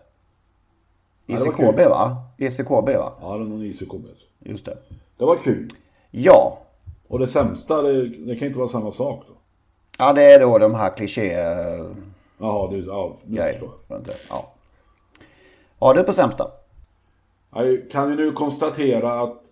Ja, 1.26 1.38
det 1.38 1.44
ICKB 1.48 1.78
va? 1.90 2.16
ICKB 2.38 2.88
va? 2.88 3.12
Ja, 3.20 3.36
det 3.36 3.44
är 3.44 3.48
någon 3.48 3.62
ICKB. 3.64 4.06
Just 4.38 4.64
det. 4.64 4.78
Det 5.16 5.24
var 5.24 5.36
kul. 5.36 5.68
Ja. 6.10 6.58
Och 7.08 7.18
det 7.18 7.26
sämsta, 7.26 7.82
det, 7.82 8.08
det 8.08 8.36
kan 8.36 8.46
inte 8.48 8.58
vara 8.58 8.68
samma 8.68 8.90
sak 8.90 9.24
då. 9.28 9.34
Ja 9.98 10.12
det 10.12 10.22
är 10.32 10.40
då 10.40 10.58
de 10.58 10.74
här 10.74 10.96
kliché... 10.96 11.32
Jaha, 12.38 12.70
du, 12.70 12.84
ja, 12.86 13.16
nu 13.24 13.36
förstår 13.42 13.70
jag. 13.88 14.02
Ja. 14.30 14.52
Ja 15.78 15.94
du 15.94 16.02
på 16.02 16.12
sämsta. 16.12 16.50
Jag 17.54 17.90
kan 17.90 18.10
ju 18.10 18.16
nu 18.16 18.32
konstatera 18.32 19.20
att 19.20 19.42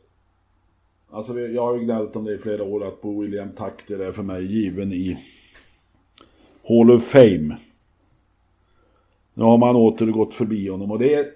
Alltså 1.10 1.32
vi- 1.32 1.54
jag 1.54 1.62
har 1.62 1.74
ju 1.76 1.84
gnällt 1.84 2.16
om 2.16 2.24
det 2.24 2.32
i 2.34 2.38
flera 2.38 2.62
år 2.64 2.86
att 2.88 3.02
Bo 3.02 3.22
William 3.22 3.48
Takter 3.52 3.98
är 3.98 4.12
för 4.12 4.22
mig 4.22 4.44
given 4.44 4.92
i 4.92 5.18
Hall 6.68 6.90
of 6.90 7.04
Fame. 7.04 7.56
Nu 9.39 9.45
har 9.45 9.59
man 9.59 9.76
åter 9.76 10.07
gått 10.07 10.34
förbi 10.34 10.68
honom 10.68 10.91
och 10.91 10.99
det 10.99 11.14
är... 11.14 11.26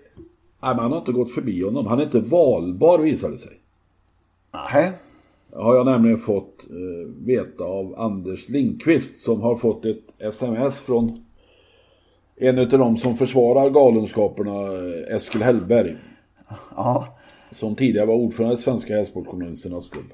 Nej, 0.63 0.77
man 0.77 0.93
har 0.93 0.99
inte 0.99 1.13
gått 1.13 1.31
förbi 1.31 1.63
honom. 1.63 1.87
Han 1.87 1.99
är 1.99 2.03
inte 2.03 2.21
valbar 2.21 2.99
visar 2.99 3.31
det 3.31 3.39
sig. 3.39 3.53
Nej. 4.53 4.93
har 5.53 5.75
jag 5.75 5.87
nämligen 5.87 6.19
fått 6.19 6.65
eh, 6.71 7.27
veta 7.27 7.65
av 7.65 7.95
Anders 7.99 8.49
Lindqvist 8.49 9.21
som 9.21 9.41
har 9.41 9.57
fått 9.57 9.85
ett 9.85 10.05
sms 10.19 10.81
från 10.81 11.25
en 12.37 12.59
av 12.59 12.69
dem 12.69 12.97
som 12.97 13.15
försvarar 13.15 13.71
galenskaperna, 13.71 14.51
eh, 14.51 15.17
Eskil 15.17 15.43
Hellberg. 15.43 15.97
Ja. 16.77 17.19
Som 17.53 17.75
tidigare 17.75 18.07
var 18.07 18.15
ordförande 18.15 18.55
i 18.55 18.59
Svenska 18.59 18.97
Hästsportjournalisternas 18.97 19.89
klubb. 19.89 20.13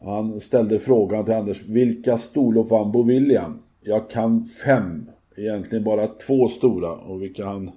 Han 0.00 0.40
ställde 0.40 0.78
frågan 0.78 1.24
till 1.24 1.34
Anders, 1.34 1.62
vilka 1.62 2.18
storlopp 2.18 2.70
vann 2.70 2.92
Bo 2.92 3.02
William? 3.02 3.58
Jag 3.80 4.10
kan 4.10 4.44
fem, 4.44 5.10
egentligen 5.36 5.84
bara 5.84 6.06
två 6.06 6.48
stora 6.48 6.92
och 6.92 7.22
vilka 7.22 7.46
han 7.46 7.70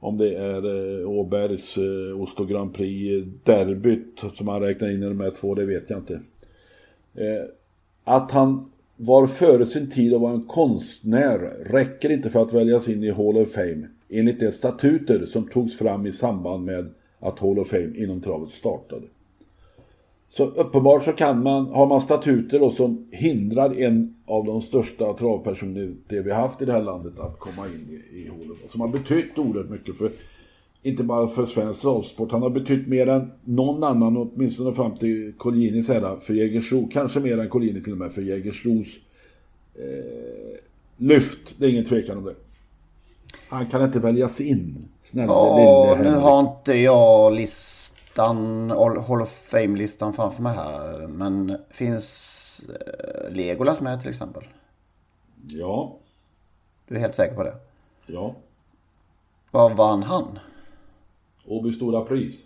om 0.00 0.18
det 0.18 0.36
är 0.36 1.00
eh, 1.00 1.10
Åbergs 1.10 1.78
eh, 1.78 2.22
Osto 2.22 2.44
Grand 2.44 2.74
Prix 2.74 3.12
eh, 3.12 3.32
derbyt 3.44 4.22
som 4.34 4.48
han 4.48 4.62
räknar 4.62 4.88
in 4.88 5.02
i 5.02 5.06
de 5.06 5.20
här 5.20 5.30
två, 5.30 5.54
det 5.54 5.64
vet 5.64 5.90
jag 5.90 5.98
inte. 5.98 6.20
Eh, 7.14 7.44
att 8.04 8.30
han 8.30 8.70
var 8.96 9.26
före 9.26 9.66
sin 9.66 9.90
tid 9.90 10.14
och 10.14 10.20
var 10.20 10.30
en 10.30 10.46
konstnär 10.46 11.38
räcker 11.64 12.10
inte 12.10 12.30
för 12.30 12.42
att 12.42 12.52
väljas 12.52 12.88
in 12.88 13.04
i 13.04 13.10
Hall 13.10 13.36
of 13.36 13.52
Fame 13.52 13.88
enligt 14.08 14.40
de 14.40 14.52
statuter 14.52 15.26
som 15.26 15.48
togs 15.48 15.78
fram 15.78 16.06
i 16.06 16.12
samband 16.12 16.64
med 16.64 16.90
att 17.18 17.38
Hall 17.38 17.58
of 17.58 17.68
Fame 17.68 17.96
inom 17.96 18.20
travet 18.20 18.50
startade. 18.50 19.06
Så 20.34 20.44
uppenbart 20.44 21.04
så 21.04 21.12
kan 21.12 21.42
man, 21.42 21.66
har 21.66 21.86
man 21.86 22.00
statuter 22.00 22.58
då 22.58 22.70
som 22.70 23.06
hindrar 23.10 23.80
en 23.80 24.14
av 24.26 24.44
de 24.44 24.62
största 24.62 25.12
travpersonligheter 25.12 26.22
vi 26.22 26.32
haft 26.32 26.62
i 26.62 26.64
det 26.64 26.72
här 26.72 26.82
landet 26.82 27.18
att 27.18 27.38
komma 27.38 27.66
in 27.66 27.88
i, 28.12 28.18
i 28.18 28.26
Fame. 28.26 28.54
Som 28.68 28.80
har 28.80 28.88
betytt 28.88 29.38
oerhört 29.38 29.70
mycket 29.70 29.96
för, 29.96 30.12
inte 30.82 31.02
bara 31.02 31.26
för 31.26 31.46
svensk 31.46 31.80
travsport, 31.80 32.32
han 32.32 32.42
har 32.42 32.50
betytt 32.50 32.88
mer 32.88 33.06
än 33.08 33.30
någon 33.44 33.84
annan, 33.84 34.16
åtminstone 34.16 34.72
fram 34.72 34.96
till 34.96 35.32
Collinis 35.38 35.90
era, 35.90 36.20
för 36.20 36.34
Jägersro, 36.34 36.88
kanske 36.92 37.20
mer 37.20 37.38
än 37.38 37.48
Collini 37.48 37.82
till 37.82 37.92
och 37.92 37.98
med, 37.98 38.12
för 38.12 38.22
Jägersros 38.22 38.86
eh, 39.74 40.58
lyft, 40.96 41.54
det 41.58 41.66
är 41.66 41.70
ingen 41.70 41.84
tvekan 41.84 42.18
om 42.18 42.24
det. 42.24 42.34
Han 43.48 43.66
kan 43.66 43.82
inte 43.84 43.98
väljas 44.00 44.40
in, 44.40 44.88
snälla 45.00 45.32
Ja, 45.32 45.56
lille 45.92 46.02
nu 46.02 46.08
Henrik. 46.08 46.22
har 46.24 46.40
inte 46.40 46.74
jag 46.74 47.32
listan, 47.32 47.71
Hall 48.16 49.22
of 49.22 49.28
Fame-listan 49.50 50.12
framför 50.12 50.42
mig 50.42 50.54
här. 50.54 51.06
Men 51.08 51.56
finns 51.70 52.38
eh, 52.68 53.30
Legolas 53.30 53.80
med 53.80 54.00
till 54.00 54.10
exempel? 54.10 54.44
Ja, 55.48 55.96
Du 56.88 56.94
är 56.96 57.00
helt 57.00 57.14
säker 57.14 57.34
på 57.34 57.42
det? 57.42 57.54
ja. 58.06 58.34
Vad 59.50 59.72
vann 59.76 60.02
han? 60.02 60.38
Åby 61.46 61.72
Stora 61.72 62.00
Pris. 62.04 62.42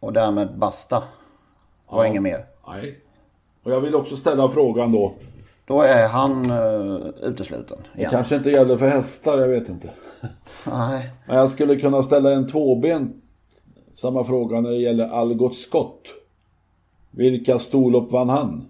Och 0.00 0.12
därmed 0.12 0.58
basta? 0.58 1.02
Och 1.86 1.98
Ja. 2.02 2.06
inget 2.06 2.22
mer? 2.22 2.46
Nej. 2.68 3.00
Och 3.62 3.72
jag 3.72 3.80
vill 3.80 3.94
också 3.94 4.16
ställa 4.16 4.48
frågan 4.48 4.92
då. 4.92 5.14
Då 5.64 5.80
är 5.82 6.08
han 6.08 6.50
uh, 6.50 7.06
utesluten 7.22 7.78
Det 7.92 7.98
igen. 7.98 8.10
kanske 8.10 8.36
inte 8.36 8.50
gäller 8.50 8.76
för 8.76 8.88
hästar, 8.88 9.38
jag 9.38 9.48
vet 9.48 9.68
inte. 9.68 9.90
Nej. 10.64 11.10
Men 11.26 11.36
jag 11.36 11.48
skulle 11.48 11.76
kunna 11.76 12.02
ställa 12.02 12.32
en 12.32 12.46
tvåben 12.46 13.21
samma 13.94 14.24
fråga 14.24 14.60
när 14.60 14.70
det 14.70 14.76
gäller 14.76 15.08
Algot 15.08 15.56
Scott. 15.56 16.08
Vilka 17.10 17.58
storlopp 17.58 18.12
vann 18.12 18.28
han? 18.28 18.64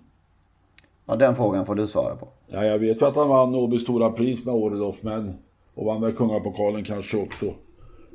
Ja, 1.06 1.16
den 1.16 1.36
frågan 1.36 1.66
får 1.66 1.74
du 1.74 1.86
svara 1.86 2.16
på. 2.16 2.28
Ja, 2.46 2.64
jag 2.64 2.78
vet 2.78 3.02
ju 3.02 3.06
att 3.06 3.16
han 3.16 3.28
vann 3.28 3.54
Åby 3.54 3.78
Stora 3.78 4.10
Pris 4.10 4.44
med 4.44 4.54
Orelof, 4.54 5.02
men 5.02 5.34
och 5.74 5.86
vann 5.86 6.00
väl 6.00 6.12
Kungapokalen 6.12 6.84
kanske 6.84 7.16
också 7.16 7.54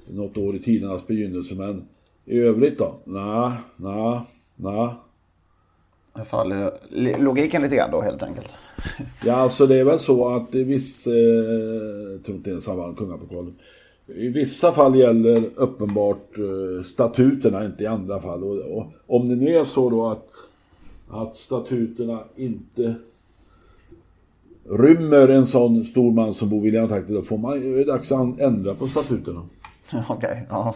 något 0.09 0.37
år 0.37 0.55
i 0.55 0.59
tidernas 0.59 1.07
begynnelse, 1.07 1.55
men 1.55 1.87
i 2.25 2.39
övrigt 2.39 2.77
då? 2.77 2.95
Nej, 3.03 3.51
nej, 3.75 4.19
nej. 4.55 4.89
Här 6.13 6.23
faller 6.23 6.73
logiken 7.19 7.61
lite 7.61 7.75
grann 7.75 7.91
då 7.91 8.01
helt 8.01 8.23
enkelt. 8.23 8.47
Ja, 9.25 9.33
alltså 9.33 9.67
det 9.67 9.75
är 9.75 9.83
väl 9.83 9.99
så 9.99 10.29
att 10.29 10.55
i 10.55 10.63
vissa... 10.63 11.09
Eh, 11.09 11.15
jag 12.11 12.23
tror 12.23 12.37
inte 12.37 12.49
ens 12.49 12.67
han 12.67 12.77
vann 12.77 12.95
Kungapokalen. 12.95 13.55
I 14.07 14.27
vissa 14.29 14.71
fall 14.71 14.95
gäller 14.95 15.49
uppenbart 15.55 16.37
eh, 16.37 16.83
statuterna, 16.83 17.65
inte 17.65 17.83
i 17.83 17.87
andra 17.87 18.19
fall. 18.19 18.43
Och, 18.43 18.77
och 18.77 18.85
om 19.07 19.29
det 19.29 19.35
nu 19.35 19.55
är 19.55 19.63
så 19.63 19.89
då 19.89 20.07
att, 20.07 20.29
att 21.09 21.35
statuterna 21.35 22.23
inte 22.35 22.95
rymmer 24.69 25.27
en 25.27 25.45
sån 25.45 25.83
stor 25.83 26.11
man 26.11 26.33
som 26.33 26.49
Bo 26.49 26.61
William 26.61 26.87
Takter, 26.87 27.13
då 27.13 27.21
får 27.21 27.37
man 27.37 27.61
ju 27.61 27.83
dags 27.83 28.11
att 28.11 28.39
ändra 28.39 28.75
på 28.75 28.87
statuterna. 28.87 29.47
Okej, 30.09 30.47
ja. 30.49 30.75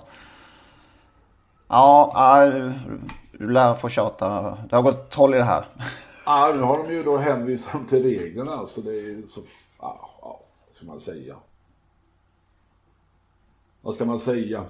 Ja, 1.68 2.12
ja, 2.14 2.72
du 3.32 3.50
lär 3.52 3.74
få 3.74 3.90
tjata. 3.90 4.58
Det 4.70 4.76
har 4.76 4.84
gått 4.84 5.12
troll 5.12 5.34
i 5.34 5.38
det 5.38 5.44
här. 5.44 5.66
Ja, 6.26 6.54
nu 6.56 6.62
har 6.62 6.84
de 6.84 6.94
ju 6.94 7.04
då 7.04 7.18
hänvisat 7.18 7.90
till 7.90 8.04
reglerna, 8.04 8.52
alltså 8.52 8.82
det 8.82 8.92
är 8.92 9.28
så... 9.28 9.42
Ja, 9.80 10.10
ja, 10.22 10.40
ska 10.72 10.86
man 10.86 11.00
säga? 11.00 11.36
Vad 13.82 13.96
ska 13.96 14.06
man 14.06 14.20
säga? 14.20 14.66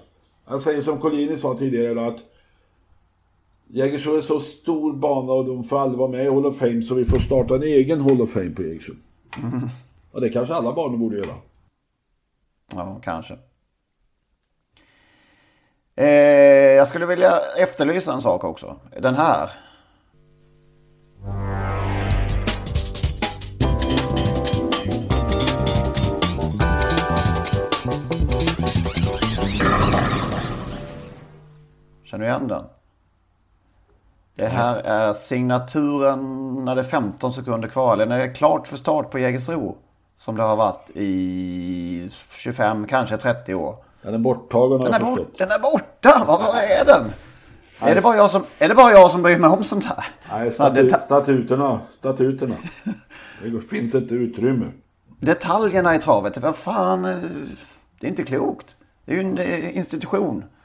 Jag 0.48 0.62
säger 0.62 0.82
som 0.82 1.00
Collini 1.00 1.38
sa 1.38 1.58
tidigare 1.58 2.08
att 2.08 2.20
Jägersro 3.68 4.18
är 4.18 4.22
så 4.22 4.40
stor 4.40 4.94
bana 4.94 5.34
och 5.34 5.46
de 5.46 5.64
får 5.64 5.80
aldrig 5.80 6.00
vara 6.00 6.12
med 6.12 6.26
i 6.26 6.30
Hall 6.30 6.46
of 6.46 6.58
Fame 6.58 6.82
så 6.82 6.96
vi 6.96 7.06
får 7.06 7.20
starta 7.20 7.56
en 7.56 7.64
egen 7.64 8.02
Hall 8.02 8.22
of 8.22 8.30
Fame 8.32 8.50
på 8.50 8.62
Jägersro. 8.62 8.94
Och 10.12 10.22
det 10.22 10.30
kanske 10.30 10.54
alla 10.54 10.74
barn 10.74 11.00
borde 11.00 11.18
göra. 11.18 11.36
Ja, 12.76 13.00
kanske. 13.04 13.38
Eh, 15.96 16.08
jag 16.76 16.88
skulle 16.88 17.06
vilja 17.06 17.40
efterlysa 17.58 18.14
en 18.14 18.22
sak 18.22 18.44
också. 18.44 18.76
Den 19.02 19.16
här. 19.16 19.50
Känner 32.12 32.26
du 32.26 32.30
igen 32.32 32.48
den? 32.48 32.64
Det 34.36 34.48
här 34.48 34.76
är 34.76 35.14
signaturen 35.14 36.20
när 36.66 36.76
det 36.76 36.82
är 36.82 36.86
15 36.86 37.34
sekunder 37.34 37.68
kvar. 37.68 37.94
Eller 37.94 38.06
när 38.06 38.18
det 38.18 38.24
är 38.24 38.34
klart 38.34 38.68
för 38.68 38.78
start 38.78 39.12
på 39.12 39.20
Jägersro. 39.20 39.78
Som 40.20 40.38
det 40.38 40.44
har 40.44 40.56
varit 40.56 40.90
i 40.94 42.12
25, 42.32 42.88
kanske 42.88 43.18
30 43.18 43.54
år. 43.56 43.76
Den 44.02 44.14
är 44.14 44.18
borttagen 44.18 44.82
Den 44.82 44.94
är, 44.94 45.00
bort, 45.00 45.38
den 45.38 45.52
är 45.52 45.60
borta! 45.60 46.24
Vad 46.28 46.40
vad 46.40 46.56
är 46.56 46.86
den? 46.86 47.04
Är 47.80 47.96
det, 47.96 48.02
bara 48.02 48.16
jag 48.16 48.32
som, 48.32 48.44
är 48.60 48.70
det 48.70 48.76
bara 48.76 48.92
jag 48.92 49.12
som 49.12 49.22
bryr 49.22 49.38
mig 49.40 49.50
om 49.50 49.64
sånt 49.64 49.84
här? 49.86 50.06
Nej, 50.32 50.50
statu- 50.50 51.00
statuterna. 51.00 51.80
Statuterna. 52.00 52.56
Det 53.44 53.62
finns 53.62 53.96
inte 53.96 54.14
utrymme. 54.14 54.66
detaljerna 55.20 55.96
i 55.96 56.00
travet, 56.00 56.38
vad 56.38 56.56
fan. 56.56 57.06
eh, 57.06 57.18
Det 58.00 58.08
är 58.08 58.10
inte 58.10 58.24
klokt. 58.24 58.76
Det 59.06 59.12
är 59.12 59.16
ju 59.16 59.22
en 59.22 59.38
eh, 59.38 59.78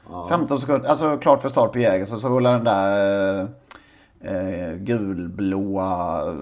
institution. 0.06 0.28
15 0.28 0.60
sekunder, 0.60 0.88
alltså 0.88 1.16
klart 1.16 1.42
för 1.42 1.48
start 1.48 1.72
på 1.72 1.78
Jäger 1.78 2.06
så, 2.06 2.20
så 2.20 2.28
rullar 2.28 2.52
den 2.52 2.64
där 2.64 3.48
eh, 4.20 4.36
eh, 4.36 4.74
gulblåa 4.76 6.22
eh, 6.28 6.34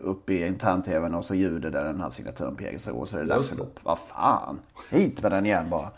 upp 0.00 0.30
i 0.30 0.46
intern-tvn 0.46 1.14
och 1.14 1.24
så 1.24 1.34
ljuder 1.34 1.70
det 1.70 1.84
den 1.84 2.00
här 2.00 2.10
signaturen 2.10 2.56
på 2.56 2.62
Jägersro 2.62 3.06
så 3.06 3.16
är 3.16 3.20
det 3.20 3.26
dags 3.26 3.50
för 3.50 3.56
lopp. 3.56 3.78
Vad 3.82 3.98
fan. 3.98 4.60
Hit 4.90 5.22
med 5.22 5.32
den 5.32 5.46
igen 5.46 5.70
bara. 5.70 5.90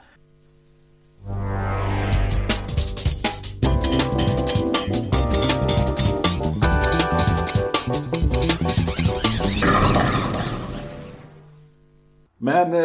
Men 12.45 12.75
eh, 12.75 12.81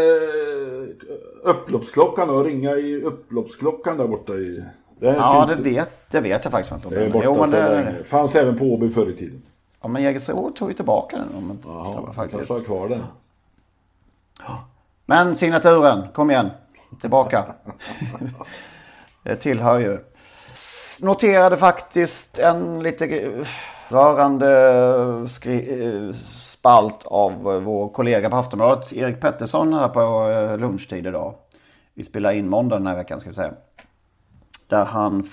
upploppsklockan 1.44 2.28
då? 2.28 2.44
Ringa 2.44 2.72
i 2.72 3.02
upploppsklockan 3.02 3.98
där 3.98 4.08
borta 4.08 4.34
i... 4.34 4.64
Det 5.00 5.08
Ja, 5.08 5.46
finns- 5.48 5.58
det 5.58 5.70
vet, 5.70 5.90
det 6.12 6.20
vet 6.22 6.44
jag 6.44 6.52
faktiskt 6.52 6.74
inte 6.76 6.88
om. 6.88 6.94
Det 6.94 7.06
är 7.06 7.10
borta 7.10 7.26
Jo, 7.26 7.36
men 7.42 7.50
det, 7.50 7.70
länge. 7.84 8.04
Fanns 8.04 8.36
även 8.36 8.58
på 8.58 8.66
Åby 8.66 8.90
förr 8.90 9.10
i 9.10 9.14
tiden. 9.14 9.42
ja, 9.82 9.88
men 9.88 10.04
Jägersro 10.04 10.52
tog 10.52 10.70
ju 10.70 10.76
tillbaka 10.76 11.18
den. 11.18 11.28
Om 11.38 11.52
inte, 11.52 11.68
Jaha, 11.68 12.28
kanske 12.32 12.54
har 12.54 12.62
kvar 12.62 12.90
den. 12.90 13.04
Men 15.06 15.36
signaturen, 15.36 16.04
kom 16.14 16.32
igen. 16.32 16.50
Tillbaka. 17.02 17.46
det 19.24 19.36
tillhör 19.36 19.80
ju. 19.80 20.00
Noterade 21.02 21.58
faktiskt 21.58 22.40
en 22.40 22.84
lite 22.84 23.32
rörande 23.90 24.48
skri- 25.30 25.86
eh, 26.10 26.16
spalt 26.60 27.06
av 27.06 27.44
vår 27.64 27.90
kollega 27.90 28.30
på 28.30 28.36
Aftonbladet, 28.36 28.94
Erik 28.94 29.20
Pettersson 29.22 29.74
här 29.74 29.88
på 29.90 30.30
eh, 30.32 30.58
lunchtid 30.58 31.08
idag. 31.08 31.34
Vi 31.94 32.04
spelar 32.04 32.32
in 32.32 32.50
måndag 32.50 32.78
den 32.78 32.88
här 32.88 32.96
veckan 32.96 33.20
ska 33.22 33.30
vi 33.30 33.36
säga. 33.36 33.54
Där 34.68 34.86
han 34.86 35.24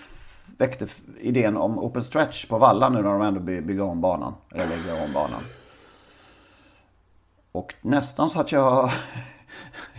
väckte 0.58 0.86
idén 1.20 1.56
om 1.56 1.78
open 1.78 2.04
stretch 2.04 2.46
på 2.48 2.58
Valla 2.58 2.88
nu 2.88 3.02
när 3.02 3.12
de 3.12 3.22
ändå 3.22 3.40
by- 3.40 3.60
bygger 3.60 3.82
om 3.84 4.00
banan. 4.00 4.34
Eller 4.54 4.66
lägger 4.66 5.04
om 5.04 5.12
banan. 5.12 5.40
Och 7.52 7.74
nästan 7.80 8.30
så 8.30 8.40
att 8.40 8.52
jag... 8.52 8.90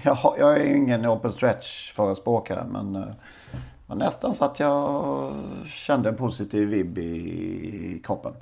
Jag, 0.03 0.13
har- 0.15 0.38
jag 0.38 0.57
är 0.57 0.63
ju 0.63 0.78
ingen 0.78 1.05
open 1.07 1.32
stretch 1.32 1.93
förespråkare 1.93 2.63
men 2.71 2.95
eh, 2.95 3.01
Men 3.88 3.97
var 3.99 4.05
nästan 4.05 4.34
så 4.34 4.45
att 4.45 4.59
jag 4.59 5.32
kände 5.65 6.09
en 6.09 6.15
positiv 6.15 6.67
vibb 6.69 6.97
i 6.97 8.01
kroppen. 8.03 8.34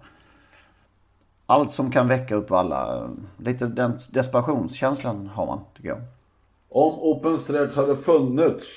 Allt 1.54 1.72
som 1.72 1.92
kan 1.92 2.08
väcka 2.08 2.36
upp 2.36 2.52
alla. 2.52 3.10
Lite 3.38 3.66
den 3.66 4.00
desperationskänslan 4.12 5.28
har 5.28 5.46
man 5.46 5.60
tycker 5.76 5.90
jag. 5.90 6.02
Om 6.70 7.00
Open 7.00 7.38
Stretch 7.38 7.76
hade 7.76 7.96
funnits. 7.96 8.68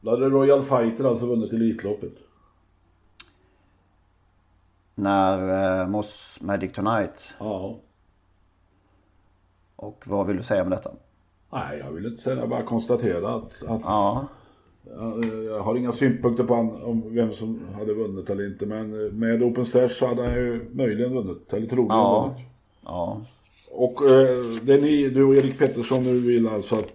Då 0.00 0.10
hade 0.10 0.28
Royal 0.28 0.62
Fighter 0.62 1.04
alltså 1.04 1.26
vunnit 1.26 1.52
Elitloppet. 1.52 2.12
När 4.94 5.80
eh, 5.80 5.88
Moss 5.88 6.38
Magic 6.40 6.72
Tonight. 6.72 7.34
Ja. 7.38 7.78
Och 9.76 10.04
vad 10.06 10.26
vill 10.26 10.36
du 10.36 10.42
säga 10.42 10.64
med 10.64 10.72
detta? 10.72 10.90
Nej, 11.52 11.78
jag 11.78 11.92
vill 11.92 12.06
inte 12.06 12.22
säga. 12.22 12.36
Jag 12.36 12.48
bara 12.48 12.62
konstatera 12.62 13.34
att, 13.34 13.62
att 13.62 13.80
Ja. 13.84 14.26
Jag, 14.98 15.44
jag 15.44 15.60
har 15.60 15.76
inga 15.76 15.92
synpunkter 15.92 16.44
på 16.44 16.54
han, 16.54 16.82
om 16.82 17.14
vem 17.14 17.32
som 17.32 17.60
hade 17.78 17.94
vunnit 17.94 18.30
eller 18.30 18.46
inte. 18.46 18.66
Men 18.66 18.90
med 19.18 19.42
Open 19.42 19.66
Stretch 19.66 19.98
så 19.98 20.06
hade 20.06 20.22
han 20.22 20.34
ju 20.34 20.70
möjligen 20.72 21.12
vunnit. 21.14 21.52
Eller 21.52 21.66
troligen 21.66 21.96
Ja. 21.96 22.22
vunnit. 22.26 22.46
Ja. 22.84 23.20
Och 23.70 24.10
eh, 24.10 24.44
det 24.62 24.76
ni, 24.82 25.08
du 25.08 25.24
och 25.24 25.34
Erik 25.36 25.58
Pettersson 25.58 26.02
nu 26.02 26.16
vill 26.18 26.48
alltså 26.48 26.74
att 26.74 26.92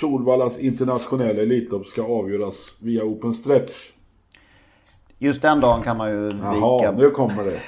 Solvallas 0.00 0.58
internationella 0.58 1.42
elitlopp 1.42 1.86
ska 1.86 2.02
avgöras 2.02 2.54
via 2.80 3.04
Open 3.04 3.34
Stretch. 3.34 3.72
Just 5.18 5.42
den 5.42 5.60
dagen 5.60 5.82
kan 5.82 5.96
man 5.96 6.10
ju 6.10 6.30
Jaha, 6.42 6.78
vika. 6.78 6.92
nu 6.92 7.10
kommer 7.10 7.44
det. 7.44 7.60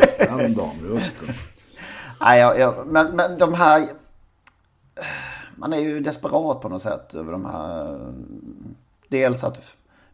Just 0.00 0.18
den 0.18 0.54
dagen, 0.54 0.70
just 0.94 1.20
det. 1.20 1.34
Nej, 2.20 2.40
jag, 2.40 2.58
jag, 2.58 2.86
men, 2.86 3.16
men 3.16 3.38
de 3.38 3.54
här... 3.54 3.88
Man 5.64 5.72
är 5.72 5.78
ju 5.78 6.00
desperat 6.00 6.60
på 6.60 6.68
något 6.68 6.82
sätt 6.82 7.14
över 7.14 7.32
de 7.32 7.44
här... 7.44 8.12
Dels 9.08 9.44
att 9.44 9.60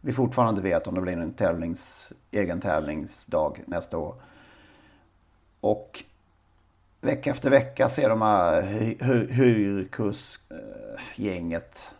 vi 0.01 0.13
fortfarande 0.13 0.59
inte 0.59 0.69
vet 0.69 0.87
om 0.87 0.95
det 0.95 1.01
blir 1.01 1.17
en 1.17 1.33
tävlings, 1.33 2.11
egen 2.31 2.61
tävlingsdag 2.61 3.63
nästa 3.65 3.97
år. 3.97 4.15
Och 5.61 6.03
vecka 7.01 7.31
efter 7.31 7.49
vecka 7.49 7.89
ser 7.89 8.09
de 8.09 8.21
här 8.21 8.61
hyrkusk-gänget 9.29 11.91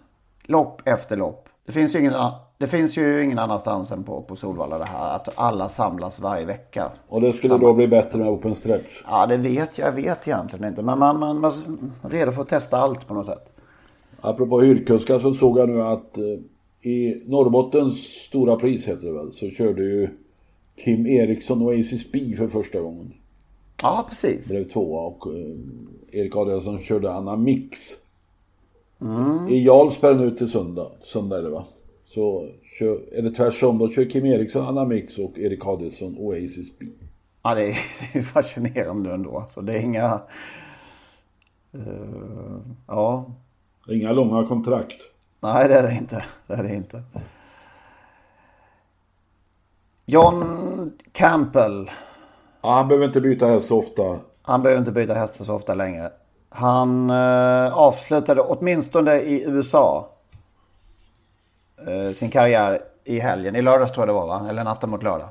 lopp 0.42 0.82
efter 0.86 1.18
lopp. 1.18 1.50
Det 1.66 1.72
finns 1.72 1.96
ju 1.96 2.00
ingen, 2.00 2.14
det 2.58 2.68
finns 2.68 2.98
ju 2.98 3.24
ingen 3.24 3.40
annanstans 3.40 3.92
än 3.92 4.04
på, 4.04 4.22
på 4.22 4.36
Solvalla 4.36 4.78
det 4.78 4.86
här 4.86 5.16
att 5.16 5.30
alla 5.36 5.70
samlas 5.70 6.20
varje 6.20 6.46
vecka. 6.46 6.92
Och 7.08 7.22
det 7.22 7.34
skulle 7.34 7.58
då 7.58 7.74
bli 7.74 7.88
bättre 7.88 8.18
med 8.18 8.28
Open 8.28 8.56
Stretch. 8.56 9.02
Ja, 9.08 9.26
det 9.26 9.38
vet 9.38 9.78
jag. 9.78 9.88
Jag 9.88 9.94
vet 9.94 10.28
egentligen 10.28 10.66
inte. 10.66 10.82
Men 10.82 11.00
man, 11.00 11.20
man, 11.20 11.40
man 11.40 11.52
är 12.04 12.10
redo 12.10 12.32
för 12.32 12.42
att 12.42 12.50
testa 12.50 12.78
allt 12.78 13.08
på 13.08 13.14
något 13.14 13.26
sätt. 13.26 13.52
Apropå 14.22 14.62
hyrkuskar 14.62 15.20
så 15.20 15.34
såg 15.34 15.60
jag 15.60 15.70
nu 15.70 15.82
att 15.82 16.18
eh, 16.18 16.24
i 16.92 17.24
Norrbottens 17.26 17.98
stora 18.04 18.56
pris 18.56 18.88
heter 18.88 19.08
det 19.08 19.14
väl, 19.14 19.32
så 19.32 19.50
körde 19.50 19.84
ju 19.84 20.10
Kim 20.84 21.08
Eriksson 21.08 21.62
och 21.62 21.74
Aces 21.74 22.12
B 22.12 22.36
för 22.38 22.48
första 22.48 22.80
gången. 22.80 23.14
Ja, 23.82 24.06
precis. 24.10 24.50
Blev 24.50 24.64
tvåa 24.64 25.02
och 25.02 25.28
eh, 25.28 26.20
Erik 26.20 26.36
Adielsson 26.36 26.80
körde 26.80 27.12
Anna 27.14 27.36
Mix. 27.36 27.80
Mm. 29.02 29.48
I 29.48 29.64
Jarlsberg 29.66 30.16
nu 30.16 30.32
till 30.32 30.48
söndag, 30.52 30.92
söndag 31.02 31.38
är 31.38 31.42
det 31.44 31.50
va? 31.50 31.66
Så 32.06 32.50
kör, 32.80 33.00
är 33.18 33.22
det 33.22 33.32
tvärsom, 33.32 33.78
då 33.78 33.90
kör 33.90 34.06
Kim 34.10 34.26
Eriksson 34.26 34.66
Anna 34.68 34.86
Mix 34.86 35.18
och 35.18 35.38
Erik 35.38 35.66
Adielsson 35.66 36.18
Oasis 36.18 36.78
B. 36.80 36.86
Ja, 37.44 37.56
det 37.56 37.64
är, 37.72 37.78
det 38.14 38.20
är 38.20 38.24
fascinerande 38.24 39.14
ändå. 39.14 39.46
Så 39.50 39.62
det 39.62 39.74
är 39.74 39.80
inga... 39.80 40.22
eh, 41.74 42.60
ja, 42.88 43.26
Inga 43.90 44.12
långa 44.12 44.48
kontrakt. 44.48 44.98
nej 45.40 45.68
det 45.68 45.76
är 45.76 45.84
det 45.84 45.94
inte. 45.94 46.26
Det 46.48 46.54
är 46.54 46.64
det 46.64 46.76
inte. 46.76 47.04
John 50.06 50.92
Campbell. 51.12 51.92
Ja, 52.62 52.74
han 52.74 52.88
behöver 52.88 53.06
inte 53.08 53.22
byta 53.22 53.48
häst 53.48 53.68
så 53.68 53.80
ofta. 53.80 54.20
Han 54.42 54.62
behöver 54.62 54.80
inte 54.80 54.92
byta 54.92 55.14
hästar 55.14 55.46
så 55.46 55.54
ofta 55.54 55.76
längre. 55.76 56.12
Han 56.54 57.10
eh, 57.10 57.78
avslutade 57.78 58.42
åtminstone 58.42 59.16
i 59.16 59.44
USA 59.44 60.10
eh, 61.88 62.12
sin 62.14 62.32
karriär 62.32 62.82
i 63.04 63.20
helgen. 63.20 63.56
I 63.56 63.62
lördags 63.62 63.92
tror 63.92 64.02
jag 64.02 64.10
det 64.10 64.20
var 64.20 64.28
va? 64.28 64.50
Eller 64.50 64.64
natten 64.64 64.90
mot 64.90 65.04
lördag. 65.04 65.30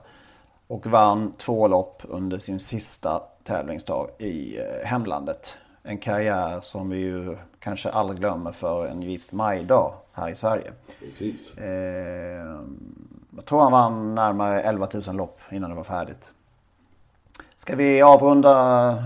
Och 0.66 0.86
vann 0.86 1.32
två 1.38 1.68
lopp 1.68 2.02
under 2.08 2.38
sin 2.38 2.60
sista 2.60 3.22
tävlingsdag 3.44 4.08
i 4.18 4.58
eh, 4.58 4.86
hemlandet. 4.86 5.58
En 5.82 5.98
karriär 5.98 6.60
som 6.60 6.90
vi 6.90 6.98
ju 6.98 7.36
kanske 7.58 7.90
aldrig 7.90 8.20
glömmer 8.20 8.52
för 8.52 8.86
en 8.86 9.00
viss 9.00 9.32
majdag 9.32 9.94
här 10.12 10.30
i 10.30 10.36
Sverige. 10.36 10.72
Precis. 11.00 11.58
Eh, 11.58 12.60
jag 13.36 13.44
tror 13.46 13.60
han 13.60 13.72
vann 13.72 14.14
närmare 14.14 14.62
11 14.62 14.88
000 15.06 15.16
lopp 15.16 15.40
innan 15.50 15.70
det 15.70 15.76
var 15.76 15.84
färdigt. 15.84 16.32
Ska 17.62 17.76
vi 17.76 18.02
avrunda 18.02 18.50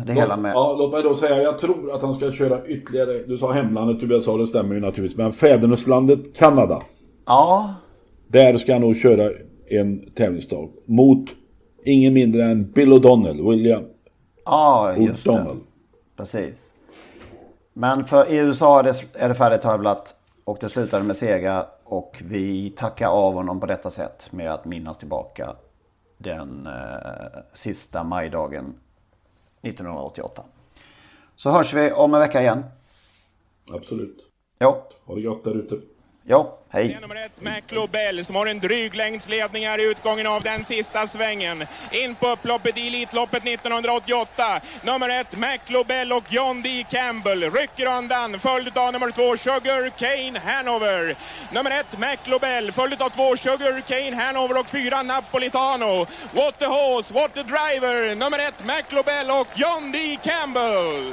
det 0.07 0.13
hela 0.13 0.37
med... 0.37 0.53
Ja, 0.55 0.77
låt 0.79 0.93
mig 0.93 1.03
då 1.03 1.15
säga, 1.15 1.43
jag 1.43 1.59
tror 1.59 1.95
att 1.95 2.03
han 2.03 2.15
ska 2.15 2.33
köra 2.33 2.67
ytterligare, 2.67 3.19
du 3.27 3.39
sa 3.39 3.53
hemlandet 3.53 4.03
USA, 4.03 4.37
det 4.37 4.47
stämmer 4.47 4.75
ju 4.75 4.81
naturligtvis, 4.81 5.19
men 5.19 5.33
fäderneslandet 5.33 6.37
Kanada. 6.37 6.83
Ja, 7.27 7.75
Där 8.29 8.57
ska 8.57 8.73
han 8.73 8.83
nog 8.83 8.97
köra 8.97 9.31
en 9.67 10.11
tävlingsdag 10.11 10.69
mot 10.85 11.31
ingen 11.85 12.15
mindre 12.15 12.45
än 12.45 12.73
Bill 12.73 12.93
O'Donnell, 12.93 13.51
William 13.51 13.85
ja 14.45 14.97
just 14.97 15.25
det. 15.25 15.31
O'Donnell. 15.31 15.61
Precis. 16.17 16.55
Men 17.73 18.05
för 18.05 18.31
i 18.31 18.37
USA 18.37 18.79
är 18.79 18.83
det, 18.83 19.05
är 19.13 19.29
det 19.29 19.35
färdigtävlat 19.35 20.15
och 20.45 20.59
det 20.61 20.69
slutade 20.69 21.05
med 21.05 21.17
seger. 21.17 21.65
Och 21.85 22.23
vi 22.25 22.71
tackar 22.71 23.09
av 23.09 23.35
honom 23.35 23.61
på 23.61 23.67
detta 23.67 23.91
sätt 23.91 24.29
med 24.31 24.53
att 24.53 24.65
minnas 24.65 24.99
tillbaka 24.99 25.55
den 26.25 26.67
eh, 26.67 27.41
sista 27.55 28.05
majdagen 28.05 28.75
1988. 29.63 30.45
Så 31.37 31.51
hörs 31.51 31.75
vi 31.75 31.93
om 31.93 32.15
en 32.15 32.21
vecka 32.21 32.41
igen. 32.43 32.65
Absolut. 33.73 34.27
Ja, 34.59 34.89
Ha 35.05 35.15
det 35.15 35.23
gott 35.23 35.45
där 35.45 35.55
ute 35.55 35.81
ja, 36.27 36.59
hej. 36.71 36.99
Nummer 37.01 37.17
ett 37.17 37.41
McLobell 37.41 38.25
som 38.25 38.37
har 38.37 38.47
en 38.47 38.59
dryg 38.59 38.95
längdsledning 38.95 39.67
här 39.67 39.81
i 39.81 39.91
utgången 39.91 40.27
av 40.27 40.43
den 40.43 40.65
sista 40.65 41.07
svängen. 41.07 41.67
In 41.91 42.15
på 42.15 42.29
upploppet 42.29 42.79
i 42.79 42.87
Elitloppet 42.87 43.47
1988. 43.47 44.61
Nummer 44.83 45.21
ett 45.21 45.37
McLobell 45.37 46.13
och 46.13 46.25
John 46.29 46.63
D. 46.63 46.85
Campbell 46.91 47.51
rycker 47.51 47.99
undan 47.99 48.39
följd 48.39 48.79
av 48.79 48.93
nummer 48.93 49.11
två 49.11 49.37
Sugar 49.37 49.91
Cane 49.91 50.39
Hanover. 50.39 51.17
Nummer 51.55 51.71
ett 51.81 51.99
McLobell 51.99 52.73
följd 52.73 53.03
av 53.03 53.09
två 53.09 53.37
Sugar 53.37 53.81
Cane 53.81 54.23
Hanover 54.23 54.61
och 54.61 54.69
fyra 54.69 55.03
Napolitano. 55.03 56.07
What 56.33 56.59
the 56.59 56.67
horse, 56.67 57.15
what 57.15 57.35
the 57.35 57.43
driver. 57.43 58.15
Nummer 58.15 58.39
ett 58.39 58.67
McLobell 58.67 59.31
och 59.31 59.49
John 59.55 59.93
D. 59.93 60.19
Campbell. 60.23 61.13